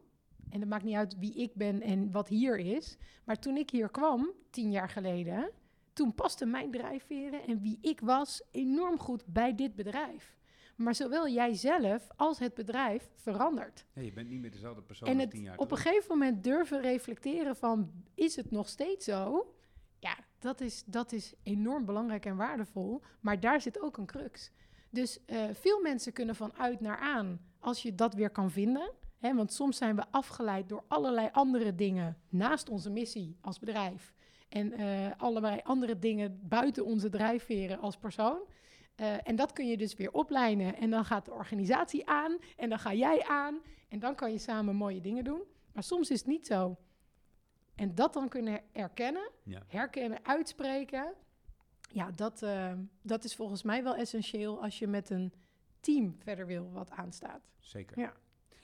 en 0.51 0.61
het 0.61 0.69
maakt 0.69 0.85
niet 0.85 0.97
uit 0.97 1.19
wie 1.19 1.35
ik 1.35 1.55
ben 1.55 1.81
en 1.81 2.11
wat 2.11 2.29
hier 2.29 2.59
is, 2.59 2.97
maar 3.25 3.39
toen 3.39 3.57
ik 3.57 3.71
hier 3.71 3.91
kwam, 3.91 4.33
tien 4.51 4.71
jaar 4.71 4.89
geleden, 4.89 5.51
toen 5.99 6.15
paste 6.15 6.47
mijn 6.47 6.71
drijfveren 6.71 7.47
en 7.47 7.61
wie 7.61 7.79
ik 7.81 8.01
was 8.01 8.43
enorm 8.51 8.99
goed 8.99 9.27
bij 9.27 9.55
dit 9.55 9.75
bedrijf. 9.75 10.37
Maar 10.77 10.95
zowel 10.95 11.29
jijzelf 11.29 12.09
als 12.17 12.39
het 12.39 12.55
bedrijf 12.55 13.11
verandert. 13.15 13.85
Ja, 13.93 14.03
je 14.03 14.13
bent 14.13 14.29
niet 14.29 14.41
meer 14.41 14.51
dezelfde 14.51 14.83
persoon 14.83 15.09
En 15.09 15.15
als 15.15 15.23
het 15.23 15.31
tien 15.31 15.43
jaar 15.43 15.57
op 15.57 15.71
een 15.71 15.77
gegeven 15.77 16.19
moment 16.19 16.45
durven 16.45 16.81
reflecteren 16.81 17.57
van, 17.57 17.93
is 18.15 18.37
het 18.37 18.51
nog 18.51 18.69
steeds 18.69 19.05
zo? 19.05 19.55
Ja, 19.99 20.17
dat 20.39 20.61
is, 20.61 20.85
dat 20.87 21.13
is 21.13 21.35
enorm 21.43 21.85
belangrijk 21.85 22.27
en 22.27 22.37
waardevol. 22.37 23.03
Maar 23.21 23.41
daar 23.41 23.61
zit 23.61 23.81
ook 23.81 23.97
een 23.97 24.07
crux. 24.07 24.51
Dus 24.91 25.25
eh, 25.25 25.45
veel 25.53 25.81
mensen 25.81 26.13
kunnen 26.13 26.37
van 26.37 26.53
uit 26.57 26.81
naar 26.81 26.99
aan 26.99 27.41
als 27.59 27.83
je 27.83 27.95
dat 27.95 28.15
weer 28.15 28.31
kan 28.31 28.51
vinden. 28.51 28.93
Hè, 29.19 29.35
want 29.35 29.53
soms 29.53 29.77
zijn 29.77 29.97
we 29.97 30.05
afgeleid 30.11 30.69
door 30.69 30.85
allerlei 30.89 31.29
andere 31.33 31.75
dingen 31.75 32.17
naast 32.29 32.69
onze 32.69 32.91
missie 32.91 33.37
als 33.41 33.59
bedrijf. 33.59 34.17
En 34.49 34.73
eh, 34.73 35.11
allerlei 35.17 35.61
andere 35.63 35.99
dingen 35.99 36.41
buiten 36.49 36.85
onze 36.85 37.09
drijfveren 37.09 37.79
als 37.79 37.97
persoon. 37.97 38.41
Eh, 38.95 39.29
en 39.29 39.37
dat 39.37 39.53
kun 39.53 39.69
je 39.69 39.77
dus 39.77 39.95
weer 39.95 40.13
oplijnen. 40.13 40.77
En 40.77 40.91
dan 40.91 41.05
gaat 41.05 41.25
de 41.25 41.33
organisatie 41.33 42.09
aan. 42.09 42.39
En 42.57 42.69
dan 42.69 42.79
ga 42.79 42.95
jij 42.95 43.25
aan. 43.25 43.59
En 43.89 43.99
dan 43.99 44.15
kan 44.15 44.33
je 44.33 44.39
samen 44.39 44.77
mooie 44.77 45.01
dingen 45.01 45.25
doen. 45.25 45.43
Maar 45.73 45.83
soms 45.83 46.11
is 46.11 46.19
het 46.19 46.29
niet 46.29 46.47
zo. 46.47 46.77
En 47.75 47.95
dat 47.95 48.13
dan 48.13 48.29
kunnen 48.29 48.61
erkennen, 48.73 49.31
Ja. 49.43 49.63
herkennen, 49.67 50.19
uitspreken. 50.25 51.15
Ja, 51.93 52.11
dat, 52.11 52.43
eh, 52.43 52.73
dat 53.03 53.25
is 53.25 53.37
volgens 53.37 53.63
mij 53.63 53.83
wel 53.83 53.95
essentieel 53.97 54.63
als 54.63 54.79
je 54.79 54.87
met 54.87 55.11
een 55.11 55.33
team 55.81 56.17
verder 56.19 56.47
wil 56.47 56.71
wat 56.73 56.91
aanstaat. 56.91 57.43
Zeker. 57.59 57.99
Ja. 57.99 58.13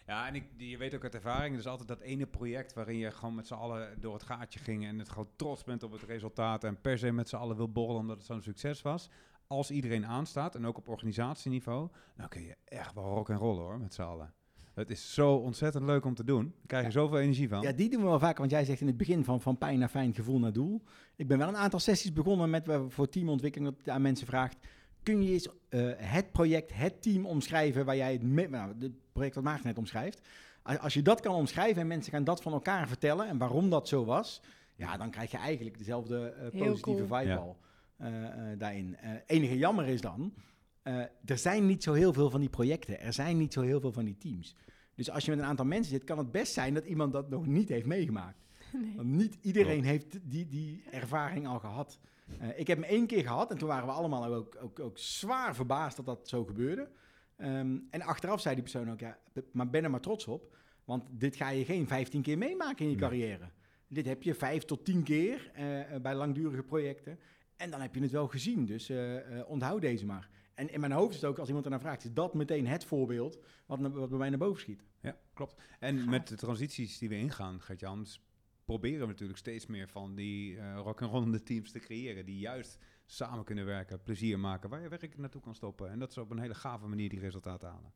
Ja, 0.07 0.27
en 0.27 0.35
ik, 0.35 0.45
je 0.57 0.77
weet 0.79 0.95
ook 0.95 1.03
uit 1.03 1.15
ervaring, 1.15 1.53
er 1.55 1.61
is 1.61 1.67
altijd 1.67 1.89
dat 1.89 2.01
ene 2.01 2.27
project 2.27 2.73
waarin 2.75 2.97
je 2.99 3.11
gewoon 3.11 3.35
met 3.35 3.47
z'n 3.47 3.55
allen 3.55 4.01
door 4.01 4.13
het 4.13 4.23
gaatje 4.23 4.59
ging 4.59 4.85
en 4.87 4.99
het 4.99 5.09
gewoon 5.09 5.29
trots 5.37 5.65
bent 5.65 5.83
op 5.83 5.93
het 5.93 6.03
resultaat 6.03 6.65
en 6.65 6.81
per 6.81 6.99
se 6.99 7.13
met 7.13 7.29
z'n 7.29 7.37
allen 7.37 7.57
wil 7.57 7.69
borrelen 7.73 8.01
omdat 8.01 8.17
het 8.17 8.27
zo'n 8.27 8.43
succes 8.43 8.83
was. 8.83 9.11
Als 9.47 9.71
iedereen 9.71 10.07
aanstaat 10.07 10.55
en 10.55 10.67
ook 10.67 10.79
op 10.79 10.89
organisatieniveau, 10.89 11.89
dan 12.17 12.29
kun 12.29 12.43
je 12.43 12.57
echt 12.65 12.95
wel 12.95 13.05
rock 13.05 13.29
en 13.29 13.37
rollen 13.37 13.63
hoor, 13.63 13.79
met 13.81 13.95
z'n 13.95 14.03
allen. 14.03 14.33
Het 14.75 14.91
is 14.91 15.15
zo 15.15 15.35
ontzettend 15.35 15.85
leuk 15.85 16.05
om 16.05 16.15
te 16.15 16.25
doen. 16.25 16.45
Daar 16.45 16.67
krijg 16.67 16.83
je 16.83 16.89
Ja. 16.93 16.95
zoveel 16.99 17.19
energie 17.19 17.49
van. 17.49 17.61
Ja, 17.63 17.73
die 17.73 17.91
doen 17.91 18.01
we 18.03 18.07
wel 18.09 18.19
vaker, 18.19 18.39
want 18.39 18.51
jij 18.51 18.65
zegt 18.65 18.81
in 18.81 18.87
het 18.87 18.97
begin 18.97 19.25
van, 19.25 19.41
van 19.41 19.59
pijn 19.59 19.79
naar 19.79 19.89
fijn, 19.89 20.15
gevoel 20.15 20.39
naar 20.39 20.53
doel. 20.53 20.83
Ik 21.17 21.29
ben 21.29 21.39
wel 21.39 21.49
een 21.49 21.57
aantal 21.57 21.79
sessies 21.81 22.13
begonnen 22.13 22.51
met 22.51 22.69
voor 22.89 23.09
teamontwikkeling 23.09 23.75
dat 23.77 23.85
je 23.85 23.91
aan 23.91 24.03
mensen 24.03 24.27
vraagt. 24.27 24.57
Kun 25.03 25.23
je 25.23 25.33
eens 25.33 25.49
eh, 25.69 25.91
het 25.97 26.33
project, 26.33 26.75
het 26.75 27.03
team 27.03 27.27
omschrijven 27.27 27.85
waar 27.85 27.97
jij 27.97 28.13
het, 28.13 28.23
me- 28.23 28.47
nou, 28.49 28.75
het 28.79 28.93
project 29.15 29.35
wat 29.35 29.45
Maarten 29.45 29.67
net 29.67 29.79
omschrijft. 29.79 30.21
Als, 30.63 30.95
je 30.95 31.03
dat 31.03 31.21
kan 31.21 31.35
omschrijven 31.35 31.81
en 31.81 31.87
mensen 31.87 32.13
gaan 32.13 32.25
dat 32.25 32.43
van 32.43 32.53
elkaar 32.53 32.89
vertellen 32.89 33.29
en 33.29 33.39
waarom 33.39 33.71
dat 33.71 33.89
zo 33.89 34.05
was, 34.05 34.41
ja, 34.75 34.97
dan 34.97 35.11
krijg 35.11 35.31
je 35.31 35.37
eigenlijk 35.37 35.79
dezelfde 35.79 36.27
eh, 36.29 36.61
positieve 36.61 37.07
cool. 37.07 37.21
vibe 37.21 37.31
Ja. 37.31 37.37
al 37.37 37.57
eh, 37.97 38.25
eh, 38.25 38.59
daarin. 38.59 38.97
Eh 38.97 39.11
enige 39.27 39.59
jammer 39.59 39.87
is 39.87 40.01
dan, 40.01 40.35
eh, 40.83 40.95
er 41.25 41.39
zijn 41.39 41.67
niet 41.67 41.83
zo 41.83 41.93
heel 41.93 42.13
veel 42.13 42.31
van 42.31 42.41
die 42.41 42.49
projecten, 42.49 43.01
er 43.01 43.13
zijn 43.13 43.39
niet 43.39 43.53
zo 43.53 43.61
heel 43.61 43.81
veel 43.81 43.93
van 43.93 44.05
die 44.05 44.19
teams. 44.19 44.55
Dus 44.95 45.11
als 45.11 45.25
je 45.25 45.31
met 45.31 45.41
een 45.41 45.47
aantal 45.47 45.65
mensen 45.65 45.93
zit, 45.93 46.05
kan 46.05 46.19
het 46.19 46.33
best 46.33 46.53
zijn 46.53 46.75
dat 46.75 46.85
iemand 46.85 47.13
dat 47.13 47.31
nog 47.31 47.47
niet 47.47 47.69
heeft 47.69 47.87
meegemaakt. 47.87 48.43
Nee. 48.73 48.97
Want 48.97 49.09
niet 49.09 49.39
iedereen 49.41 49.85
heeft 49.85 50.19
die, 50.23 50.49
die 50.49 50.85
ervaring 50.91 51.47
al 51.47 51.59
gehad. 51.59 51.99
Eh, 52.39 52.59
ik 52.59 52.67
heb 52.67 52.81
hem 52.81 52.91
één 52.91 53.07
keer 53.07 53.23
gehad 53.23 53.51
en 53.51 53.59
toen 53.59 53.69
waren 53.69 53.87
we 53.87 53.93
allemaal 53.93 54.35
ook, 54.35 54.57
ook, 54.63 54.81
ook 54.81 54.99
zwaar 54.99 55.55
verbaasd 55.55 55.97
dat 55.97 56.07
dat 56.07 56.29
zo 56.29 56.45
gebeurde. 56.45 56.89
Ehm, 57.37 57.77
en 57.91 58.03
achteraf 58.03 58.41
zei 58.41 58.55
die 58.55 58.63
persoon 58.63 58.91
ook, 58.91 59.01
ja, 59.01 59.19
maar 59.53 59.71
ben 59.71 59.85
er 59.85 59.91
maar 59.91 60.01
trots 60.01 60.27
op. 60.27 60.57
Want 60.85 61.05
dit 61.11 61.37
ga 61.37 61.49
je 61.49 61.65
geen 61.65 61.87
15 61.87 62.23
keer 62.23 62.39
meemaken 62.39 62.85
in 62.85 62.91
je 62.91 62.97
Nee. 62.97 63.09
carrière. 63.09 63.51
Dit 63.89 64.07
heb 64.07 64.23
je 64.23 64.35
vijf 64.35 64.63
tot 64.65 64.85
tien 64.85 65.03
keer 65.03 65.51
eh, 65.55 65.95
eh, 65.95 66.03
bij 66.03 66.15
langdurige 66.15 66.63
projecten. 66.63 67.19
En 67.57 67.71
dan 67.71 67.81
heb 67.81 67.95
je 67.95 68.01
het 68.01 68.11
wel 68.11 68.29
gezien, 68.29 68.65
dus 68.67 68.89
eh, 68.89 69.17
onthoud 69.47 69.81
deze 69.81 70.07
maar. 70.07 70.29
En 70.55 70.73
in 70.73 70.81
mijn 70.81 70.93
hoofd 70.93 71.15
is 71.15 71.21
het 71.21 71.31
ook, 71.31 71.39
als 71.39 71.47
iemand 71.49 71.65
ernaar 71.65 71.81
vraagt, 71.81 72.05
is 72.05 72.13
dat 72.13 72.35
meteen 72.35 72.67
het 72.67 72.85
voorbeeld 72.85 73.39
wat, 73.67 73.81
wat 73.81 74.09
bij 74.09 74.19
mij 74.19 74.29
naar 74.29 74.39
boven 74.39 74.61
schiet. 74.61 74.83
Ja, 75.01 75.17
klopt. 75.35 75.55
En 75.79 75.99
Gaaf. 75.99 76.09
met 76.09 76.29
de 76.29 76.37
transities 76.37 76.99
die 76.99 77.09
we 77.09 77.17
ingaan, 77.17 77.61
Gert-Jan, 77.61 78.07
s- 78.07 78.21
proberen 78.65 79.01
we 79.01 79.07
natuurlijk 79.07 79.39
steeds 79.39 79.67
meer 79.67 79.89
van 79.89 80.15
die 80.15 80.59
eh 80.59 80.79
rock 80.83 81.01
rollende 81.01 81.43
teams 81.43 81.71
te 81.73 81.79
creëren. 81.79 82.25
Die 82.27 82.39
juist 82.39 82.79
samen 83.07 83.45
kunnen 83.45 83.65
werken, 83.65 84.03
plezier 84.03 84.39
maken, 84.39 84.71
waar 84.71 84.81
je 84.81 84.89
werk 84.89 85.19
naartoe 85.19 85.41
kan 85.41 85.55
stoppen. 85.55 85.91
En 85.91 85.99
dat 85.99 86.11
is 86.11 86.19
op 86.19 86.31
een 86.31 86.39
hele 86.39 86.55
gave 86.55 86.87
manier 86.87 87.09
die 87.09 87.21
resultaten 87.21 87.69
halen. 87.69 87.93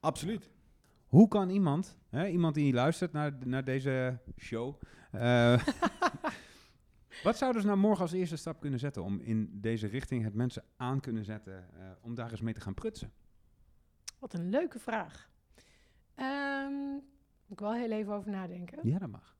Absoluut. 0.00 0.50
Hoe 1.06 1.28
kan 1.28 1.50
iemand, 1.50 1.98
hè, 2.08 2.28
iemand 2.28 2.54
die 2.54 2.72
luistert 2.72 3.12
naar, 3.12 3.32
naar 3.44 3.64
deze 3.64 4.18
show, 4.38 4.80
eh, 5.10 5.64
wat 7.22 7.36
zouden 7.36 7.60
ze 7.60 7.66
nou 7.66 7.78
morgen 7.78 8.02
als 8.02 8.12
eerste 8.12 8.36
stap 8.36 8.60
kunnen 8.60 8.78
zetten 8.78 9.02
om 9.02 9.20
in 9.20 9.60
deze 9.60 9.86
richting 9.86 10.24
het 10.24 10.34
mensen 10.34 10.64
aan 10.76 11.00
kunnen 11.00 11.24
zetten 11.24 11.68
eh, 11.74 11.90
om 12.00 12.14
daar 12.14 12.30
eens 12.30 12.40
mee 12.40 12.54
te 12.54 12.60
gaan 12.60 12.74
prutsen? 12.74 13.12
Wat 14.18 14.32
een 14.32 14.50
leuke 14.50 14.78
vraag. 14.78 15.30
Ehm 16.14 17.00
moet 17.50 17.60
ik 17.60 17.64
wel 17.66 17.74
heel 17.74 17.90
even 17.90 18.12
over 18.12 18.30
nadenken. 18.30 18.88
Ja, 18.88 18.98
dat 18.98 19.08
mag. 19.08 19.36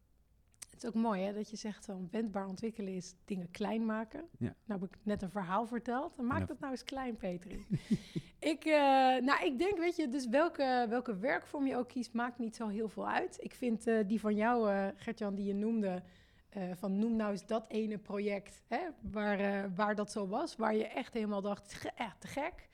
Het 0.81 0.89
is 0.89 0.97
ook 0.97 1.03
mooi 1.05 1.23
hè, 1.23 1.33
dat 1.33 1.51
je 1.51 1.57
zegt 1.57 1.85
van 1.85 2.09
wendbaar 2.11 2.47
ontwikkelen 2.47 2.95
is 2.95 3.15
dingen 3.25 3.51
klein 3.51 3.85
maken. 3.87 4.25
Ja. 4.39 4.55
Nou 4.65 4.81
heb 4.81 4.91
ik 4.93 4.99
net 5.03 5.23
een 5.23 5.31
verhaal 5.31 5.67
verteld. 5.67 6.17
Dan 6.17 6.27
maak 6.27 6.39
Ja. 6.39 6.45
dat 6.47 6.59
nou 6.61 6.73
eens 6.73 6.85
klein, 6.85 7.17
Petri. 7.17 7.67
ik, 8.53 8.65
eh, 8.65 8.73
nou, 9.17 9.45
ik 9.45 9.59
denk, 9.59 9.79
weet 9.79 9.97
je, 9.97 10.09
dus 10.09 10.29
welke, 10.29 10.87
welke 10.89 11.17
werkvorm 11.17 11.67
je 11.67 11.77
ook 11.77 11.89
kiest, 11.89 12.13
maakt 12.13 12.39
niet 12.39 12.57
zo 12.57 12.69
heel 12.69 12.89
veel 12.89 13.09
uit. 13.09 13.37
Ik 13.41 13.55
vind 13.55 13.87
eh, 13.87 13.99
die 14.07 14.21
van 14.21 14.35
jou, 14.35 14.71
eh 14.71 14.87
Gertjan, 14.97 15.35
die 15.35 15.47
je 15.47 15.55
noemde, 15.55 16.03
van 16.75 16.99
noem 16.99 17.17
nou 17.17 17.31
eens 17.31 17.47
dat 17.47 17.65
ene 17.69 17.99
project 17.99 18.63
hè, 18.67 18.81
waar, 19.13 19.75
waar 19.75 19.95
dat 19.95 20.11
zo 20.13 20.27
was. 20.29 20.57
Waar 20.57 20.75
je 20.75 20.87
echt 20.87 21.13
helemaal 21.15 21.43
dacht, 21.43 21.73
"Ge- 21.75 21.91
echt 21.95 22.21
te 22.21 22.27
gek. 22.27 22.69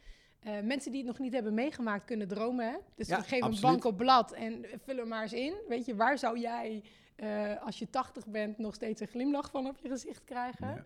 Mensen 0.65 0.91
die 0.91 1.01
het 1.01 1.09
nog 1.11 1.19
niet 1.19 1.33
hebben 1.33 1.53
gemeegemaakt 1.53 2.05
kunnen 2.05 2.29
dromen. 2.29 2.67
Hè? 2.71 2.77
Dus 2.95 3.09
Ja, 3.09 3.21
geef 3.21 3.31
een 3.31 3.43
absoluut. 3.47 3.61
bank 3.71 3.85
op 3.85 3.97
blad 3.97 4.33
en 4.33 4.65
vul 4.85 4.97
er 4.99 5.07
maar 5.07 5.23
eens 5.23 5.33
in. 5.33 5.55
Weet 5.69 5.85
je, 5.87 5.97
waar 5.97 6.19
zou 6.19 6.39
jij 6.39 6.83
eh, 7.17 7.63
als 7.63 7.79
je 7.79 7.91
80 7.91 8.27
bent 8.27 8.59
nog 8.59 8.75
steeds 8.75 9.01
een 9.01 9.07
glimlach 9.09 9.51
van 9.51 9.67
op 9.67 9.79
je 9.79 9.89
gezicht 9.89 10.25
krijgen? 10.25 10.69
Ja. 10.69 10.85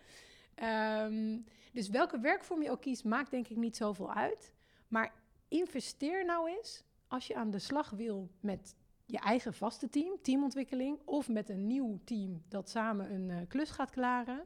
Ehm, 0.54 1.38
dus 1.72 1.88
welke 1.88 2.20
werkvorm 2.20 2.62
je 2.62 2.70
ook 2.70 2.80
kiest, 2.80 3.04
maakt 3.04 3.30
denk 3.30 3.48
ik 3.48 3.56
niet 3.56 3.76
zoveel 3.76 4.12
uit. 4.12 4.54
Maar 4.88 5.12
investeer 5.48 6.24
nou 6.24 6.50
eens 6.50 6.84
als 7.08 7.26
je 7.26 7.34
aan 7.34 7.50
de 7.50 7.58
slag 7.58 7.90
wil 7.90 8.30
met 8.40 8.74
je 9.06 9.18
eigen 9.18 9.54
vaste 9.54 9.88
team, 9.88 10.18
teamontwikkeling, 10.22 10.98
of 11.04 11.28
met 11.28 11.48
een 11.48 11.66
nieuw 11.66 12.00
team 12.04 12.42
dat 12.48 12.68
samen 12.70 13.12
een 13.14 13.30
eh, 13.30 13.36
klus 13.48 13.70
gaat 13.70 13.90
klaren. 13.90 14.44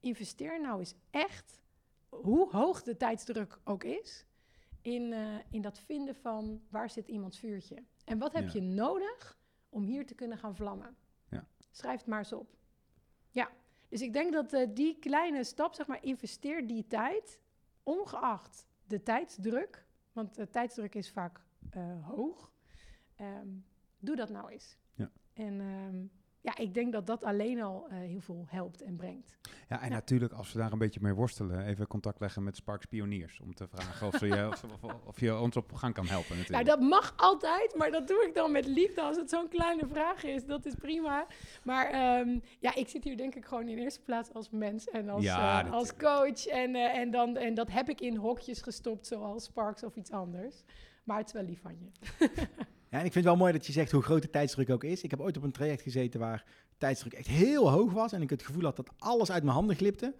Investeer 0.00 0.60
nou 0.60 0.78
eens 0.78 0.94
echt, 1.10 1.60
hoe 2.08 2.50
hoog 2.50 2.82
de 2.82 2.96
tijdsdruk 2.96 3.58
ook 3.64 3.84
is, 3.84 4.26
in, 4.82 5.12
eh, 5.12 5.34
in 5.50 5.60
dat 5.62 5.78
vinden 5.78 6.14
van 6.14 6.62
waar 6.70 6.90
zit 6.90 7.08
iemands 7.08 7.38
vuurtje. 7.38 7.82
En 8.04 8.18
wat 8.18 8.32
heb 8.32 8.44
Ja. 8.46 8.50
je 8.52 8.60
nodig 8.60 9.38
om 9.68 9.82
hier 9.82 10.06
te 10.06 10.14
kunnen 10.14 10.38
gaan 10.38 10.56
vlammen? 10.56 10.96
Schrijf 11.76 11.98
het 11.98 12.06
maar 12.06 12.18
eens 12.18 12.32
op. 12.32 12.56
Ja, 13.30 13.50
dus 13.88 14.00
ik 14.00 14.12
denk 14.12 14.32
dat 14.32 14.52
eh, 14.52 14.68
die 14.74 14.98
kleine 14.98 15.44
stap, 15.44 15.74
zeg 15.74 15.86
maar, 15.86 16.04
investeer 16.04 16.66
die 16.66 16.86
tijd, 16.86 17.40
ongeacht 17.82 18.66
de 18.84 19.02
tijdsdruk, 19.02 19.86
want 20.12 20.34
de 20.34 20.50
tijdsdruk 20.50 20.94
is 20.94 21.10
vaak 21.10 21.40
eh, 21.70 22.06
hoog. 22.06 22.52
Ehm, 23.16 23.48
doe 23.98 24.16
dat 24.16 24.30
nou 24.30 24.50
eens. 24.50 24.76
Ja. 24.94 25.10
En 25.32 25.60
ehm, 25.60 26.04
ja, 26.46 26.56
ik 26.56 26.74
denk 26.74 26.92
dat 26.92 27.06
dat 27.06 27.24
alleen 27.24 27.62
al 27.62 27.86
eh, 27.88 27.96
heel 27.98 28.20
veel 28.20 28.44
helpt 28.48 28.82
en 28.82 28.96
brengt. 28.96 29.36
Ja, 29.68 29.82
en 29.82 29.90
natuurlijk 29.90 30.32
als 30.32 30.52
we 30.52 30.58
daar 30.58 30.72
een 30.72 30.78
beetje 30.78 31.00
mee 31.02 31.12
worstelen, 31.12 31.66
even 31.66 31.86
contact 31.86 32.20
leggen 32.20 32.44
met 32.44 32.56
Sparks 32.56 32.86
Pioniers. 32.86 33.40
Om 33.40 33.54
te 33.54 33.68
vragen 33.68 34.06
of, 34.06 34.16
ze 34.16 34.26
je, 34.26 34.48
of, 34.52 34.64
of, 34.82 34.94
of 35.04 35.20
je 35.20 35.38
ons 35.38 35.56
op 35.56 35.72
gang 35.72 35.94
kan 35.94 36.06
helpen 36.06 36.36
Nou, 36.36 36.40
natuurlijk. 36.40 36.68
dat 36.68 36.80
mag 36.80 37.14
altijd, 37.16 37.74
maar 37.76 37.90
dat 37.90 38.08
doe 38.08 38.24
ik 38.28 38.34
dan 38.34 38.52
met 38.52 38.66
liefde. 38.66 39.00
Als 39.00 39.16
het 39.16 39.30
zo'n 39.30 39.48
kleine 39.48 39.86
vraag 39.86 40.24
is, 40.24 40.44
dat 40.44 40.66
is 40.66 40.74
prima. 40.74 41.26
Maar 41.62 41.86
ehm, 41.86 42.38
ja, 42.58 42.74
ik 42.74 42.88
zit 42.88 43.04
hier 43.04 43.16
denk 43.16 43.34
ik 43.34 43.44
gewoon 43.44 43.68
in 43.68 43.78
eerste 43.78 44.00
plaats 44.00 44.32
als 44.32 44.50
mens 44.50 44.88
en 44.88 45.08
als, 45.08 45.22
Ja, 45.24 45.64
eh, 45.64 45.72
als 45.72 45.96
coach. 45.96 46.46
En, 46.46 46.74
eh, 46.74 46.98
en, 46.98 47.10
dan, 47.10 47.36
en 47.36 47.54
dat 47.54 47.70
heb 47.70 47.88
ik 47.88 48.00
in 48.00 48.16
hokjes 48.16 48.62
gestopt, 48.62 49.06
zoals 49.06 49.44
Sparks 49.44 49.82
of 49.82 49.96
iets 49.96 50.10
anders. 50.10 50.64
Maar 51.04 51.18
het 51.18 51.26
is 51.26 51.32
wel 51.32 51.42
lief 51.42 51.60
van 51.60 51.78
je. 51.78 51.90
En 53.00 53.04
ik 53.04 53.12
vind 53.12 53.24
het 53.24 53.34
wel 53.34 53.42
mooi 53.42 53.52
dat 53.52 53.66
je 53.66 53.72
zegt 53.72 53.90
hoe 53.92 54.02
groot 54.02 54.22
de 54.22 54.30
tijdsdruk 54.30 54.70
ook 54.70 54.84
is. 54.84 55.02
Ik 55.02 55.10
heb 55.10 55.20
ooit 55.20 55.36
op 55.36 55.42
een 55.42 55.52
traject 55.52 55.82
gezeten 55.82 56.20
waar 56.20 56.44
tijdsdruk 56.78 57.12
echt 57.12 57.26
heel 57.26 57.70
hoog 57.70 57.92
was. 57.92 58.12
En 58.12 58.22
ik 58.22 58.30
het 58.30 58.42
gevoel 58.42 58.62
had 58.62 58.76
dat 58.76 58.90
alles 58.98 59.30
uit 59.30 59.42
mijn 59.42 59.54
handen 59.54 59.76
glipte. 59.76 60.14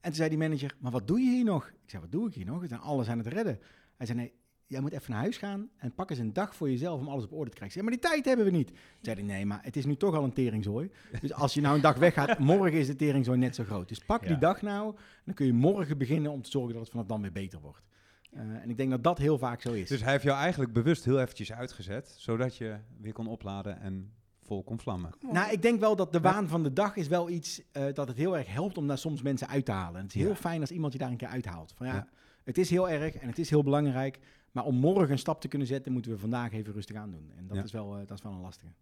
toen 0.00 0.14
zei 0.14 0.28
die 0.28 0.38
manager, 0.38 0.76
maar 0.78 0.92
wat 0.92 1.06
doe 1.06 1.20
je 1.20 1.30
hier 1.30 1.44
nog? 1.44 1.66
Ik 1.68 1.90
zei, 1.90 2.02
wat 2.02 2.12
doe 2.12 2.28
ik 2.28 2.34
hier 2.34 2.44
nog? 2.44 2.64
Zijn 2.66 2.80
alles 2.80 3.08
aan 3.08 3.18
het 3.18 3.26
redden. 3.26 3.58
Hij 3.96 4.06
zei, 4.06 4.18
nee, 4.18 4.32
jij 4.66 4.80
moet 4.80 4.92
even 4.92 5.10
naar 5.10 5.20
huis 5.20 5.36
gaan 5.36 5.68
en 5.76 5.94
pak 5.94 6.10
eens 6.10 6.18
een 6.18 6.32
dag 6.32 6.54
voor 6.56 6.70
jezelf 6.70 7.00
om 7.00 7.08
alles 7.08 7.24
op 7.24 7.32
orde 7.32 7.50
te 7.50 7.56
krijgen. 7.56 7.66
Ik 7.66 7.72
zei, 7.72 7.84
maar 7.84 7.92
die 7.92 8.10
tijd 8.10 8.24
hebben 8.24 8.44
we 8.44 8.50
niet. 8.58 8.68
Toen 8.68 8.76
zei 9.00 9.16
hij, 9.16 9.24
nee, 9.24 9.46
maar 9.46 9.58
het 9.62 9.76
is 9.76 9.84
nu 9.84 9.96
toch 9.96 10.14
al 10.14 10.24
een 10.24 10.32
teringzooi. 10.32 10.90
Dus 11.20 11.32
als 11.32 11.54
je 11.54 11.60
nou 11.60 11.74
een 11.74 11.80
dag 11.80 11.96
weggaat, 11.96 12.38
morgen 12.54 12.78
is 12.78 12.86
de 12.86 12.96
teringzooi 12.96 13.38
net 13.38 13.54
zo 13.54 13.64
groot. 13.64 13.88
Dus 13.88 13.98
pak 13.98 14.22
Ja. 14.22 14.28
die 14.28 14.38
dag 14.38 14.62
nou, 14.62 14.94
dan 15.24 15.34
kun 15.34 15.46
je 15.46 15.52
morgen 15.52 15.98
beginnen 15.98 16.32
om 16.32 16.42
te 16.42 16.50
zorgen 16.50 16.72
dat 16.72 16.82
het 16.82 16.90
vanaf 16.90 17.06
dan 17.06 17.20
weer 17.20 17.32
beter 17.32 17.60
wordt. 17.60 17.82
Eh, 18.30 18.40
en 18.40 18.70
ik 18.70 18.76
denk 18.76 18.90
dat 18.90 19.02
dat 19.04 19.18
heel 19.18 19.38
vaak 19.38 19.60
zo 19.60 19.72
is. 19.72 19.88
Dus 19.88 20.02
hij 20.02 20.12
heeft 20.12 20.24
jou 20.24 20.38
eigenlijk 20.38 20.72
bewust 20.72 21.04
heel 21.04 21.20
eventjes 21.20 21.52
uitgezet, 21.52 22.14
zodat 22.18 22.56
je 22.56 22.76
weer 22.98 23.12
kon 23.12 23.26
opladen 23.26 23.80
en 23.80 24.12
vol 24.42 24.62
kon 24.62 24.80
vlammen. 24.80 25.10
Nou, 25.32 25.52
ik 25.52 25.62
denk 25.62 25.80
wel 25.80 25.96
dat 25.96 26.12
de 26.12 26.20
waan 26.20 26.48
van 26.48 26.62
de 26.62 26.72
dag 26.72 26.96
is 26.96 27.08
wel 27.08 27.28
iets 27.30 27.62
eh, 27.72 27.84
dat 27.94 28.08
het 28.08 28.16
heel 28.16 28.36
erg 28.36 28.46
helpt 28.52 28.78
om 28.78 28.86
daar 28.86 28.98
soms 28.98 29.22
mensen 29.22 29.48
uit 29.48 29.64
te 29.64 29.72
halen. 29.72 29.96
En 29.96 30.06
het 30.06 30.14
is 30.14 30.20
heel 30.20 30.30
Ja. 30.30 30.36
fijn 30.36 30.60
als 30.60 30.70
iemand 30.70 30.92
je 30.92 30.98
daar 30.98 31.10
een 31.10 31.16
keer 31.16 31.28
uithaalt. 31.28 31.72
Van 31.76 31.86
ja, 31.86 31.94
Ja. 31.94 32.08
het 32.44 32.58
is 32.58 32.70
heel 32.70 32.88
erg 32.90 33.14
en 33.14 33.28
het 33.28 33.38
is 33.38 33.50
heel 33.50 33.62
belangrijk. 33.62 34.18
Maar 34.52 34.64
om 34.64 34.74
morgen 34.76 35.10
een 35.10 35.18
stap 35.18 35.40
te 35.40 35.48
kunnen 35.48 35.68
zetten, 35.68 35.92
moeten 35.92 36.10
we 36.10 36.18
vandaag 36.18 36.52
even 36.52 36.72
rustig 36.72 36.96
aan 36.96 37.10
doen. 37.10 37.32
En 37.36 37.46
dat, 37.46 37.56
Ja. 37.56 37.62
is, 37.62 37.72
wel, 37.72 37.92
eh, 37.98 38.06
dat 38.06 38.16
is 38.18 38.22
wel 38.22 38.32
een 38.32 38.40
lastige. 38.40 38.72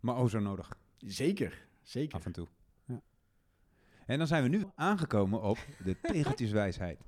Maar 0.00 0.16
oh 0.18 0.28
zo 0.28 0.38
nodig, 0.38 0.78
Zeker, 0.98 1.66
zeker. 1.82 2.18
af 2.18 2.24
en 2.26 2.32
toe. 2.32 2.46
Ja. 2.84 3.00
En 4.06 4.18
dan 4.18 4.26
zijn 4.26 4.42
we 4.42 4.48
nu 4.48 4.64
aangekomen 4.74 5.42
op 5.42 5.58
de 5.84 5.96
tegeltjeswijsheid. 6.00 6.98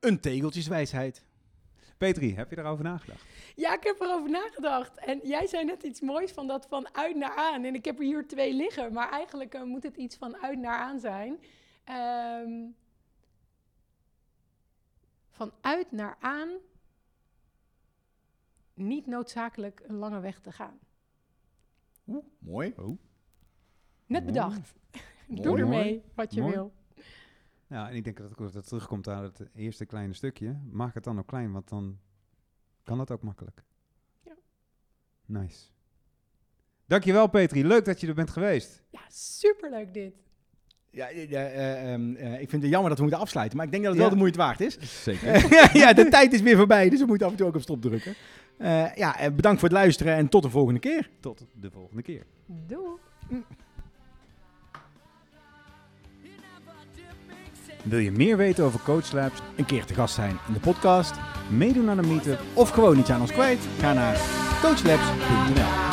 Een 0.00 0.20
tegeltjeswijsheid. 0.20 1.24
Petri, 1.98 2.34
heb 2.34 2.50
je 2.50 2.56
daarover 2.56 2.84
nagedacht? 2.84 3.24
Ja, 3.54 3.74
ik 3.74 3.82
heb 3.84 4.00
erover 4.00 4.30
nagedacht. 4.30 4.98
En 4.98 5.20
jij 5.22 5.46
zei 5.46 5.64
net 5.64 5.82
iets 5.82 6.00
moois 6.00 6.32
van 6.32 6.46
dat 6.46 6.66
van 6.66 6.94
uit 6.94 7.16
naar 7.16 7.36
aan. 7.36 7.64
En 7.64 7.74
ik 7.74 7.84
heb 7.84 7.98
er 7.98 8.04
hier 8.04 8.26
twee 8.26 8.54
liggen, 8.54 8.92
maar 8.92 9.10
eigenlijk 9.10 9.54
eh, 9.54 9.62
moet 9.62 9.82
het 9.82 9.96
iets 9.96 10.16
van 10.16 10.36
uit 10.36 10.58
naar 10.58 10.78
aan 10.78 11.00
zijn. 11.00 11.40
Ehm, 11.84 12.50
van 15.30 15.52
uit 15.60 15.92
naar 15.92 16.16
aan, 16.20 16.48
niet 18.74 19.06
noodzakelijk 19.06 19.82
een 19.86 19.96
lange 19.96 20.20
weg 20.20 20.40
te 20.40 20.52
gaan. 20.52 20.78
Mooi. 22.04 22.68
Net 22.68 22.74
Mooi. 24.06 24.24
bedacht. 24.24 24.74
Mooi, 25.26 25.42
Doe 25.42 25.58
ermee 25.58 26.02
wat 26.14 26.34
je 26.34 26.40
Mooi. 26.40 26.54
wil. 26.54 26.72
Ja, 27.68 27.88
en 27.88 27.94
ik 27.96 28.04
denk 28.04 28.16
dat 28.16 28.28
het- 28.28 28.38
dat 28.38 28.54
het 28.54 28.66
terugkomt 28.66 29.08
aan 29.08 29.22
het 29.22 29.40
eerste 29.54 29.86
kleine 29.86 30.12
stukje. 30.12 30.56
Maak 30.70 30.94
het 30.94 31.04
dan 31.04 31.18
ook 31.18 31.26
klein, 31.26 31.52
want 31.52 31.68
dan 31.68 31.98
kan 32.82 32.98
het 32.98 33.10
ook 33.10 33.22
makkelijk. 33.22 33.62
Ja. 34.24 34.32
Nice. 35.26 35.64
Dankjewel 36.86 37.26
Petri, 37.28 37.66
leuk 37.66 37.84
dat 37.84 38.00
je 38.00 38.06
er 38.06 38.14
bent 38.14 38.30
geweest. 38.30 38.82
Ja, 38.90 39.00
superleuk 39.08 39.94
dit. 39.94 40.14
Ja, 40.90 41.08
ja, 41.08 41.44
eh, 41.44 41.92
ehm, 41.92 42.14
eh, 42.14 42.40
ik 42.40 42.50
vind 42.50 42.62
het 42.62 42.70
jammer 42.70 42.88
dat 42.88 42.96
we 42.98 43.02
moeten 43.04 43.20
afsluiten, 43.22 43.56
maar 43.56 43.66
ik 43.66 43.72
denk 43.72 43.84
dat 43.84 43.92
het 43.92 44.02
Ja. 44.02 44.08
wel 44.08 44.16
de 44.16 44.22
moeite 44.22 44.38
waard 44.38 44.60
is. 44.60 45.02
Zeker. 45.02 45.32
ja, 45.82 45.92
de 45.92 46.08
tijd 46.08 46.32
is 46.32 46.40
weer 46.40 46.56
voorbij, 46.56 46.88
dus 46.90 47.00
we 47.00 47.06
moeten 47.06 47.26
af 47.26 47.32
en 47.32 47.38
toe 47.38 47.46
ook 47.46 47.54
op 47.54 47.60
stop 47.62 47.82
drukken. 47.82 48.14
Eh, 48.58 48.94
ja, 48.94 49.18
en 49.18 49.36
bedankt 49.36 49.60
voor 49.60 49.68
het 49.68 49.78
luisteren 49.78 50.14
en 50.14 50.28
tot 50.28 50.42
de 50.42 50.50
volgende 50.50 50.80
keer. 50.80 51.10
Tot 51.20 51.46
de 51.54 51.70
volgende 51.70 52.02
keer. 52.02 52.26
Doei. 52.46 52.96
Wil 57.88 57.98
je 57.98 58.12
meer 58.12 58.36
weten 58.36 58.64
over 58.64 58.80
Coach 58.80 59.12
Labs, 59.12 59.40
Een 59.56 59.64
keer 59.64 59.84
te 59.84 59.94
gast 59.94 60.14
zijn 60.14 60.38
in 60.46 60.52
de 60.52 60.60
podcast 60.60 61.14
meedoen 61.48 61.90
aan 61.90 61.96
de 61.96 62.06
meetup 62.06 62.40
of 62.52 62.68
gewoon 62.70 62.98
iets 62.98 63.10
aan 63.10 63.20
ons 63.20 63.32
kwijt? 63.32 63.58
Ga 63.78 63.92
naar 63.92 64.20
coachlabs.nl. 64.62 65.86